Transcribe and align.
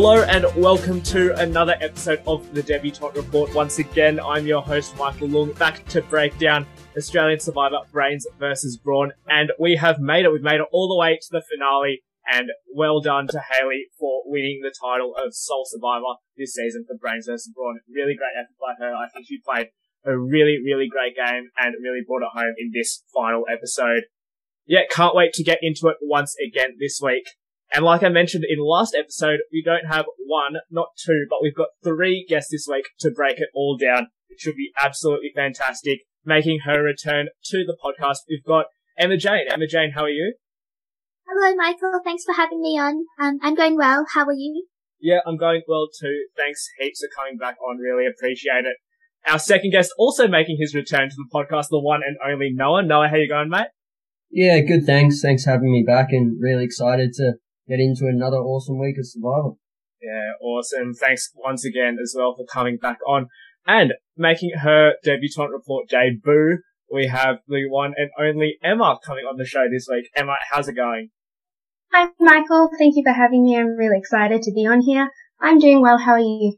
Hello 0.00 0.22
and 0.22 0.46
welcome 0.54 1.02
to 1.02 1.34
another 1.40 1.74
episode 1.80 2.22
of 2.24 2.54
the 2.54 2.62
Debutante 2.62 3.16
Report. 3.16 3.52
Once 3.52 3.80
again, 3.80 4.20
I'm 4.20 4.46
your 4.46 4.62
host 4.62 4.96
Michael 4.96 5.26
Lung, 5.26 5.52
back 5.54 5.84
to 5.86 6.02
break 6.02 6.38
down 6.38 6.68
Australian 6.96 7.40
Survivor 7.40 7.78
Brains 7.90 8.24
versus 8.38 8.76
Brawn, 8.76 9.10
and 9.26 9.50
we 9.58 9.74
have 9.74 9.98
made 9.98 10.24
it. 10.24 10.30
We've 10.30 10.40
made 10.40 10.60
it 10.60 10.68
all 10.70 10.86
the 10.86 10.96
way 10.96 11.18
to 11.20 11.28
the 11.32 11.42
finale, 11.42 12.04
and 12.30 12.48
well 12.72 13.00
done 13.00 13.26
to 13.26 13.42
Haley 13.50 13.86
for 13.98 14.22
winning 14.24 14.60
the 14.62 14.70
title 14.70 15.14
of 15.16 15.34
Sole 15.34 15.66
Survivor 15.66 16.22
this 16.36 16.54
season 16.54 16.84
for 16.86 16.96
Brains 16.96 17.26
versus 17.26 17.52
Brawn. 17.52 17.80
Really 17.92 18.14
great 18.14 18.38
effort 18.38 18.54
by 18.60 18.74
her. 18.78 18.94
I 18.94 19.08
think 19.08 19.26
she 19.26 19.40
played 19.44 19.70
a 20.06 20.16
really, 20.16 20.58
really 20.64 20.86
great 20.88 21.16
game 21.16 21.50
and 21.58 21.74
really 21.82 22.02
brought 22.06 22.22
it 22.22 22.38
home 22.38 22.54
in 22.56 22.70
this 22.72 23.02
final 23.12 23.46
episode. 23.52 24.04
Yeah, 24.64 24.82
can't 24.88 25.16
wait 25.16 25.32
to 25.32 25.42
get 25.42 25.58
into 25.60 25.88
it 25.88 25.96
once 26.00 26.36
again 26.38 26.76
this 26.78 27.00
week. 27.02 27.24
And 27.74 27.84
like 27.84 28.02
I 28.02 28.08
mentioned 28.08 28.44
in 28.48 28.58
the 28.58 28.64
last 28.64 28.94
episode, 28.98 29.40
we 29.52 29.62
don't 29.62 29.86
have 29.92 30.06
one, 30.26 30.54
not 30.70 30.88
two, 30.96 31.26
but 31.28 31.40
we've 31.42 31.54
got 31.54 31.68
three 31.84 32.24
guests 32.28 32.50
this 32.50 32.66
week 32.68 32.86
to 33.00 33.10
break 33.10 33.38
it 33.38 33.50
all 33.54 33.76
down. 33.76 34.08
It 34.30 34.40
should 34.40 34.56
be 34.56 34.72
absolutely 34.82 35.32
fantastic. 35.34 36.00
Making 36.24 36.60
her 36.64 36.82
return 36.82 37.28
to 37.44 37.64
the 37.64 37.76
podcast, 37.82 38.18
we've 38.28 38.44
got 38.44 38.66
Emma 38.98 39.16
Jane. 39.16 39.46
Emma 39.50 39.66
Jane, 39.66 39.92
how 39.94 40.04
are 40.04 40.10
you? 40.10 40.34
Hello, 41.26 41.54
Michael. 41.56 42.00
Thanks 42.02 42.24
for 42.24 42.34
having 42.34 42.60
me 42.60 42.78
on. 42.78 43.04
Um, 43.20 43.38
I'm 43.42 43.54
going 43.54 43.76
well. 43.76 44.06
How 44.14 44.24
are 44.24 44.32
you? 44.32 44.66
Yeah, 45.00 45.20
I'm 45.26 45.36
going 45.36 45.62
well 45.68 45.88
too. 45.88 46.26
Thanks 46.36 46.68
heaps 46.78 47.00
for 47.00 47.08
coming 47.14 47.36
back 47.36 47.56
on. 47.62 47.78
Really 47.78 48.06
appreciate 48.06 48.64
it. 48.64 48.76
Our 49.26 49.38
second 49.38 49.70
guest 49.70 49.92
also 49.98 50.26
making 50.26 50.56
his 50.58 50.74
return 50.74 51.10
to 51.10 51.16
the 51.16 51.28
podcast, 51.32 51.66
the 51.70 51.80
one 51.80 52.00
and 52.06 52.16
only 52.26 52.50
Noah. 52.52 52.82
Noah, 52.82 53.08
how 53.08 53.16
you 53.16 53.28
going, 53.28 53.50
mate? 53.50 53.68
Yeah, 54.30 54.60
good. 54.60 54.84
Thanks. 54.84 55.20
Thanks 55.20 55.44
for 55.44 55.50
having 55.50 55.70
me 55.70 55.84
back, 55.86 56.08
and 56.10 56.40
really 56.40 56.64
excited 56.64 57.12
to 57.14 57.34
get 57.68 57.80
into 57.80 58.06
another 58.06 58.38
awesome 58.38 58.78
week 58.78 58.96
of 58.98 59.06
survival. 59.06 59.58
Yeah, 60.00 60.32
awesome. 60.40 60.94
Thanks 60.94 61.30
once 61.34 61.64
again 61.64 61.98
as 62.02 62.14
well 62.16 62.34
for 62.36 62.46
coming 62.46 62.76
back 62.76 62.98
on 63.06 63.28
and 63.66 63.92
making 64.16 64.52
her 64.60 64.94
debutante 65.04 65.52
report 65.52 65.88
debut. 65.88 66.58
We 66.90 67.08
have 67.08 67.36
the 67.46 67.68
one 67.68 67.92
and 67.96 68.10
only 68.18 68.58
Emma 68.64 68.98
coming 69.04 69.24
on 69.24 69.36
the 69.36 69.44
show 69.44 69.66
this 69.70 69.86
week. 69.90 70.08
Emma, 70.16 70.36
how's 70.50 70.68
it 70.68 70.74
going? 70.74 71.10
Hi, 71.92 72.08
Michael. 72.18 72.70
Thank 72.78 72.96
you 72.96 73.02
for 73.04 73.12
having 73.12 73.44
me. 73.44 73.58
I'm 73.58 73.76
really 73.76 73.98
excited 73.98 74.42
to 74.42 74.52
be 74.52 74.66
on 74.66 74.80
here. 74.80 75.10
I'm 75.40 75.58
doing 75.58 75.82
well. 75.82 75.98
How 75.98 76.12
are 76.12 76.20
you? 76.20 76.56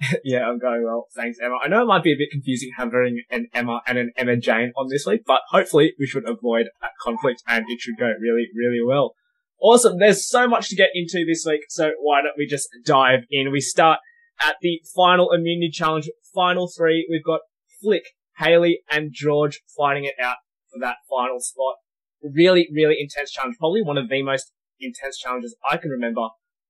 yeah, 0.24 0.48
I'm 0.48 0.58
going 0.58 0.84
well. 0.84 1.06
Thanks, 1.14 1.38
Emma. 1.42 1.58
I 1.62 1.68
know 1.68 1.82
it 1.82 1.86
might 1.86 2.02
be 2.02 2.12
a 2.12 2.16
bit 2.16 2.30
confusing 2.30 2.70
having 2.76 3.22
an 3.30 3.48
Emma 3.52 3.80
and 3.86 3.98
an 3.98 4.12
Emma 4.16 4.36
Jane 4.36 4.72
on 4.76 4.88
this 4.88 5.06
week, 5.06 5.22
but 5.26 5.40
hopefully 5.50 5.94
we 5.98 6.06
should 6.06 6.28
avoid 6.28 6.66
that 6.80 6.92
conflict 7.00 7.42
and 7.46 7.64
it 7.68 7.80
should 7.80 7.98
go 7.98 8.12
really, 8.20 8.48
really 8.56 8.82
well. 8.84 9.14
Awesome. 9.60 9.98
There's 9.98 10.28
so 10.28 10.46
much 10.46 10.68
to 10.68 10.76
get 10.76 10.90
into 10.94 11.24
this 11.26 11.44
week, 11.46 11.62
so 11.68 11.90
why 12.00 12.22
don't 12.22 12.38
we 12.38 12.46
just 12.46 12.68
dive 12.84 13.20
in? 13.30 13.50
We 13.50 13.60
start 13.60 13.98
at 14.40 14.56
the 14.62 14.80
final 14.94 15.32
immunity 15.32 15.70
challenge, 15.70 16.08
final 16.34 16.68
three. 16.68 17.06
We've 17.10 17.24
got 17.24 17.40
Flick, 17.82 18.04
Haley, 18.38 18.80
and 18.90 19.10
George 19.12 19.60
fighting 19.76 20.04
it 20.04 20.14
out 20.22 20.36
for 20.72 20.78
that 20.80 20.96
final 21.10 21.40
spot. 21.40 21.74
Really, 22.22 22.68
really 22.72 22.96
intense 23.00 23.32
challenge. 23.32 23.56
Probably 23.58 23.82
one 23.82 23.98
of 23.98 24.08
the 24.08 24.22
most 24.22 24.52
intense 24.80 25.18
challenges 25.18 25.56
I 25.68 25.76
can 25.76 25.90
remember 25.90 26.28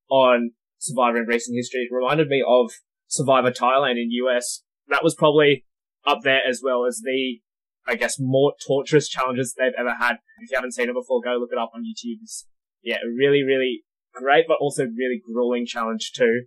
on 0.09 0.53
Survivor 0.79 1.19
in 1.19 1.27
recent 1.27 1.57
history. 1.57 1.89
It 1.91 1.95
reminded 1.95 2.29
me 2.29 2.43
of 2.47 2.71
Survivor 3.07 3.51
Thailand 3.51 4.01
in 4.01 4.11
US. 4.13 4.63
That 4.89 5.05
was 5.05 5.15
probably 5.15 5.67
up 6.07 6.21
there 6.23 6.41
as 6.49 6.63
well 6.65 6.87
as 6.87 7.03
the, 7.05 7.41
I 7.87 7.97
guess, 7.97 8.17
more 8.19 8.55
torturous 8.67 9.09
challenges 9.09 9.55
they've 9.59 9.73
ever 9.79 9.95
had. 9.99 10.19
If 10.41 10.51
you 10.51 10.57
haven't 10.57 10.73
seen 10.73 10.89
it 10.89 10.95
before, 10.95 11.21
go 11.21 11.37
look 11.39 11.51
it 11.53 11.59
up 11.59 11.73
on 11.75 11.83
YouTube. 11.83 12.23
It's, 12.23 12.47
yeah, 12.83 12.99
really, 13.17 13.43
really 13.43 13.83
great, 14.15 14.47
but 14.49 14.59
also 14.61 14.85
really 14.85 15.21
grueling 15.25 15.67
challenge 15.67 16.13
too. 16.15 16.43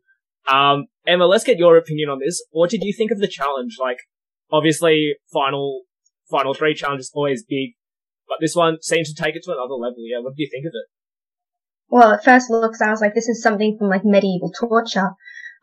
Um, 0.47 0.86
Emma, 1.06 1.25
let's 1.25 1.44
get 1.44 1.58
your 1.58 1.78
opinion 1.78 2.09
on 2.09 2.19
this. 2.19 2.44
What 2.52 2.69
did 2.69 2.84
you 2.84 2.94
think 2.94 3.12
of 3.12 3.19
the 3.19 3.28
challenge? 3.28 3.78
Like, 3.80 3.97
obviously, 4.52 5.16
final, 5.31 5.81
final 6.30 6.53
three 6.53 6.74
challenges 6.74 7.12
always 7.14 7.44
big, 7.44 7.72
but 8.28 8.38
this 8.41 8.56
one 8.56 8.81
seemed 8.81 9.06
to 9.06 9.16
take 9.16 9.36
it 9.36 9.44
to 9.44 9.52
another 9.52 9.75
level. 9.75 10.00
Yeah, 10.00 10.20
what 10.20 10.36
do 10.36 10.44
you 10.44 10.50
think 10.52 10.66
of 10.66 10.74
it? 10.74 10.88
Well, 11.90 12.14
at 12.14 12.24
first 12.24 12.50
looks, 12.50 12.81
I 12.81 12.90
was 12.90 13.02
like, 13.02 13.14
this 13.14 13.28
is 13.28 13.44
something 13.44 13.78
from 13.78 13.90
like 13.90 14.06
medieval 14.06 14.52
torture. 14.52 15.12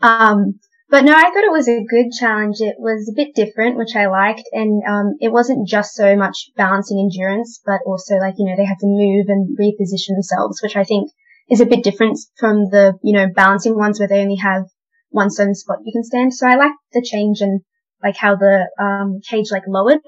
Um, 0.00 0.60
but 0.90 1.04
no, 1.04 1.12
I 1.12 1.22
thought 1.22 1.44
it 1.44 1.52
was 1.52 1.68
a 1.68 1.84
good 1.84 2.10
challenge. 2.18 2.56
It 2.60 2.76
was 2.78 3.08
a 3.08 3.16
bit 3.16 3.34
different, 3.34 3.76
which 3.76 3.94
I 3.94 4.06
liked. 4.06 4.44
And, 4.52 4.82
um, 4.88 5.16
it 5.20 5.30
wasn't 5.30 5.68
just 5.68 5.94
so 5.94 6.16
much 6.16 6.50
balancing 6.56 6.98
endurance, 6.98 7.60
but 7.64 7.80
also 7.86 8.16
like, 8.16 8.34
you 8.38 8.46
know, 8.46 8.56
they 8.56 8.64
had 8.64 8.78
to 8.80 8.86
move 8.86 9.26
and 9.28 9.56
reposition 9.58 10.16
themselves, 10.16 10.60
which 10.62 10.76
I 10.76 10.84
think 10.84 11.10
is 11.50 11.60
a 11.60 11.66
bit 11.66 11.84
different 11.84 12.18
from 12.38 12.70
the, 12.70 12.94
you 13.02 13.12
know, 13.12 13.28
balancing 13.34 13.76
ones 13.76 13.98
where 13.98 14.08
they 14.08 14.20
only 14.22 14.36
have 14.36 14.64
one 15.10 15.30
certain 15.30 15.54
spot 15.54 15.78
you 15.84 15.92
can 15.92 16.04
stand. 16.04 16.32
So 16.34 16.46
I 16.46 16.56
liked 16.56 16.78
the 16.92 17.02
change 17.02 17.40
and 17.40 17.60
like 18.02 18.16
how 18.16 18.36
the, 18.36 18.68
um, 18.80 19.20
cage 19.28 19.50
like 19.50 19.64
lowered. 19.66 20.00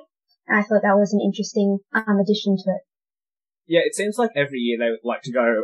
And 0.46 0.58
I 0.58 0.62
thought 0.62 0.82
that 0.82 0.96
was 0.96 1.12
an 1.12 1.20
interesting, 1.20 1.78
um, 1.92 2.18
addition 2.20 2.56
to 2.56 2.70
it. 2.70 2.82
Yeah, 3.66 3.80
it 3.84 3.94
seems 3.94 4.16
like 4.18 4.30
every 4.34 4.58
year 4.58 4.78
they 4.78 4.90
would 4.90 5.04
like 5.04 5.22
to 5.22 5.32
go 5.32 5.62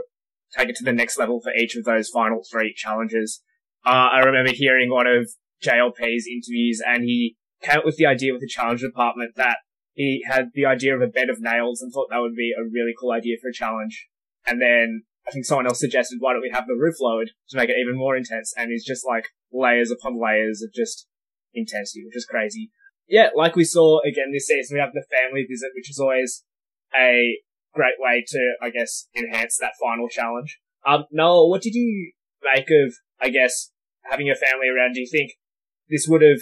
take 0.56 0.69
it 0.69 0.77
to 0.77 0.84
the 0.84 0.93
next 0.93 1.19
level 1.19 1.41
for 1.41 1.53
each 1.53 1.75
of 1.75 1.84
those 1.84 2.09
final 2.09 2.43
three 2.50 2.72
challenges. 2.75 3.43
Uh, 3.86 4.08
I 4.12 4.19
remember 4.19 4.50
hearing 4.52 4.91
one 4.91 5.06
of 5.06 5.30
JLP's 5.62 6.26
interviews 6.26 6.82
and 6.84 7.04
he 7.04 7.36
came 7.62 7.78
up 7.78 7.84
with 7.84 7.97
the 7.97 8.06
idea 8.06 8.32
with 8.32 8.41
the 8.41 8.48
challenge 8.48 8.80
department 8.80 9.32
that 9.36 9.58
he 9.92 10.24
had 10.28 10.50
the 10.54 10.66
idea 10.66 10.94
of 10.94 11.02
a 11.02 11.06
bed 11.06 11.30
of 11.30 11.41
nails 11.41 11.80
and 11.80 11.92
thought 11.92 12.08
that 12.10 12.19
would 12.19 12.34
be 12.34 12.52
a 12.52 12.64
really 12.64 12.92
cool 12.98 13.12
idea 13.12 13.36
for 13.41 13.48
a 13.48 13.52
challenge. 13.52 14.08
And 14.47 14.60
then 14.60 15.04
I 15.26 15.30
think 15.30 15.44
someone 15.44 15.66
else 15.66 15.80
suggested, 15.80 16.19
why 16.20 16.32
don't 16.32 16.42
we 16.42 16.50
have 16.52 16.66
the 16.66 16.74
roof 16.74 16.97
lowered 17.00 17.30
to 17.50 17.56
make 17.56 17.70
it 17.70 17.76
even 17.80 17.97
more 17.97 18.16
intense? 18.16 18.52
And 18.56 18.72
it's 18.72 18.84
just 18.84 19.06
like 19.06 19.28
layers 19.52 19.91
upon 19.91 20.20
layers 20.20 20.62
of 20.62 20.72
just 20.74 21.06
intensity, 21.54 22.04
which 22.04 22.16
is 22.16 22.26
crazy. 22.26 22.70
Yeah, 23.08 23.28
like 23.36 23.54
we 23.54 23.64
saw 23.64 24.00
again 24.03 24.32
this 24.32 24.48
season, 24.48 24.74
we 24.74 24.80
have 24.80 24.92
the 24.92 25.06
family 25.10 25.47
visit, 25.48 25.70
which 25.76 25.91
is 25.91 25.98
always 25.98 26.44
a 26.94 27.38
great 27.72 27.94
way 27.98 28.24
to, 28.26 28.54
I 28.60 28.70
guess, 28.70 29.06
enhance 29.16 29.56
that 29.60 29.72
final 29.80 30.08
challenge. 30.08 30.58
Um, 30.84 31.04
Noah, 31.12 31.48
what 31.48 31.62
did 31.62 31.74
you 31.74 32.12
make 32.42 32.68
of, 32.70 32.94
I 33.20 33.30
guess, 33.30 33.70
having 34.10 34.26
your 34.26 34.36
family 34.36 34.68
around, 34.68 34.94
do 34.94 35.00
you 35.00 35.10
think 35.10 35.32
this 35.88 36.06
would 36.08 36.22
have 36.22 36.40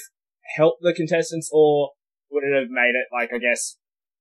helped 0.56 0.82
the 0.82 0.94
contestants 0.94 1.50
or 1.52 1.92
would 2.30 2.44
it 2.44 2.54
have 2.54 2.70
made 2.70 2.94
it 2.94 3.08
like, 3.12 3.30
I 3.32 3.38
guess, 3.38 3.76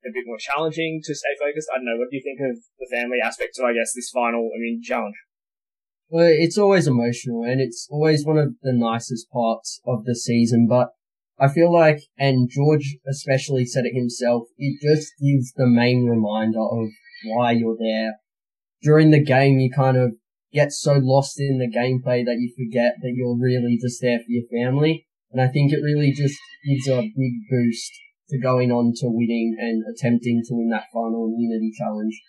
a 0.05 0.11
bit 0.13 0.23
more 0.25 0.37
challenging 0.37 1.01
to 1.03 1.15
stay 1.15 1.35
focused? 1.39 1.69
I 1.73 1.77
don't 1.77 1.85
know. 1.85 1.97
What 1.97 2.09
do 2.11 2.17
you 2.17 2.23
think 2.23 2.39
of 2.39 2.57
the 2.79 2.89
family 2.91 3.17
aspect 3.23 3.57
of, 3.59 3.65
I 3.65 3.73
guess, 3.73 3.93
this 3.93 4.09
final, 4.09 4.51
I 4.53 4.59
mean, 4.59 4.81
challenge? 4.83 5.15
Well, 6.09 6.29
it's 6.29 6.57
always 6.57 6.87
emotional 6.87 7.43
and 7.43 7.59
it's 7.59 7.87
always 7.89 8.25
one 8.25 8.37
of 8.37 8.55
the 8.61 8.73
nicest 8.73 9.29
parts 9.31 9.81
of 9.85 10.05
the 10.05 10.15
season, 10.15 10.67
but 10.69 10.89
I 11.39 11.47
feel 11.47 11.73
like, 11.73 12.01
and 12.17 12.49
George 12.49 12.97
especially 13.09 13.65
said 13.65 13.85
it 13.85 13.97
himself, 13.97 14.43
it 14.57 14.79
just 14.81 15.13
gives 15.19 15.51
the 15.53 15.65
main 15.65 16.05
reminder 16.05 16.61
of 16.61 16.89
why 17.25 17.51
you're 17.51 17.77
there. 17.79 18.13
During 18.81 19.11
the 19.11 19.23
game, 19.23 19.57
you 19.57 19.71
kind 19.71 19.97
of 19.97 20.13
get 20.53 20.71
so 20.71 20.93
lost 21.01 21.39
in 21.39 21.57
the 21.57 21.67
gameplay 21.67 22.23
that 22.23 22.37
you 22.39 22.53
forget 22.55 22.93
that 23.01 23.13
you're 23.15 23.37
really 23.37 23.77
just 23.81 24.01
there 24.01 24.19
for 24.19 24.29
your 24.29 24.45
family. 24.51 25.07
And 25.31 25.41
I 25.41 25.47
think 25.47 25.71
it 25.71 25.81
really 25.83 26.11
just 26.11 26.37
gives 26.65 26.87
a 26.87 27.01
big 27.01 27.33
boost 27.49 27.91
to 28.29 28.39
going 28.39 28.71
on 28.71 28.93
to 28.97 29.07
winning 29.07 29.55
and 29.59 29.83
attempting 29.93 30.41
to 30.45 30.53
win 30.53 30.69
that 30.69 30.85
final 30.93 31.33
immunity 31.33 31.71
challenge. 31.77 32.21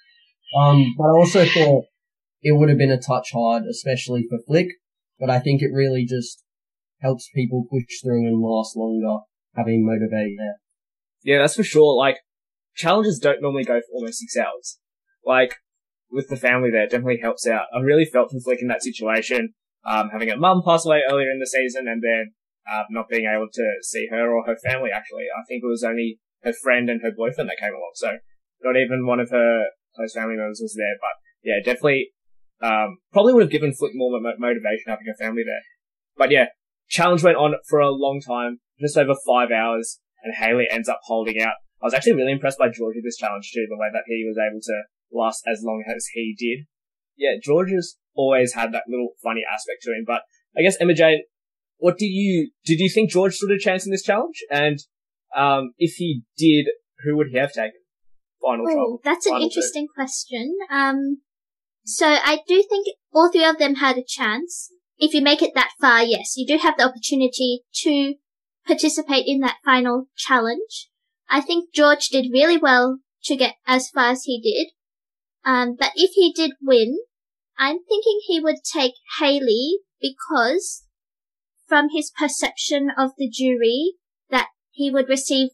Um, 0.56 0.94
but 0.96 1.04
I 1.04 1.10
also 1.10 1.44
thought 1.44 1.84
it 2.42 2.56
would 2.56 2.68
have 2.68 2.78
been 2.78 2.90
a 2.90 3.00
touch 3.00 3.30
hard, 3.32 3.64
especially 3.64 4.26
for 4.28 4.38
Flick. 4.46 4.68
But 5.18 5.30
I 5.30 5.38
think 5.38 5.62
it 5.62 5.70
really 5.72 6.06
just 6.06 6.42
helps 7.00 7.28
people 7.34 7.66
push 7.70 8.00
through 8.02 8.26
and 8.26 8.40
last 8.40 8.76
longer, 8.76 9.24
having 9.54 9.84
motivated 9.84 10.38
there. 10.38 10.56
Yeah, 11.22 11.38
that's 11.38 11.56
for 11.56 11.62
sure. 11.62 11.96
Like, 11.96 12.18
challenges 12.74 13.18
don't 13.18 13.42
normally 13.42 13.64
go 13.64 13.80
for 13.80 13.94
almost 13.94 14.18
six 14.18 14.36
hours. 14.36 14.78
Like, 15.24 15.56
with 16.14 16.28
the 16.28 16.36
family 16.36 16.70
there 16.70 16.86
definitely 16.86 17.18
helps 17.20 17.46
out. 17.46 17.66
I 17.74 17.80
really 17.80 18.04
felt 18.06 18.30
for 18.30 18.38
Flick 18.38 18.62
in 18.62 18.68
that 18.68 18.82
situation, 18.82 19.52
um, 19.84 20.10
having 20.12 20.30
a 20.30 20.36
mum 20.36 20.62
pass 20.64 20.86
away 20.86 21.02
earlier 21.10 21.30
in 21.30 21.40
the 21.40 21.46
season 21.46 21.88
and 21.88 22.00
then 22.02 22.32
uh, 22.70 22.84
not 22.88 23.08
being 23.08 23.26
able 23.26 23.48
to 23.52 23.66
see 23.82 24.06
her 24.10 24.30
or 24.30 24.46
her 24.46 24.56
family. 24.64 24.90
Actually, 24.94 25.26
I 25.36 25.42
think 25.46 25.62
it 25.62 25.66
was 25.66 25.82
only 25.82 26.20
her 26.44 26.52
friend 26.52 26.88
and 26.88 27.02
her 27.02 27.10
boyfriend 27.10 27.50
that 27.50 27.58
came 27.58 27.74
along, 27.74 27.92
so 27.94 28.18
not 28.62 28.76
even 28.76 29.06
one 29.06 29.18
of 29.18 29.30
her 29.30 29.66
close 29.96 30.14
family 30.14 30.36
members 30.36 30.60
was 30.62 30.74
there. 30.78 30.96
But 31.00 31.18
yeah, 31.42 31.58
definitely, 31.64 32.12
um, 32.62 32.98
probably 33.12 33.34
would 33.34 33.42
have 33.42 33.50
given 33.50 33.74
Flick 33.74 33.92
more 33.94 34.20
mo- 34.20 34.38
motivation 34.38 34.86
having 34.86 35.06
her 35.06 35.18
family 35.18 35.42
there. 35.44 35.62
But 36.16 36.30
yeah, 36.30 36.46
challenge 36.88 37.24
went 37.24 37.36
on 37.36 37.54
for 37.68 37.80
a 37.80 37.90
long 37.90 38.22
time, 38.24 38.60
just 38.80 38.96
over 38.96 39.14
five 39.26 39.50
hours, 39.50 39.98
and 40.22 40.32
Haley 40.34 40.68
ends 40.70 40.88
up 40.88 41.00
holding 41.04 41.42
out. 41.42 41.58
I 41.82 41.86
was 41.86 41.94
actually 41.94 42.14
really 42.14 42.32
impressed 42.32 42.58
by 42.58 42.68
George 42.68 42.94
with 42.94 43.04
this 43.04 43.18
challenge 43.18 43.50
too, 43.52 43.66
the 43.68 43.76
way 43.76 43.88
that 43.92 44.04
he 44.06 44.24
was 44.26 44.38
able 44.38 44.60
to 44.62 44.82
last 45.14 45.42
as 45.50 45.62
long 45.64 45.84
as 45.86 46.06
he 46.12 46.34
did. 46.38 46.66
Yeah, 47.16 47.38
George 47.42 47.70
has 47.70 47.96
always 48.14 48.54
had 48.54 48.72
that 48.72 48.84
little 48.88 49.10
funny 49.22 49.42
aspect 49.50 49.82
to 49.82 49.90
him. 49.90 50.04
But 50.06 50.22
I 50.56 50.62
guess 50.62 50.76
Emma 50.80 50.94
Jane, 50.94 51.22
what 51.78 51.98
did 51.98 52.06
you 52.06 52.50
did 52.64 52.80
you 52.80 52.88
think 52.88 53.10
George 53.10 53.34
stood 53.34 53.50
a 53.50 53.58
chance 53.58 53.84
in 53.84 53.92
this 53.92 54.02
challenge? 54.02 54.44
And 54.50 54.78
um, 55.36 55.72
if 55.78 55.94
he 55.96 56.22
did, 56.36 56.66
who 57.04 57.16
would 57.16 57.28
he 57.30 57.38
have 57.38 57.52
taken? 57.52 57.80
Final 58.42 58.66
oh, 58.68 58.72
trouble. 58.72 59.00
that's 59.02 59.26
an 59.26 59.40
interesting 59.40 59.86
two. 59.86 59.94
question. 59.94 60.56
Um, 60.70 61.22
so 61.84 62.06
I 62.06 62.40
do 62.46 62.62
think 62.68 62.86
all 63.12 63.30
three 63.30 63.44
of 63.44 63.58
them 63.58 63.76
had 63.76 63.96
a 63.96 64.04
chance. 64.06 64.70
if 64.98 65.14
you 65.14 65.22
make 65.22 65.42
it 65.42 65.52
that 65.54 65.72
far, 65.80 66.02
yes, 66.02 66.34
you 66.36 66.46
do 66.46 66.62
have 66.62 66.76
the 66.76 66.84
opportunity 66.84 67.62
to 67.82 68.14
participate 68.66 69.24
in 69.26 69.40
that 69.40 69.58
final 69.64 70.08
challenge. 70.16 70.90
I 71.28 71.40
think 71.40 71.72
George 71.74 72.08
did 72.08 72.32
really 72.32 72.58
well 72.58 72.98
to 73.24 73.36
get 73.36 73.54
as 73.66 73.88
far 73.88 74.10
as 74.10 74.24
he 74.24 74.40
did. 74.40 74.72
Um, 75.44 75.76
but 75.78 75.92
if 75.94 76.12
he 76.14 76.32
did 76.32 76.52
win, 76.62 76.98
I'm 77.58 77.78
thinking 77.88 78.20
he 78.26 78.40
would 78.40 78.58
take 78.64 78.94
Haley 79.18 79.78
because 80.00 80.84
from 81.66 81.88
his 81.94 82.12
perception 82.18 82.88
of 82.96 83.12
the 83.16 83.28
jury 83.28 83.94
that 84.30 84.48
he 84.70 84.90
would 84.90 85.08
receive 85.08 85.50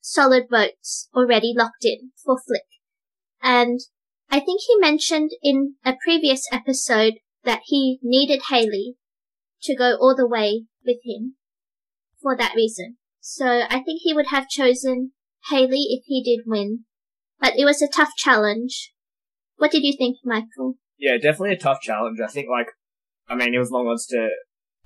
solid 0.00 0.44
votes 0.50 1.08
already 1.14 1.52
locked 1.56 1.84
in 1.84 2.12
for 2.24 2.36
Flick. 2.46 2.62
And 3.42 3.80
I 4.30 4.40
think 4.40 4.62
he 4.66 4.76
mentioned 4.78 5.30
in 5.42 5.74
a 5.84 5.94
previous 6.02 6.46
episode 6.52 7.14
that 7.44 7.62
he 7.66 7.98
needed 8.02 8.42
Haley 8.50 8.96
to 9.62 9.74
go 9.74 9.96
all 9.96 10.14
the 10.16 10.28
way 10.28 10.64
with 10.84 10.98
him 11.04 11.36
for 12.20 12.36
that 12.36 12.54
reason. 12.54 12.96
So 13.20 13.46
I 13.46 13.80
think 13.80 14.00
he 14.02 14.14
would 14.14 14.28
have 14.28 14.48
chosen 14.48 15.12
Haley 15.50 15.86
if 15.90 16.04
he 16.06 16.22
did 16.22 16.44
win. 16.46 16.84
But 17.40 17.54
it 17.58 17.64
was 17.64 17.82
a 17.82 17.88
tough 17.88 18.10
challenge. 18.16 18.92
What 19.56 19.70
did 19.70 19.82
you 19.82 19.94
think, 19.96 20.18
Michael? 20.24 20.74
Yeah, 20.98 21.16
definitely 21.16 21.52
a 21.52 21.58
tough 21.58 21.80
challenge. 21.80 22.18
I 22.20 22.28
think, 22.28 22.48
like, 22.50 22.68
I 23.28 23.34
mean, 23.34 23.54
it 23.54 23.58
was 23.58 23.70
long 23.70 23.88
odds 23.88 24.06
to 24.06 24.28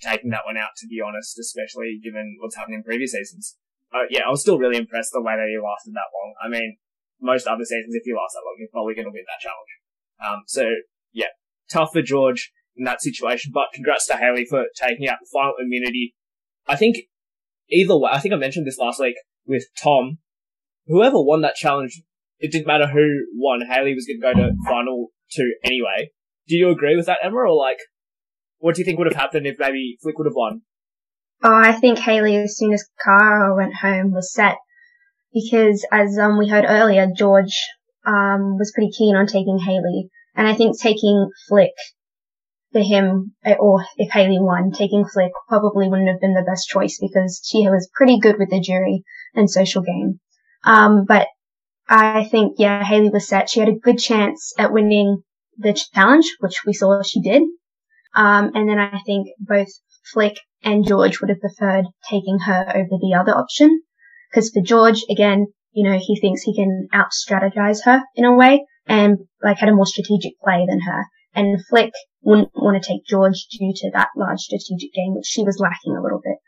taking 0.00 0.30
that 0.30 0.46
one 0.46 0.56
out, 0.56 0.70
to 0.78 0.86
be 0.86 1.00
honest, 1.00 1.38
especially 1.38 2.00
given 2.02 2.36
what's 2.40 2.56
happened 2.56 2.76
in 2.76 2.82
previous 2.82 3.12
seasons. 3.12 3.56
Uh, 3.92 4.06
yeah, 4.08 4.22
I 4.26 4.30
was 4.30 4.40
still 4.40 4.58
really 4.58 4.76
impressed 4.76 5.10
the 5.12 5.20
way 5.20 5.34
that 5.34 5.48
he 5.48 5.58
lasted 5.58 5.92
that 5.94 6.14
long. 6.14 6.34
I 6.42 6.48
mean, 6.48 6.76
most 7.20 7.46
other 7.46 7.64
seasons, 7.64 7.94
if 7.94 8.06
you 8.06 8.16
last 8.16 8.32
that 8.34 8.46
long, 8.46 8.56
you're 8.58 8.68
probably 8.72 8.94
going 8.94 9.06
to 9.06 9.12
win 9.12 9.24
that 9.26 9.42
challenge. 9.42 9.72
Um, 10.24 10.42
so 10.46 10.68
yeah, 11.12 11.32
tough 11.70 11.90
for 11.92 12.02
George 12.02 12.52
in 12.76 12.84
that 12.84 13.02
situation, 13.02 13.52
but 13.52 13.74
congrats 13.74 14.06
to 14.06 14.16
Haley 14.16 14.44
for 14.44 14.66
taking 14.76 15.08
out 15.08 15.18
the 15.20 15.28
final 15.32 15.54
immunity. 15.60 16.14
I 16.66 16.76
think 16.76 16.96
either 17.68 17.96
way, 17.96 18.10
I 18.12 18.20
think 18.20 18.32
I 18.32 18.38
mentioned 18.38 18.66
this 18.66 18.78
last 18.78 19.00
week 19.00 19.16
with 19.46 19.64
Tom. 19.80 20.18
Whoever 20.86 21.22
won 21.22 21.42
that 21.42 21.56
challenge, 21.56 22.02
it 22.40 22.50
didn't 22.50 22.66
matter 22.66 22.88
who 22.88 23.26
won. 23.34 23.60
Haley 23.60 23.94
was 23.94 24.06
going 24.06 24.20
to 24.20 24.40
go 24.40 24.48
to 24.48 24.54
final 24.66 25.08
two 25.30 25.54
anyway. 25.64 26.10
Do 26.48 26.56
you 26.56 26.70
agree 26.70 26.96
with 26.96 27.06
that, 27.06 27.18
Emma, 27.22 27.36
or 27.36 27.54
like, 27.54 27.78
what 28.58 28.74
do 28.74 28.80
you 28.80 28.84
think 28.84 28.98
would 28.98 29.06
have 29.06 29.20
happened 29.20 29.46
if 29.46 29.56
maybe 29.58 29.98
Flick 30.02 30.18
would 30.18 30.26
have 30.26 30.34
won? 30.34 30.62
Oh, 31.42 31.54
I 31.54 31.72
think 31.72 31.98
Haley, 31.98 32.36
as 32.36 32.56
soon 32.56 32.72
as 32.72 32.88
Cara 33.02 33.54
went 33.54 33.74
home, 33.74 34.12
was 34.12 34.32
set 34.32 34.56
because, 35.32 35.86
as 35.92 36.18
um, 36.18 36.38
we 36.38 36.48
heard 36.48 36.64
earlier, 36.66 37.06
George 37.16 37.56
um, 38.04 38.58
was 38.58 38.72
pretty 38.74 38.90
keen 38.90 39.16
on 39.16 39.26
taking 39.26 39.58
Haley, 39.58 40.10
and 40.34 40.46
I 40.46 40.54
think 40.54 40.78
taking 40.78 41.30
Flick 41.48 41.72
for 42.72 42.80
him, 42.80 43.34
eh, 43.44 43.54
or 43.58 43.84
if 43.96 44.10
Haley 44.12 44.38
won, 44.38 44.70
taking 44.72 45.04
Flick 45.06 45.32
probably 45.48 45.88
wouldn't 45.88 46.08
have 46.08 46.20
been 46.20 46.34
the 46.34 46.44
best 46.46 46.68
choice 46.68 46.98
because 47.00 47.40
she 47.44 47.68
was 47.68 47.90
pretty 47.94 48.18
good 48.18 48.36
with 48.38 48.50
the 48.50 48.60
jury 48.60 49.02
and 49.34 49.50
social 49.50 49.82
game. 49.82 50.20
Um, 50.64 51.04
but 51.06 51.28
I 51.90 52.22
think, 52.30 52.54
yeah, 52.58 52.84
Haley 52.84 53.10
was 53.10 53.26
set. 53.26 53.50
She 53.50 53.58
had 53.58 53.68
a 53.68 53.74
good 53.74 53.98
chance 53.98 54.54
at 54.56 54.72
winning 54.72 55.22
the 55.58 55.72
challenge, 55.72 56.36
which 56.38 56.62
we 56.64 56.72
saw 56.72 57.02
she 57.02 57.20
did. 57.20 57.42
Um, 58.14 58.52
and 58.54 58.68
then 58.68 58.78
I 58.78 59.00
think 59.04 59.28
both 59.40 59.68
Flick 60.12 60.38
and 60.62 60.86
George 60.86 61.20
would 61.20 61.30
have 61.30 61.40
preferred 61.40 61.86
taking 62.08 62.38
her 62.46 62.64
over 62.68 62.96
the 63.00 63.16
other 63.18 63.36
option. 63.36 63.82
Because 64.30 64.50
for 64.50 64.62
George, 64.62 65.04
again, 65.10 65.48
you 65.72 65.88
know, 65.88 65.98
he 66.00 66.18
thinks 66.20 66.42
he 66.42 66.54
can 66.54 66.88
out 66.92 67.08
strategize 67.10 67.84
her 67.84 68.02
in 68.14 68.24
a 68.24 68.34
way 68.34 68.64
and 68.86 69.18
like 69.42 69.58
had 69.58 69.68
a 69.68 69.74
more 69.74 69.86
strategic 69.86 70.38
play 70.40 70.64
than 70.68 70.80
her. 70.82 71.06
And 71.34 71.58
Flick 71.68 71.92
wouldn't 72.22 72.50
want 72.54 72.80
to 72.80 72.88
take 72.88 73.04
George 73.04 73.46
due 73.50 73.72
to 73.74 73.90
that 73.94 74.10
large 74.16 74.40
strategic 74.40 74.92
game, 74.92 75.14
which 75.14 75.26
she 75.26 75.42
was 75.42 75.58
lacking 75.58 75.96
a 75.96 76.02
little 76.02 76.20
bit. 76.22 76.38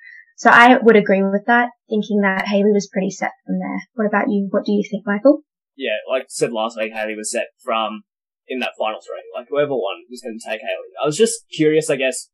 So 0.42 0.50
I 0.50 0.76
would 0.76 0.96
agree 0.96 1.22
with 1.22 1.44
that, 1.46 1.70
thinking 1.88 2.22
that 2.22 2.48
Haley 2.48 2.72
was 2.72 2.90
pretty 2.92 3.10
set 3.10 3.30
from 3.46 3.60
there. 3.60 3.78
What 3.94 4.08
about 4.08 4.28
you? 4.28 4.48
What 4.50 4.64
do 4.64 4.72
you 4.72 4.82
think, 4.82 5.06
Michael? 5.06 5.42
Yeah, 5.76 6.02
like 6.10 6.22
I 6.22 6.26
said 6.30 6.50
last 6.50 6.76
week, 6.76 6.92
Haley 6.92 7.14
was 7.14 7.30
set 7.30 7.46
from 7.62 8.02
in 8.48 8.58
that 8.58 8.72
final 8.76 8.98
three. 9.00 9.22
Like 9.32 9.46
whoever 9.48 9.70
won 9.70 10.02
was 10.10 10.20
going 10.20 10.36
to 10.36 10.44
take 10.44 10.60
Haley. 10.60 10.90
I 11.00 11.06
was 11.06 11.16
just 11.16 11.44
curious, 11.54 11.88
I 11.90 11.94
guess, 11.94 12.28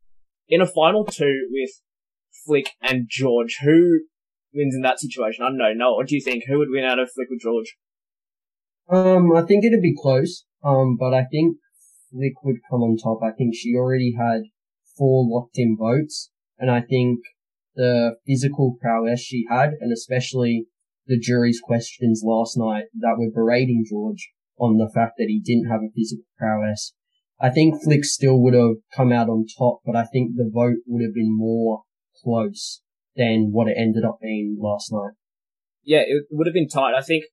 in 0.49 0.63
a 0.63 0.67
final 0.67 1.05
two 1.05 1.49
with 1.51 1.69
Flick 2.47 2.71
and 2.81 3.09
George, 3.11 3.59
who 3.63 4.01
wins 4.55 4.75
in 4.75 4.81
that 4.81 5.01
situation? 5.01 5.45
I 5.45 5.51
don't 5.51 5.59
know. 5.59 5.75
No, 5.75 5.93
what 5.93 6.09
do 6.09 6.15
you 6.15 6.23
think? 6.23 6.45
Who 6.49 6.57
would 6.57 6.71
win 6.71 6.87
out 6.87 6.99
of 6.99 7.11
Flick 7.15 7.29
or 7.31 7.37
George? 7.39 7.77
Um, 8.89 9.37
I 9.37 9.43
think 9.43 9.67
it'd 9.67 9.83
be 9.83 9.95
close. 9.95 10.47
Um, 10.65 10.97
but 10.99 11.13
I 11.13 11.27
think 11.31 11.59
Flick 12.11 12.43
would 12.43 12.61
come 12.71 12.81
on 12.81 12.97
top. 12.97 13.21
I 13.23 13.37
think 13.37 13.55
she 13.55 13.75
already 13.77 14.15
had 14.19 14.45
four 14.97 15.27
locked 15.29 15.59
in 15.59 15.77
votes, 15.79 16.31
and 16.59 16.71
I 16.71 16.81
think 16.81 17.21
the 17.79 18.17
physical 18.27 18.77
prowess 18.83 19.21
she 19.21 19.47
had, 19.49 19.71
and 19.81 19.93
especially 19.93 20.67
the 21.07 21.19
jury's 21.19 21.61
questions 21.63 22.23
last 22.25 22.59
night 22.59 22.87
that 22.99 23.15
were 23.17 23.31
berating 23.31 23.85
George 23.89 24.31
on 24.59 24.79
the 24.79 24.91
fact 24.93 25.13
that 25.17 25.29
he 25.29 25.41
didn't 25.41 25.71
have 25.71 25.81
a 25.81 25.93
physical 25.95 26.25
prowess. 26.37 26.93
I 27.41 27.51
think 27.51 27.81
Flick 27.83 28.05
still 28.05 28.43
would 28.43 28.55
have 28.55 28.83
come 28.93 29.13
out 29.13 29.29
on 29.29 29.47
top, 29.57 29.79
but 29.87 29.95
I 29.95 30.05
think 30.05 30.33
the 30.35 30.51
vote 30.53 30.79
would 30.87 31.05
have 31.05 31.15
been 31.15 31.35
more 31.35 31.85
close 32.23 32.83
than 33.15 33.51
what 33.53 33.69
it 33.69 33.77
ended 33.79 34.05
up 34.05 34.19
being 34.21 34.59
last 34.61 34.93
night. 34.93 35.13
Yeah, 35.85 36.01
it 36.01 36.25
would 36.33 36.49
have 36.49 36.55
been 36.55 36.69
tight. 36.69 36.95
I 36.99 37.03
think, 37.03 37.27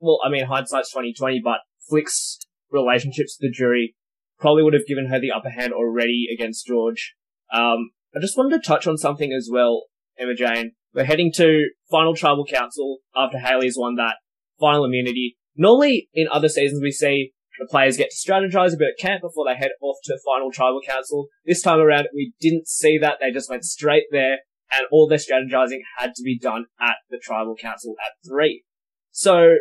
well, 0.00 0.18
I 0.26 0.30
mean, 0.30 0.46
hindsight's 0.46 0.90
2020, 0.90 1.40
but 1.44 1.60
Flick's 1.88 2.40
relationships 2.72 3.38
with 3.40 3.52
the 3.52 3.56
jury 3.56 3.94
probably 4.40 4.64
would 4.64 4.74
have 4.74 4.86
given 4.86 5.06
her 5.10 5.20
the 5.20 5.30
upper 5.30 5.50
hand 5.50 5.72
already 5.72 6.26
against 6.34 6.66
George. 6.66 7.14
Um, 7.54 7.90
I 8.14 8.20
just 8.20 8.36
wanted 8.36 8.60
to 8.60 8.68
touch 8.68 8.86
on 8.86 8.98
something 8.98 9.32
as 9.32 9.48
well, 9.50 9.84
Emma 10.18 10.34
Jane. 10.34 10.72
We're 10.92 11.04
heading 11.04 11.32
to 11.36 11.68
final 11.90 12.14
tribal 12.14 12.44
council 12.44 12.98
after 13.14 13.38
Haley's 13.38 13.76
won 13.78 13.94
that 13.96 14.16
final 14.58 14.84
immunity. 14.84 15.36
Normally 15.56 16.08
in 16.12 16.26
other 16.30 16.48
seasons 16.48 16.82
we 16.82 16.90
see 16.90 17.32
the 17.58 17.68
players 17.70 17.96
get 17.96 18.10
to 18.10 18.16
strategize 18.16 18.72
a 18.72 18.78
bit 18.78 18.94
at 18.98 19.02
camp 19.02 19.22
before 19.22 19.44
they 19.46 19.54
head 19.54 19.70
off 19.82 19.96
to 20.04 20.18
final 20.24 20.50
tribal 20.50 20.80
council. 20.86 21.26
This 21.44 21.62
time 21.62 21.78
around 21.78 22.08
we 22.14 22.32
didn't 22.40 22.66
see 22.66 22.98
that. 22.98 23.18
They 23.20 23.30
just 23.30 23.50
went 23.50 23.64
straight 23.64 24.04
there 24.10 24.38
and 24.72 24.86
all 24.90 25.08
their 25.08 25.18
strategizing 25.18 25.80
had 25.98 26.14
to 26.14 26.22
be 26.22 26.38
done 26.38 26.66
at 26.80 26.96
the 27.10 27.20
tribal 27.22 27.54
council 27.54 27.94
at 28.04 28.12
three. 28.28 28.64
So 29.10 29.56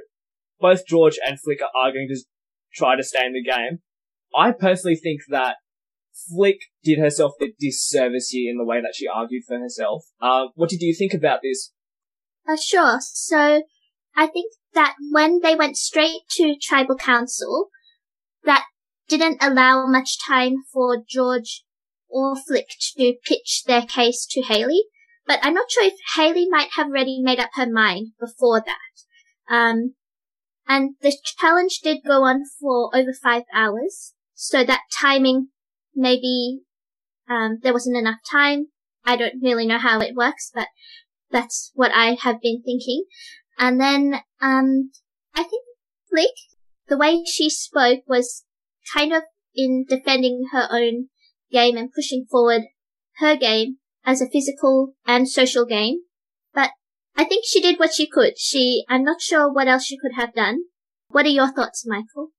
both 0.59 0.85
George 0.87 1.17
and 1.25 1.39
Flick 1.39 1.59
are 1.61 1.91
going 1.91 2.07
to 2.09 2.19
try 2.73 2.95
to 2.95 3.03
stay 3.03 3.25
in 3.25 3.33
the 3.33 3.43
game. 3.43 3.79
I 4.35 4.51
personally 4.51 4.95
think 4.95 5.21
that 5.29 5.57
Flick 6.27 6.59
did 6.83 6.99
herself 6.99 7.33
a 7.41 7.47
disservice 7.59 8.29
here 8.29 8.51
in 8.51 8.57
the 8.57 8.65
way 8.65 8.81
that 8.81 8.93
she 8.95 9.07
argued 9.07 9.43
for 9.47 9.59
herself. 9.59 10.05
Uh, 10.21 10.47
what 10.55 10.69
did 10.69 10.81
you 10.81 10.95
think 10.95 11.13
about 11.13 11.41
this? 11.43 11.71
Uh, 12.47 12.57
sure. 12.57 12.99
So 13.01 13.63
I 14.15 14.27
think 14.27 14.53
that 14.73 14.95
when 15.11 15.39
they 15.41 15.55
went 15.55 15.77
straight 15.77 16.21
to 16.31 16.55
tribal 16.61 16.95
council, 16.95 17.69
that 18.43 18.65
didn't 19.07 19.43
allow 19.43 19.85
much 19.87 20.17
time 20.25 20.57
for 20.71 21.03
George 21.07 21.63
or 22.09 22.35
Flick 22.35 22.69
to 22.97 23.13
pitch 23.25 23.63
their 23.65 23.83
case 23.83 24.25
to 24.31 24.41
Haley. 24.41 24.83
But 25.25 25.39
I'm 25.43 25.53
not 25.53 25.69
sure 25.69 25.85
if 25.85 25.93
Haley 26.15 26.47
might 26.49 26.69
have 26.75 26.87
already 26.87 27.19
made 27.21 27.39
up 27.39 27.51
her 27.53 27.69
mind 27.69 28.13
before 28.19 28.61
that. 28.65 29.53
Um, 29.53 29.93
and 30.67 30.95
the 31.01 31.15
challenge 31.39 31.79
did 31.83 31.99
go 32.05 32.23
on 32.23 32.43
for 32.59 32.95
over 32.95 33.13
five 33.13 33.43
hours. 33.53 34.13
So 34.33 34.63
that 34.63 34.81
timing, 34.97 35.49
maybe, 35.95 36.61
um, 37.29 37.59
there 37.61 37.73
wasn't 37.73 37.97
enough 37.97 38.19
time. 38.31 38.67
I 39.05 39.15
don't 39.15 39.41
really 39.41 39.65
know 39.65 39.79
how 39.79 39.99
it 39.99 40.15
works, 40.15 40.51
but 40.53 40.67
that's 41.31 41.71
what 41.73 41.91
I 41.93 42.17
have 42.21 42.41
been 42.41 42.61
thinking. 42.63 43.05
And 43.57 43.79
then, 43.79 44.21
um, 44.41 44.91
I 45.35 45.43
think 45.43 45.63
Flick, 46.09 46.33
the 46.87 46.97
way 46.97 47.23
she 47.25 47.49
spoke 47.49 48.01
was 48.07 48.45
kind 48.93 49.13
of 49.13 49.23
in 49.55 49.85
defending 49.87 50.47
her 50.51 50.67
own 50.71 51.09
game 51.51 51.77
and 51.77 51.91
pushing 51.91 52.25
forward 52.29 52.63
her 53.17 53.35
game 53.35 53.77
as 54.05 54.21
a 54.21 54.29
physical 54.29 54.93
and 55.05 55.29
social 55.29 55.65
game. 55.65 55.99
But 56.53 56.71
I 57.15 57.25
think 57.25 57.45
she 57.45 57.61
did 57.61 57.79
what 57.79 57.93
she 57.93 58.07
could. 58.07 58.37
She, 58.37 58.83
I'm 58.89 59.03
not 59.03 59.21
sure 59.21 59.51
what 59.51 59.67
else 59.67 59.85
she 59.85 59.97
could 59.97 60.13
have 60.15 60.33
done. 60.33 60.63
What 61.09 61.25
are 61.25 61.29
your 61.29 61.51
thoughts, 61.51 61.85
Michael? 61.85 62.29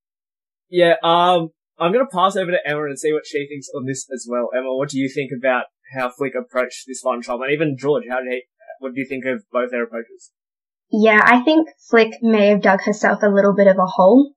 Yeah, 0.68 0.94
um, 1.02 1.50
I'm 1.80 1.92
gonna 1.92 2.06
pass 2.12 2.36
over 2.36 2.50
to 2.50 2.58
Emma 2.64 2.84
and 2.84 2.98
see 2.98 3.12
what 3.12 3.26
she 3.26 3.46
thinks 3.48 3.68
on 3.74 3.86
this 3.86 4.06
as 4.12 4.26
well. 4.28 4.50
Emma, 4.54 4.74
what 4.74 4.90
do 4.90 4.98
you 4.98 5.08
think 5.08 5.30
about 5.36 5.64
how 5.96 6.10
Flick 6.10 6.34
approached 6.34 6.84
this 6.86 7.00
final 7.00 7.22
trial? 7.22 7.42
And 7.42 7.52
even 7.52 7.76
George, 7.78 8.04
how 8.08 8.18
did 8.18 8.30
he, 8.30 8.42
what 8.78 8.94
do 8.94 9.00
you 9.00 9.06
think 9.06 9.24
of 9.24 9.42
both 9.50 9.70
their 9.70 9.84
approaches? 9.84 10.30
Yeah, 10.92 11.20
I 11.24 11.42
think 11.42 11.68
Flick 11.88 12.12
may 12.20 12.48
have 12.48 12.62
dug 12.62 12.82
herself 12.82 13.22
a 13.22 13.28
little 13.28 13.54
bit 13.54 13.68
of 13.68 13.78
a 13.78 13.86
hole 13.86 14.34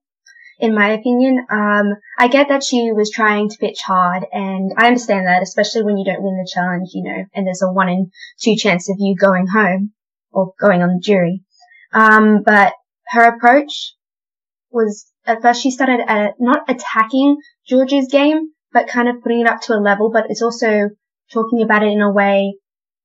in 0.58 0.74
my 0.74 0.90
opinion. 0.92 1.46
Um, 1.50 1.94
I 2.18 2.28
get 2.28 2.48
that 2.48 2.64
she 2.64 2.92
was 2.92 3.10
trying 3.10 3.48
to 3.48 3.58
pitch 3.58 3.80
hard 3.84 4.24
and 4.32 4.72
I 4.76 4.86
understand 4.86 5.26
that, 5.26 5.42
especially 5.42 5.82
when 5.82 5.98
you 5.98 6.04
don't 6.04 6.22
win 6.22 6.36
the 6.36 6.50
challenge, 6.52 6.90
you 6.94 7.02
know, 7.02 7.24
and 7.34 7.46
there's 7.46 7.62
a 7.62 7.72
one 7.72 7.88
in 7.88 8.10
two 8.40 8.56
chance 8.56 8.88
of 8.88 8.96
you 8.98 9.16
going 9.18 9.46
home 9.48 9.92
or 10.30 10.54
going 10.60 10.82
on 10.82 10.88
the 10.88 11.00
jury. 11.00 11.42
Um, 11.92 12.42
but 12.44 12.72
her 13.08 13.24
approach 13.24 13.94
was 14.70 15.06
at 15.26 15.42
first 15.42 15.62
she 15.62 15.70
started 15.70 16.00
at 16.06 16.34
not 16.38 16.68
attacking 16.68 17.36
George's 17.66 18.08
game, 18.10 18.50
but 18.72 18.88
kind 18.88 19.08
of 19.08 19.22
putting 19.22 19.40
it 19.40 19.46
up 19.46 19.60
to 19.62 19.72
a 19.72 19.80
level, 19.80 20.10
but 20.12 20.26
it's 20.28 20.42
also 20.42 20.90
talking 21.32 21.62
about 21.62 21.82
it 21.82 21.92
in 21.92 22.02
a 22.02 22.12
way 22.12 22.56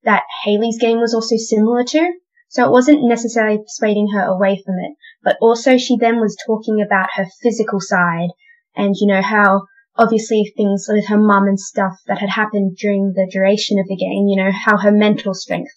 that 0.04 0.24
Haley's 0.44 0.80
game 0.80 1.00
was 1.00 1.14
also 1.14 1.36
similar 1.38 1.84
to. 1.84 2.14
So 2.50 2.66
it 2.66 2.72
wasn't 2.72 3.08
necessarily 3.08 3.60
persuading 3.60 4.10
her 4.14 4.24
away 4.24 4.62
from 4.66 4.76
it, 4.80 4.96
but 5.24 5.38
also 5.40 5.78
she 5.78 5.98
then 5.98 6.20
was 6.20 6.36
talking 6.48 6.82
about 6.82 7.10
her 7.14 7.28
physical 7.44 7.80
side 7.80 8.30
and, 8.76 8.96
you 9.00 9.08
know, 9.08 9.22
how 9.22 9.68
obviously 9.96 10.52
things 10.58 10.88
with 10.90 11.08
her 11.08 11.18
mum 11.18 11.44
and 11.44 11.60
stuff 11.60 11.94
that 12.08 12.18
had 12.18 12.30
happened 12.30 12.78
during 12.78 13.14
the 13.14 13.30
duration 13.32 13.78
of 13.78 13.88
the 13.88 13.96
game, 13.96 14.28
you 14.28 14.36
know, 14.36 14.52
how 14.52 14.78
her 14.78 14.92
mental 14.92 15.34
strength. 15.34 15.72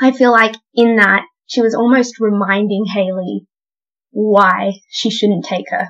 I 0.00 0.12
feel 0.12 0.30
like 0.30 0.54
in 0.74 0.96
that 0.96 1.24
she 1.46 1.60
was 1.60 1.74
almost 1.74 2.18
reminding 2.18 2.86
Haley 2.86 3.46
why 4.16 4.72
she 4.88 5.10
shouldn't 5.10 5.44
take 5.44 5.66
her 5.68 5.88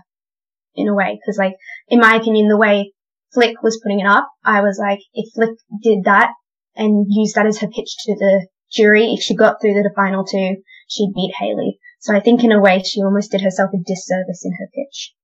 in 0.75 0.89
a 0.89 0.95
way. 0.95 1.21
Cause 1.25 1.39
like, 1.39 1.55
in 1.89 2.01
my 2.01 2.17
opinion, 2.17 2.49
the 2.49 2.59
way 2.59 2.93
Flick 3.33 3.63
was 3.63 3.81
putting 3.81 4.01
it 4.01 4.07
up, 4.07 4.29
I 4.45 4.63
was 4.63 4.79
like, 4.81 4.99
if 5.15 5.33
Flick 5.33 5.57
did 5.83 6.05
that 6.05 6.33
and 6.75 7.07
used 7.09 7.37
that 7.37 7.47
as 7.47 7.61
her 7.61 7.69
pitch 7.69 7.95
to 8.05 8.15
the 8.17 8.49
jury, 8.73 9.13
if 9.13 9.23
she 9.23 9.37
got 9.37 9.61
through 9.61 9.75
to 9.75 9.83
the 9.83 9.95
final 9.95 10.25
two, 10.25 10.57
she'd 10.89 11.13
beat 11.15 11.35
Haley. 11.39 11.79
So 12.01 12.17
I 12.17 12.21
think 12.21 12.43
in 12.43 12.51
a 12.51 12.61
way 12.61 12.83
she 12.83 13.01
almost 13.01 13.31
did 13.31 13.43
herself 13.43 13.71
a 13.73 13.79
disservice 13.79 14.45
in 14.45 14.53
her 14.59 14.67
pitch. 14.75 15.15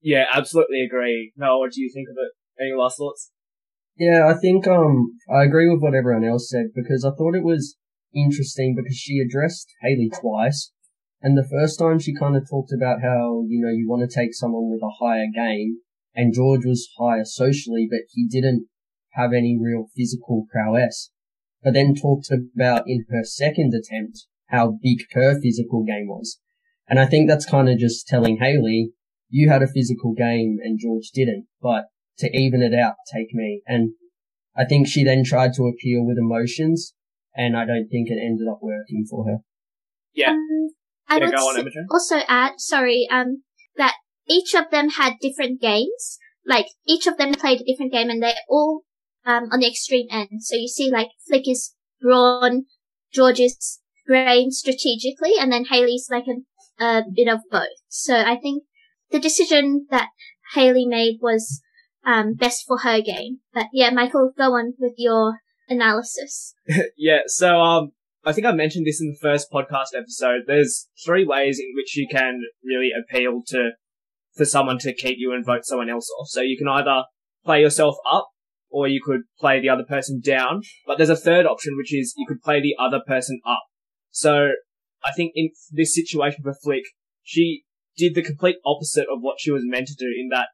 Yeah, 0.00 0.24
absolutely 0.32 0.82
agree. 0.82 1.32
Noah, 1.36 1.58
what 1.58 1.72
do 1.72 1.82
you 1.82 1.90
think 1.92 2.08
of 2.08 2.16
it? 2.16 2.32
Any 2.62 2.72
last 2.74 2.96
thoughts? 2.96 3.32
Yeah, 3.98 4.26
I 4.26 4.40
think 4.40 4.66
um 4.66 5.18
I 5.30 5.44
agree 5.44 5.68
with 5.68 5.82
what 5.82 5.94
everyone 5.94 6.24
else 6.24 6.48
said 6.48 6.68
because 6.74 7.04
I 7.04 7.10
thought 7.10 7.34
it 7.34 7.44
was 7.44 7.76
interesting 8.14 8.74
because 8.74 8.96
she 8.96 9.18
addressed 9.18 9.68
Haley 9.82 10.08
twice. 10.08 10.72
And 11.20 11.36
the 11.36 11.48
first 11.48 11.78
time 11.78 11.98
she 11.98 12.14
kind 12.14 12.36
of 12.36 12.48
talked 12.48 12.72
about 12.72 13.02
how, 13.02 13.44
you 13.48 13.60
know, 13.60 13.70
you 13.70 13.86
want 13.88 14.08
to 14.08 14.14
take 14.14 14.34
someone 14.34 14.70
with 14.70 14.82
a 14.82 15.04
higher 15.04 15.26
game 15.34 15.78
and 16.14 16.34
George 16.34 16.64
was 16.64 16.88
higher 16.98 17.24
socially, 17.24 17.88
but 17.90 18.00
he 18.10 18.26
didn't 18.26 18.66
have 19.12 19.32
any 19.32 19.58
real 19.60 19.86
physical 19.96 20.46
prowess. 20.50 21.10
But 21.62 21.74
then 21.74 21.94
talked 21.94 22.28
about 22.30 22.84
in 22.86 23.04
her 23.10 23.24
second 23.24 23.74
attempt 23.74 24.26
how 24.46 24.78
big 24.80 24.98
her 25.12 25.40
physical 25.40 25.84
game 25.84 26.08
was. 26.08 26.38
And 26.88 26.98
I 26.98 27.06
think 27.06 27.28
that's 27.28 27.44
kind 27.44 27.68
of 27.68 27.78
just 27.78 28.06
telling 28.06 28.38
Haley, 28.38 28.92
you 29.28 29.50
had 29.50 29.62
a 29.62 29.68
physical 29.68 30.14
game 30.14 30.58
and 30.62 30.78
George 30.78 31.10
didn't, 31.12 31.46
but 31.60 31.86
to 32.18 32.36
even 32.36 32.62
it 32.62 32.74
out, 32.74 32.94
take 33.12 33.34
me. 33.34 33.62
And 33.66 33.92
I 34.56 34.64
think 34.64 34.86
she 34.86 35.04
then 35.04 35.24
tried 35.24 35.52
to 35.54 35.66
appeal 35.66 36.06
with 36.06 36.16
emotions 36.16 36.94
and 37.34 37.56
I 37.56 37.64
don't 37.64 37.88
think 37.88 38.08
it 38.08 38.18
ended 38.20 38.48
up 38.48 38.60
working 38.62 39.04
for 39.08 39.26
her. 39.26 39.38
Yeah. 40.14 40.30
Um, 40.30 40.70
I 41.08 41.18
would 41.18 41.30
go 41.32 41.48
on, 41.48 41.56
s- 41.66 41.74
also 41.90 42.16
add, 42.28 42.52
sorry, 42.58 43.08
um, 43.10 43.42
that 43.76 43.94
each 44.28 44.54
of 44.54 44.70
them 44.70 44.90
had 44.90 45.14
different 45.20 45.60
games. 45.60 46.18
Like 46.46 46.66
each 46.86 47.06
of 47.06 47.16
them 47.16 47.32
played 47.34 47.60
a 47.60 47.64
different 47.64 47.92
game, 47.92 48.10
and 48.10 48.22
they're 48.22 48.34
all 48.48 48.82
um 49.24 49.48
on 49.52 49.60
the 49.60 49.68
extreme 49.68 50.06
end. 50.10 50.42
So 50.42 50.56
you 50.56 50.68
see, 50.68 50.90
like 50.90 51.08
Flick 51.26 51.48
is 51.48 51.74
brawn, 52.00 52.64
George's 53.12 53.80
brain 54.06 54.50
strategically, 54.50 55.32
and 55.38 55.52
then 55.52 55.66
Haley's 55.66 56.08
like 56.10 56.24
a, 56.26 56.84
a 56.84 57.02
bit 57.14 57.28
of 57.28 57.40
both. 57.50 57.76
So 57.88 58.14
I 58.16 58.36
think 58.36 58.64
the 59.10 59.18
decision 59.20 59.86
that 59.90 60.08
Haley 60.54 60.86
made 60.86 61.18
was 61.20 61.60
um 62.06 62.34
best 62.34 62.64
for 62.66 62.78
her 62.78 63.00
game. 63.00 63.40
But 63.52 63.66
yeah, 63.72 63.90
Michael, 63.90 64.32
go 64.36 64.54
on 64.54 64.74
with 64.78 64.94
your 64.96 65.40
analysis. 65.68 66.54
yeah, 66.96 67.20
so 67.26 67.60
um, 67.60 67.92
I 68.24 68.32
think 68.32 68.46
I 68.46 68.52
mentioned 68.52 68.86
this 68.86 69.00
in 69.00 69.08
the 69.08 69.18
first 69.20 69.50
podcast 69.50 69.96
episode. 69.96 70.42
There's 70.46 70.88
three 71.04 71.24
ways 71.24 71.58
in 71.58 71.72
which 71.74 71.96
you 71.96 72.06
can 72.10 72.42
really 72.64 72.90
appeal 72.92 73.42
to 73.48 73.70
for 74.36 74.44
someone 74.44 74.78
to 74.78 74.92
keep 74.92 75.16
you 75.18 75.32
and 75.32 75.44
vote 75.44 75.64
someone 75.64 75.88
else 75.88 76.10
off. 76.20 76.28
So 76.28 76.40
you 76.40 76.56
can 76.58 76.68
either 76.68 77.04
play 77.44 77.60
yourself 77.60 77.96
up, 78.10 78.28
or 78.70 78.86
you 78.86 79.00
could 79.04 79.22
play 79.40 79.60
the 79.60 79.68
other 79.68 79.84
person 79.84 80.20
down. 80.24 80.62
But 80.86 80.98
there's 80.98 81.08
a 81.08 81.16
third 81.16 81.46
option, 81.46 81.74
which 81.76 81.94
is 81.94 82.14
you 82.16 82.26
could 82.26 82.42
play 82.42 82.60
the 82.60 82.76
other 82.78 83.00
person 83.06 83.40
up. 83.46 83.62
So 84.10 84.50
I 85.04 85.12
think 85.12 85.32
in 85.34 85.50
this 85.70 85.94
situation 85.94 86.42
for 86.42 86.54
Flick, 86.54 86.84
she 87.22 87.62
did 87.96 88.14
the 88.14 88.22
complete 88.22 88.56
opposite 88.64 89.06
of 89.10 89.20
what 89.20 89.36
she 89.38 89.50
was 89.50 89.62
meant 89.64 89.88
to 89.88 89.94
do 89.94 90.06
in 90.06 90.28
that 90.30 90.48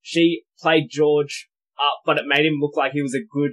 she 0.00 0.42
played 0.60 0.88
George 0.90 1.48
up, 1.80 1.98
but 2.04 2.18
it 2.18 2.26
made 2.26 2.46
him 2.46 2.58
look 2.60 2.76
like 2.76 2.92
he 2.92 3.02
was 3.02 3.14
a 3.14 3.26
good 3.32 3.52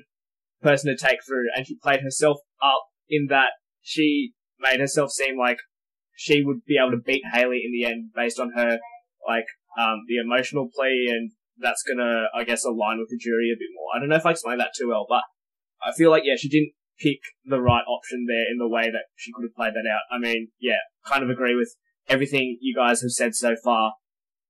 person 0.61 0.89
to 0.89 0.97
take 0.97 1.19
through, 1.25 1.47
and 1.55 1.65
she 1.65 1.77
played 1.81 2.01
herself 2.01 2.37
up 2.61 2.83
in 3.09 3.27
that 3.29 3.51
she 3.81 4.33
made 4.59 4.79
herself 4.79 5.11
seem 5.11 5.37
like 5.37 5.57
she 6.15 6.43
would 6.43 6.63
be 6.65 6.77
able 6.77 6.91
to 6.91 7.03
beat 7.03 7.23
Haley 7.31 7.61
in 7.65 7.71
the 7.71 7.85
end 7.85 8.11
based 8.15 8.39
on 8.39 8.51
her, 8.55 8.79
like, 9.27 9.45
um, 9.77 10.03
the 10.07 10.17
emotional 10.17 10.69
plea, 10.73 11.09
and 11.09 11.31
that's 11.57 11.83
gonna, 11.83 12.25
I 12.33 12.43
guess, 12.43 12.63
align 12.63 12.99
with 12.99 13.09
the 13.09 13.17
jury 13.17 13.51
a 13.51 13.59
bit 13.59 13.69
more. 13.75 13.87
I 13.95 13.99
don't 13.99 14.09
know 14.09 14.15
if 14.15 14.25
I 14.25 14.31
explained 14.31 14.59
that 14.59 14.73
too 14.77 14.89
well, 14.89 15.05
but 15.07 15.23
I 15.81 15.91
feel 15.91 16.11
like, 16.11 16.23
yeah, 16.25 16.35
she 16.37 16.49
didn't 16.49 16.73
pick 16.99 17.19
the 17.45 17.59
right 17.59 17.83
option 17.87 18.25
there 18.27 18.45
in 18.51 18.57
the 18.57 18.67
way 18.67 18.89
that 18.91 19.05
she 19.15 19.31
could 19.33 19.43
have 19.43 19.55
played 19.55 19.73
that 19.73 19.89
out. 19.89 20.03
I 20.11 20.19
mean, 20.19 20.49
yeah, 20.59 20.77
kind 21.05 21.23
of 21.23 21.29
agree 21.29 21.55
with 21.55 21.75
everything 22.07 22.57
you 22.61 22.75
guys 22.75 23.01
have 23.01 23.11
said 23.11 23.35
so 23.35 23.55
far. 23.63 23.93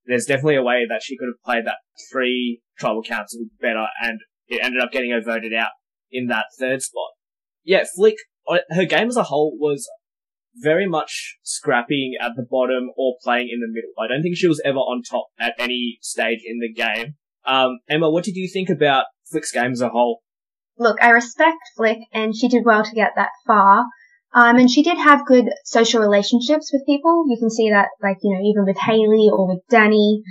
There's 0.06 0.26
definitely 0.26 0.58
a 0.58 0.64
way 0.64 0.86
that 0.88 1.02
she 1.02 1.18
could 1.18 1.30
have 1.30 1.44
played 1.46 1.66
that 1.66 1.78
three 2.12 2.62
tribal 2.78 3.04
council 3.04 3.46
better, 3.62 3.86
and 4.02 4.20
it 4.48 4.60
ended 4.62 4.82
up 4.82 4.92
getting 4.92 5.12
her 5.12 5.22
voted 5.22 5.54
out 5.54 5.72
in 6.12 6.28
that 6.28 6.48
third 6.60 6.82
spot. 6.82 7.10
Yeah, 7.64 7.86
Flick, 7.96 8.16
her 8.48 8.86
game 8.86 9.08
as 9.08 9.18
a 9.18 9.24
whole 9.24 9.58
was 9.60 9.90
very 10.56 10.88
much 10.88 11.38
scrapping 11.44 12.14
at 12.22 12.32
the 12.36 12.46
bottom 12.50 12.92
or 12.96 13.16
playing 13.24 13.50
in 13.52 13.60
the 13.60 13.68
middle. 13.68 13.92
I 14.00 14.08
don't 14.08 14.22
think 14.22 14.38
she 14.38 14.48
was 14.48 14.62
ever 14.64 14.78
on 14.78 15.02
top 15.02 15.28
at 15.40 15.56
any 15.58 15.98
stage 16.02 16.42
in 16.46 16.60
the 16.60 16.72
game. 16.72 17.16
Um, 17.46 17.80
Emma, 17.90 18.10
what 18.10 18.24
did 18.24 18.36
you 18.36 18.50
think 18.52 18.70
about 18.70 19.06
Flick's 19.30 19.52
game 19.52 19.72
as 19.72 19.82
a 19.82 19.90
whole? 19.90 20.22
Look, 20.78 20.98
I 21.02 21.10
respect 21.10 21.58
Flick 21.76 22.00
and 22.14 22.36
she 22.36 22.48
did 22.48 22.66
well 22.66 22.84
to 22.84 22.96
get 22.96 23.12
that 23.16 23.30
far. 23.46 23.86
Um, 24.36 24.58
and 24.58 24.70
she 24.70 24.82
did 24.82 24.98
have 24.98 25.28
good 25.28 25.46
social 25.64 26.02
relationships 26.02 26.72
with 26.74 26.86
people. 26.88 27.26
You 27.28 27.38
can 27.40 27.52
see 27.52 27.70
that, 27.70 27.90
like, 28.02 28.18
you 28.24 28.34
know, 28.34 28.42
even 28.42 28.66
with 28.66 28.78
Haley 28.80 29.30
or 29.32 29.48
with 29.48 29.62
Danny. 29.70 30.24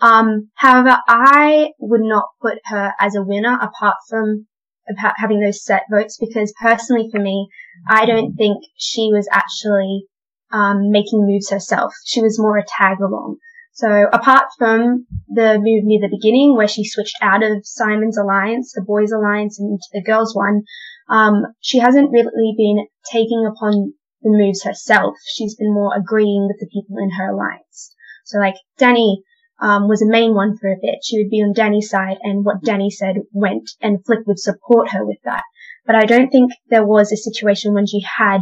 Um, 0.00 0.48
however, 0.54 0.96
I 1.06 1.68
would 1.78 2.00
not 2.00 2.24
put 2.40 2.58
her 2.66 2.94
as 2.98 3.14
a 3.14 3.22
winner 3.22 3.58
apart 3.60 3.96
from 4.08 4.46
about 4.90 5.14
having 5.16 5.40
those 5.40 5.64
set 5.64 5.82
votes 5.90 6.16
because 6.18 6.52
personally 6.60 7.08
for 7.10 7.20
me, 7.20 7.48
I 7.88 8.06
don't 8.06 8.34
think 8.34 8.64
she 8.76 9.10
was 9.12 9.28
actually, 9.30 10.04
um, 10.52 10.90
making 10.90 11.26
moves 11.26 11.50
herself. 11.50 11.94
She 12.04 12.22
was 12.22 12.38
more 12.38 12.58
a 12.58 12.64
tag 12.64 13.00
along. 13.00 13.36
So 13.72 14.08
apart 14.12 14.44
from 14.58 15.06
the 15.28 15.58
move 15.58 15.84
near 15.84 16.00
the 16.00 16.14
beginning 16.14 16.56
where 16.56 16.68
she 16.68 16.84
switched 16.84 17.16
out 17.22 17.42
of 17.42 17.64
Simon's 17.64 18.18
alliance, 18.18 18.72
the 18.74 18.82
boys 18.82 19.12
alliance 19.12 19.58
and 19.58 19.70
into 19.70 19.88
the 19.92 20.02
girls 20.02 20.34
one, 20.34 20.62
um, 21.08 21.46
she 21.60 21.78
hasn't 21.78 22.10
really 22.10 22.54
been 22.56 22.86
taking 23.10 23.46
upon 23.46 23.94
the 24.22 24.30
moves 24.30 24.64
herself. 24.64 25.14
She's 25.34 25.54
been 25.54 25.72
more 25.72 25.96
agreeing 25.96 26.46
with 26.46 26.58
the 26.60 26.68
people 26.72 26.98
in 26.98 27.10
her 27.10 27.32
alliance. 27.32 27.94
So 28.24 28.38
like 28.38 28.56
Danny, 28.76 29.22
um, 29.60 29.88
was 29.88 30.02
a 30.02 30.10
main 30.10 30.34
one 30.34 30.56
for 30.56 30.68
a 30.68 30.80
bit. 30.80 31.00
She 31.02 31.18
would 31.18 31.30
be 31.30 31.42
on 31.42 31.52
Danny's 31.52 31.90
side 31.90 32.18
and 32.22 32.44
what 32.44 32.62
Danny 32.62 32.90
said 32.90 33.16
went 33.32 33.70
and 33.80 34.04
Flick 34.04 34.26
would 34.26 34.38
support 34.38 34.90
her 34.90 35.04
with 35.04 35.18
that. 35.24 35.42
But 35.86 35.96
I 35.96 36.06
don't 36.06 36.30
think 36.30 36.52
there 36.68 36.86
was 36.86 37.12
a 37.12 37.16
situation 37.16 37.74
when 37.74 37.86
she 37.86 38.00
had 38.00 38.40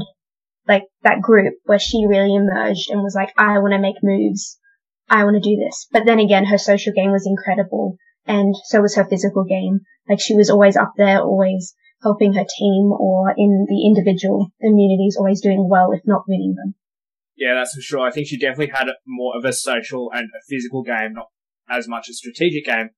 like 0.66 0.84
that 1.02 1.22
group 1.22 1.54
where 1.64 1.78
she 1.78 2.06
really 2.06 2.34
emerged 2.34 2.90
and 2.90 3.02
was 3.02 3.14
like, 3.14 3.32
I 3.38 3.58
want 3.58 3.72
to 3.72 3.78
make 3.78 3.96
moves. 4.02 4.58
I 5.08 5.24
want 5.24 5.42
to 5.42 5.50
do 5.50 5.56
this. 5.56 5.88
But 5.90 6.04
then 6.04 6.18
again, 6.18 6.44
her 6.46 6.58
social 6.58 6.92
game 6.92 7.10
was 7.10 7.26
incredible 7.26 7.96
and 8.26 8.54
so 8.64 8.82
was 8.82 8.94
her 8.96 9.06
physical 9.08 9.44
game. 9.44 9.80
Like 10.08 10.20
she 10.20 10.34
was 10.34 10.50
always 10.50 10.76
up 10.76 10.92
there, 10.96 11.20
always 11.20 11.74
helping 12.02 12.34
her 12.34 12.44
team 12.58 12.92
or 12.92 13.34
in 13.36 13.66
the 13.68 13.86
individual 13.86 14.48
immunities, 14.60 15.16
always 15.16 15.40
doing 15.40 15.68
well, 15.68 15.92
if 15.92 16.02
not 16.04 16.24
winning 16.28 16.54
them. 16.54 16.74
Yeah, 17.38 17.54
that's 17.54 17.74
for 17.74 17.80
sure. 17.80 18.00
I 18.00 18.10
think 18.10 18.26
she 18.26 18.36
definitely 18.36 18.72
had 18.74 18.88
more 19.06 19.36
of 19.36 19.44
a 19.44 19.52
social 19.52 20.10
and 20.12 20.28
a 20.36 20.42
physical 20.48 20.82
game, 20.82 21.12
not 21.14 21.28
as 21.70 21.86
much 21.86 22.08
a 22.08 22.12
strategic 22.12 22.64
game. 22.64 22.90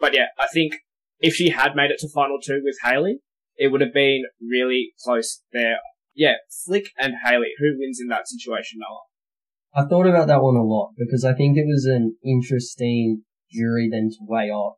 But 0.00 0.14
yeah, 0.14 0.26
I 0.38 0.48
think 0.52 0.78
if 1.20 1.34
she 1.34 1.50
had 1.50 1.76
made 1.76 1.92
it 1.92 1.98
to 2.00 2.08
final 2.12 2.38
two 2.44 2.60
with 2.64 2.76
Haley, 2.82 3.20
it 3.56 3.68
would 3.68 3.80
have 3.80 3.94
been 3.94 4.24
really 4.42 4.92
close 5.04 5.42
there. 5.52 5.78
Yeah, 6.12 6.34
Flick 6.66 6.90
and 6.98 7.14
Haley, 7.24 7.52
who 7.58 7.76
wins 7.78 8.00
in 8.00 8.08
that 8.08 8.26
situation, 8.26 8.80
Noah? 8.80 9.84
I 9.84 9.88
thought 9.88 10.08
about 10.08 10.26
that 10.26 10.42
one 10.42 10.56
a 10.56 10.64
lot 10.64 10.94
because 10.96 11.24
I 11.24 11.34
think 11.34 11.56
it 11.56 11.66
was 11.66 11.84
an 11.84 12.16
interesting 12.24 13.22
jury 13.52 13.88
then 13.90 14.10
to 14.10 14.18
weigh 14.22 14.50
up. 14.50 14.76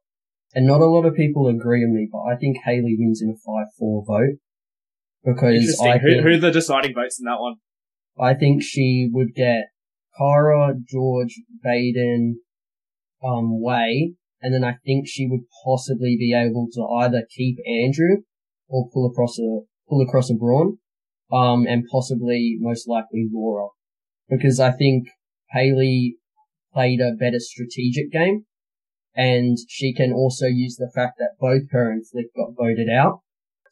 And 0.52 0.66
not 0.66 0.80
a 0.80 0.87
lot 0.87 1.07
of 1.07 1.14
people 1.14 1.47
agree 1.47 1.87
with 1.87 1.95
me, 1.95 2.09
but 2.11 2.23
I 2.23 2.37
think 2.37 2.59
Haley 2.64 2.97
wins 2.99 3.23
in 3.23 3.30
a 3.30 3.83
5-4 3.83 4.04
vote. 4.07 4.37
Because 5.25 5.80
I 5.83 5.99
Who, 5.99 6.09
think, 6.09 6.23
who 6.23 6.28
are 6.30 6.38
the 6.38 6.50
deciding 6.50 6.95
votes 6.95 7.21
in 7.21 7.25
that 7.25 7.40
one? 7.40 7.57
I 8.20 8.34
think 8.34 8.62
she 8.62 9.08
would 9.12 9.34
get 9.34 9.70
Cara, 10.18 10.74
George, 10.88 11.40
Baden, 11.62 12.40
um, 13.24 13.60
Wai, 13.60 14.10
and 14.42 14.54
then 14.54 14.64
I 14.64 14.76
think 14.84 15.06
she 15.06 15.26
would 15.28 15.42
possibly 15.64 16.16
be 16.18 16.34
able 16.34 16.68
to 16.72 16.86
either 17.00 17.26
keep 17.34 17.56
Andrew 17.66 18.22
or 18.68 18.90
pull 18.92 19.10
across 19.10 19.38
a, 19.38 19.60
pull 19.88 20.02
across 20.06 20.30
a 20.30 20.34
Brawn, 20.34 20.78
um, 21.32 21.66
and 21.66 21.84
possibly 21.90 22.56
most 22.60 22.88
likely 22.88 23.28
Laura. 23.32 23.68
Because 24.28 24.60
I 24.60 24.72
think 24.72 25.08
Haley 25.52 26.16
played 26.72 27.00
a 27.00 27.16
better 27.18 27.40
strategic 27.40 28.12
game 28.12 28.44
and 29.14 29.58
she 29.68 29.92
can 29.92 30.12
also 30.12 30.46
use 30.46 30.76
the 30.76 30.90
fact 30.94 31.18
that 31.18 31.36
both 31.40 31.70
her 31.72 31.90
and 31.90 32.06
Flick 32.06 32.34
got 32.34 32.54
voted 32.56 32.88
out. 32.88 33.20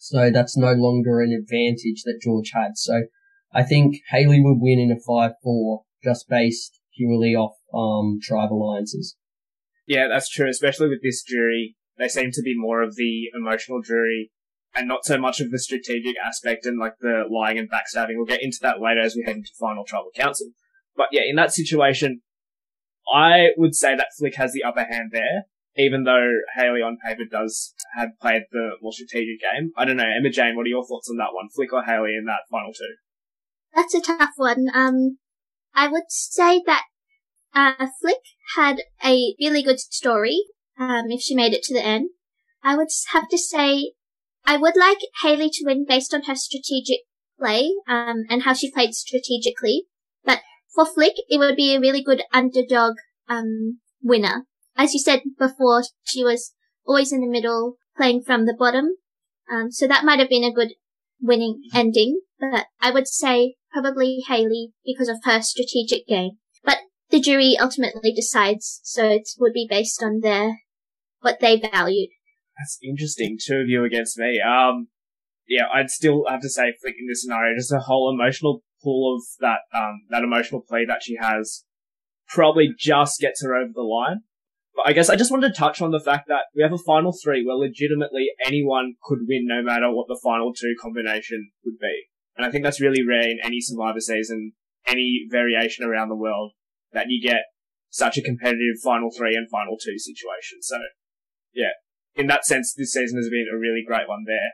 So 0.00 0.30
that's 0.30 0.56
no 0.56 0.72
longer 0.72 1.20
an 1.20 1.32
advantage 1.32 2.02
that 2.04 2.20
George 2.22 2.50
had. 2.54 2.76
So 2.76 3.04
I 3.52 3.62
think 3.62 3.96
Haley 4.10 4.40
would 4.42 4.60
win 4.60 4.78
in 4.78 4.92
a 4.92 5.10
5-4 5.10 5.80
just 6.04 6.28
based 6.28 6.80
purely 6.96 7.34
off, 7.34 7.56
um, 7.74 8.18
tribe 8.22 8.52
alliances. 8.52 9.16
Yeah, 9.86 10.06
that's 10.08 10.28
true, 10.28 10.48
especially 10.48 10.88
with 10.88 11.02
this 11.02 11.22
jury. 11.22 11.76
They 11.96 12.08
seem 12.08 12.30
to 12.32 12.42
be 12.42 12.54
more 12.56 12.82
of 12.82 12.96
the 12.96 13.28
emotional 13.34 13.80
jury 13.82 14.30
and 14.74 14.86
not 14.86 15.04
so 15.04 15.18
much 15.18 15.40
of 15.40 15.50
the 15.50 15.58
strategic 15.58 16.16
aspect 16.24 16.66
and 16.66 16.78
like 16.78 16.94
the 17.00 17.24
lying 17.30 17.58
and 17.58 17.68
backstabbing. 17.70 18.16
We'll 18.16 18.26
get 18.26 18.42
into 18.42 18.58
that 18.62 18.80
later 18.80 19.00
as 19.00 19.16
we 19.16 19.24
head 19.24 19.36
into 19.36 19.50
final 19.58 19.84
tribal 19.84 20.10
council. 20.14 20.48
But 20.96 21.08
yeah, 21.10 21.22
in 21.26 21.36
that 21.36 21.52
situation, 21.52 22.20
I 23.12 23.48
would 23.56 23.74
say 23.74 23.96
that 23.96 24.08
Flick 24.18 24.36
has 24.36 24.52
the 24.52 24.62
upper 24.62 24.84
hand 24.84 25.10
there, 25.12 25.44
even 25.76 26.04
though 26.04 26.30
Haley 26.54 26.82
on 26.82 26.98
paper 27.04 27.24
does 27.28 27.72
have 27.96 28.10
played 28.20 28.42
the 28.52 28.72
more 28.82 28.92
strategic 28.92 29.40
game. 29.40 29.72
I 29.76 29.84
don't 29.84 29.96
know, 29.96 30.04
Emma 30.04 30.30
Jane, 30.30 30.54
what 30.54 30.66
are 30.66 30.68
your 30.68 30.86
thoughts 30.86 31.08
on 31.10 31.16
that 31.16 31.32
one? 31.32 31.48
Flick 31.48 31.72
or 31.72 31.84
Haley 31.84 32.14
in 32.16 32.26
that 32.26 32.46
final 32.50 32.72
two? 32.72 32.96
That's 33.78 33.94
a 33.94 34.00
tough 34.00 34.32
one. 34.34 34.66
Um, 34.74 35.18
I 35.72 35.86
would 35.86 36.10
say 36.10 36.60
that 36.66 36.82
uh, 37.54 37.86
Flick 38.00 38.22
had 38.56 38.78
a 39.04 39.36
really 39.38 39.62
good 39.62 39.78
story. 39.78 40.40
Um, 40.76 41.04
if 41.10 41.20
she 41.20 41.36
made 41.36 41.52
it 41.52 41.62
to 41.64 41.74
the 41.74 41.86
end, 41.86 42.10
I 42.60 42.76
would 42.76 42.88
have 43.12 43.28
to 43.28 43.38
say 43.38 43.92
I 44.44 44.56
would 44.56 44.76
like 44.76 44.98
Haley 45.22 45.48
to 45.50 45.64
win 45.64 45.86
based 45.88 46.12
on 46.12 46.24
her 46.24 46.34
strategic 46.34 47.02
play 47.38 47.70
um, 47.86 48.24
and 48.28 48.42
how 48.42 48.52
she 48.52 48.72
played 48.72 48.94
strategically. 48.94 49.84
But 50.24 50.40
for 50.74 50.84
Flick, 50.84 51.14
it 51.28 51.38
would 51.38 51.54
be 51.54 51.76
a 51.76 51.80
really 51.80 52.02
good 52.02 52.24
underdog 52.32 52.96
um, 53.28 53.78
winner. 54.02 54.46
As 54.76 54.92
you 54.92 54.98
said 54.98 55.20
before, 55.38 55.84
she 56.02 56.24
was 56.24 56.52
always 56.84 57.12
in 57.12 57.20
the 57.20 57.28
middle, 57.28 57.76
playing 57.96 58.22
from 58.22 58.44
the 58.44 58.56
bottom. 58.58 58.96
Um, 59.48 59.70
so 59.70 59.86
that 59.86 60.04
might 60.04 60.18
have 60.18 60.28
been 60.28 60.42
a 60.42 60.52
good 60.52 60.72
winning 61.20 61.60
ending. 61.72 62.22
But 62.40 62.66
I 62.80 62.90
would 62.90 63.06
say 63.06 63.54
probably 63.72 64.22
Haley 64.26 64.72
because 64.84 65.08
of 65.08 65.18
her 65.24 65.40
strategic 65.40 66.06
game. 66.06 66.32
But 66.64 66.78
the 67.10 67.20
jury 67.20 67.56
ultimately 67.60 68.12
decides, 68.12 68.80
so 68.82 69.08
it 69.08 69.28
would 69.38 69.52
be 69.52 69.66
based 69.68 70.02
on 70.02 70.20
their 70.20 70.58
what 71.20 71.40
they 71.40 71.58
valued. 71.58 72.10
That's 72.58 72.78
interesting. 72.82 73.38
Two 73.40 73.56
of 73.62 73.68
you 73.68 73.84
against 73.84 74.18
me. 74.18 74.40
Um, 74.40 74.88
yeah, 75.46 75.64
I'd 75.72 75.90
still 75.90 76.24
have 76.28 76.40
to 76.42 76.50
say 76.50 76.74
Flick 76.80 76.96
in 76.98 77.06
this 77.08 77.22
scenario, 77.22 77.56
just 77.56 77.72
a 77.72 77.78
whole 77.78 78.12
emotional 78.12 78.62
pull 78.82 79.16
of 79.16 79.22
that, 79.40 79.60
um, 79.76 80.02
that 80.10 80.22
emotional 80.22 80.60
play 80.60 80.84
that 80.86 81.02
she 81.02 81.16
has 81.20 81.64
probably 82.28 82.74
just 82.78 83.20
gets 83.20 83.42
her 83.42 83.56
over 83.56 83.72
the 83.74 83.82
line. 83.82 84.20
But 84.74 84.88
I 84.88 84.92
guess 84.92 85.08
I 85.08 85.16
just 85.16 85.30
wanted 85.30 85.48
to 85.48 85.58
touch 85.58 85.80
on 85.80 85.90
the 85.90 86.00
fact 86.00 86.28
that 86.28 86.44
we 86.54 86.62
have 86.62 86.72
a 86.72 86.78
final 86.78 87.12
three 87.12 87.44
where 87.44 87.56
legitimately 87.56 88.28
anyone 88.44 88.94
could 89.02 89.20
win 89.26 89.46
no 89.46 89.62
matter 89.62 89.90
what 89.90 90.06
the 90.06 90.20
final 90.22 90.52
two 90.52 90.74
combination 90.80 91.50
would 91.64 91.78
be. 91.80 92.07
And 92.38 92.46
I 92.46 92.50
think 92.50 92.64
that's 92.64 92.80
really 92.80 93.04
rare 93.04 93.28
in 93.28 93.38
any 93.42 93.60
Survivor 93.60 94.00
season, 94.00 94.52
any 94.86 95.26
variation 95.28 95.84
around 95.84 96.08
the 96.08 96.16
world, 96.16 96.52
that 96.92 97.06
you 97.08 97.20
get 97.20 97.42
such 97.90 98.16
a 98.16 98.22
competitive 98.22 98.80
final 98.82 99.10
three 99.10 99.34
and 99.34 99.50
final 99.50 99.76
two 99.76 99.98
situation. 99.98 100.62
So, 100.62 100.76
yeah, 101.52 101.72
in 102.14 102.28
that 102.28 102.46
sense, 102.46 102.72
this 102.72 102.92
season 102.92 103.18
has 103.18 103.28
been 103.28 103.46
a 103.52 103.58
really 103.58 103.82
great 103.84 104.08
one 104.08 104.24
there. 104.24 104.52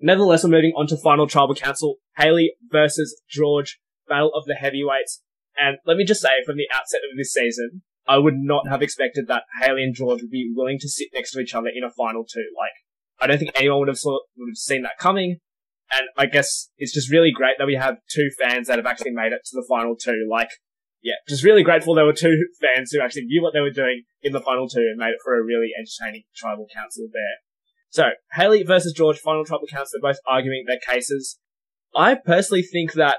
Nevertheless, 0.00 0.42
we're 0.42 0.50
moving 0.50 0.72
on 0.76 0.88
to 0.88 0.96
final 0.96 1.28
tribal 1.28 1.54
council. 1.54 1.96
Haley 2.16 2.54
versus 2.70 3.20
George, 3.28 3.78
battle 4.08 4.32
of 4.34 4.44
the 4.46 4.54
heavyweights. 4.54 5.22
And 5.56 5.76
let 5.86 5.96
me 5.96 6.04
just 6.04 6.22
say 6.22 6.42
from 6.44 6.56
the 6.56 6.68
outset 6.72 7.00
of 7.10 7.16
this 7.16 7.32
season, 7.32 7.82
I 8.08 8.18
would 8.18 8.36
not 8.36 8.66
have 8.68 8.82
expected 8.82 9.28
that 9.28 9.44
Haley 9.60 9.84
and 9.84 9.94
George 9.94 10.22
would 10.22 10.30
be 10.30 10.50
willing 10.52 10.78
to 10.80 10.88
sit 10.88 11.08
next 11.14 11.32
to 11.32 11.40
each 11.40 11.54
other 11.54 11.68
in 11.72 11.84
a 11.84 11.90
final 11.90 12.24
two. 12.24 12.46
Like, 12.58 12.72
I 13.20 13.26
don't 13.26 13.38
think 13.38 13.52
anyone 13.54 13.80
would 13.80 13.88
have 13.88 13.98
saw, 13.98 14.18
would 14.36 14.50
have 14.50 14.56
seen 14.56 14.82
that 14.82 14.98
coming. 14.98 15.38
And 15.92 16.06
I 16.16 16.26
guess 16.26 16.70
it's 16.78 16.94
just 16.94 17.10
really 17.10 17.32
great 17.32 17.56
that 17.58 17.66
we 17.66 17.74
have 17.74 17.96
two 18.08 18.30
fans 18.40 18.68
that 18.68 18.78
have 18.78 18.86
actually 18.86 19.10
made 19.10 19.32
it 19.32 19.40
to 19.46 19.54
the 19.54 19.66
final 19.68 19.96
two. 19.96 20.28
Like, 20.30 20.50
yeah, 21.02 21.14
just 21.28 21.44
really 21.44 21.62
grateful 21.62 21.94
there 21.94 22.04
were 22.04 22.12
two 22.12 22.46
fans 22.60 22.92
who 22.92 23.00
actually 23.00 23.24
knew 23.24 23.42
what 23.42 23.54
they 23.54 23.60
were 23.60 23.70
doing 23.70 24.04
in 24.22 24.32
the 24.32 24.40
final 24.40 24.68
two 24.68 24.80
and 24.80 24.98
made 24.98 25.10
it 25.10 25.20
for 25.24 25.38
a 25.38 25.42
really 25.42 25.70
entertaining 25.76 26.24
tribal 26.36 26.66
council 26.72 27.08
there. 27.12 27.38
So, 27.88 28.10
Haley 28.34 28.62
versus 28.62 28.92
George, 28.92 29.18
final 29.18 29.44
tribal 29.44 29.66
council, 29.66 29.98
they're 30.00 30.12
both 30.12 30.20
arguing 30.26 30.64
their 30.66 30.78
cases. 30.78 31.38
I 31.96 32.14
personally 32.14 32.62
think 32.62 32.92
that 32.92 33.18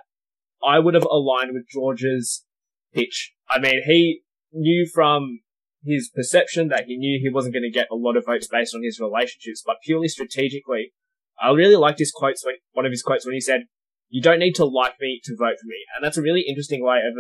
I 0.65 0.79
would 0.79 0.93
have 0.93 1.03
aligned 1.03 1.53
with 1.53 1.67
George's 1.69 2.45
pitch. 2.93 3.33
I 3.49 3.59
mean, 3.59 3.81
he 3.85 4.21
knew 4.53 4.87
from 4.93 5.41
his 5.83 6.09
perception 6.13 6.67
that 6.69 6.85
he 6.85 6.97
knew 6.97 7.19
he 7.21 7.33
wasn't 7.33 7.53
going 7.53 7.69
to 7.69 7.71
get 7.71 7.87
a 7.91 7.95
lot 7.95 8.15
of 8.15 8.25
votes 8.25 8.47
based 8.47 8.75
on 8.75 8.83
his 8.83 8.99
relationships, 8.99 9.63
but 9.65 9.77
purely 9.83 10.07
strategically, 10.07 10.93
I 11.41 11.51
really 11.51 11.75
liked 11.75 11.99
his 11.99 12.11
quotes 12.11 12.45
when, 12.45 12.55
one 12.73 12.85
of 12.85 12.91
his 12.91 13.03
quotes 13.03 13.25
when 13.25 13.33
he 13.33 13.41
said, 13.41 13.61
you 14.09 14.21
don't 14.21 14.39
need 14.39 14.53
to 14.55 14.65
like 14.65 14.95
me 14.99 15.19
to 15.23 15.35
vote 15.37 15.55
for 15.59 15.67
me. 15.67 15.83
And 15.95 16.03
that's 16.03 16.17
a 16.17 16.21
really 16.21 16.43
interesting 16.47 16.83
way 16.83 16.97
of 16.97 17.15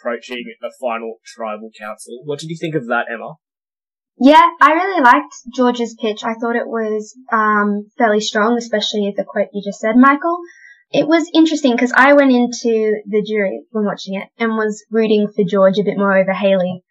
approaching 0.00 0.44
the 0.60 0.72
final 0.80 1.16
tribal 1.24 1.70
council. 1.78 2.22
What 2.24 2.38
did 2.38 2.48
you 2.48 2.56
think 2.58 2.74
of 2.74 2.86
that, 2.88 3.06
Emma? 3.12 3.34
Yeah, 4.18 4.42
I 4.60 4.72
really 4.72 5.02
liked 5.02 5.32
George's 5.54 5.96
pitch. 6.00 6.24
I 6.24 6.34
thought 6.34 6.56
it 6.56 6.66
was 6.66 7.14
um, 7.32 7.90
fairly 7.96 8.20
strong, 8.20 8.56
especially 8.58 9.12
the 9.16 9.24
quote 9.24 9.48
you 9.52 9.62
just 9.64 9.80
said, 9.80 9.96
Michael. 9.96 10.38
It 10.92 11.06
was 11.06 11.30
interesting 11.32 11.72
because 11.72 11.92
I 11.94 12.14
went 12.14 12.32
into 12.32 13.00
the 13.06 13.24
jury 13.26 13.62
when 13.70 13.84
watching 13.84 14.14
it 14.14 14.28
and 14.38 14.52
was 14.52 14.84
rooting 14.90 15.28
for 15.28 15.44
George 15.48 15.78
a 15.78 15.84
bit 15.84 15.96
more 15.96 16.18
over 16.18 16.32
Haley. 16.32 16.82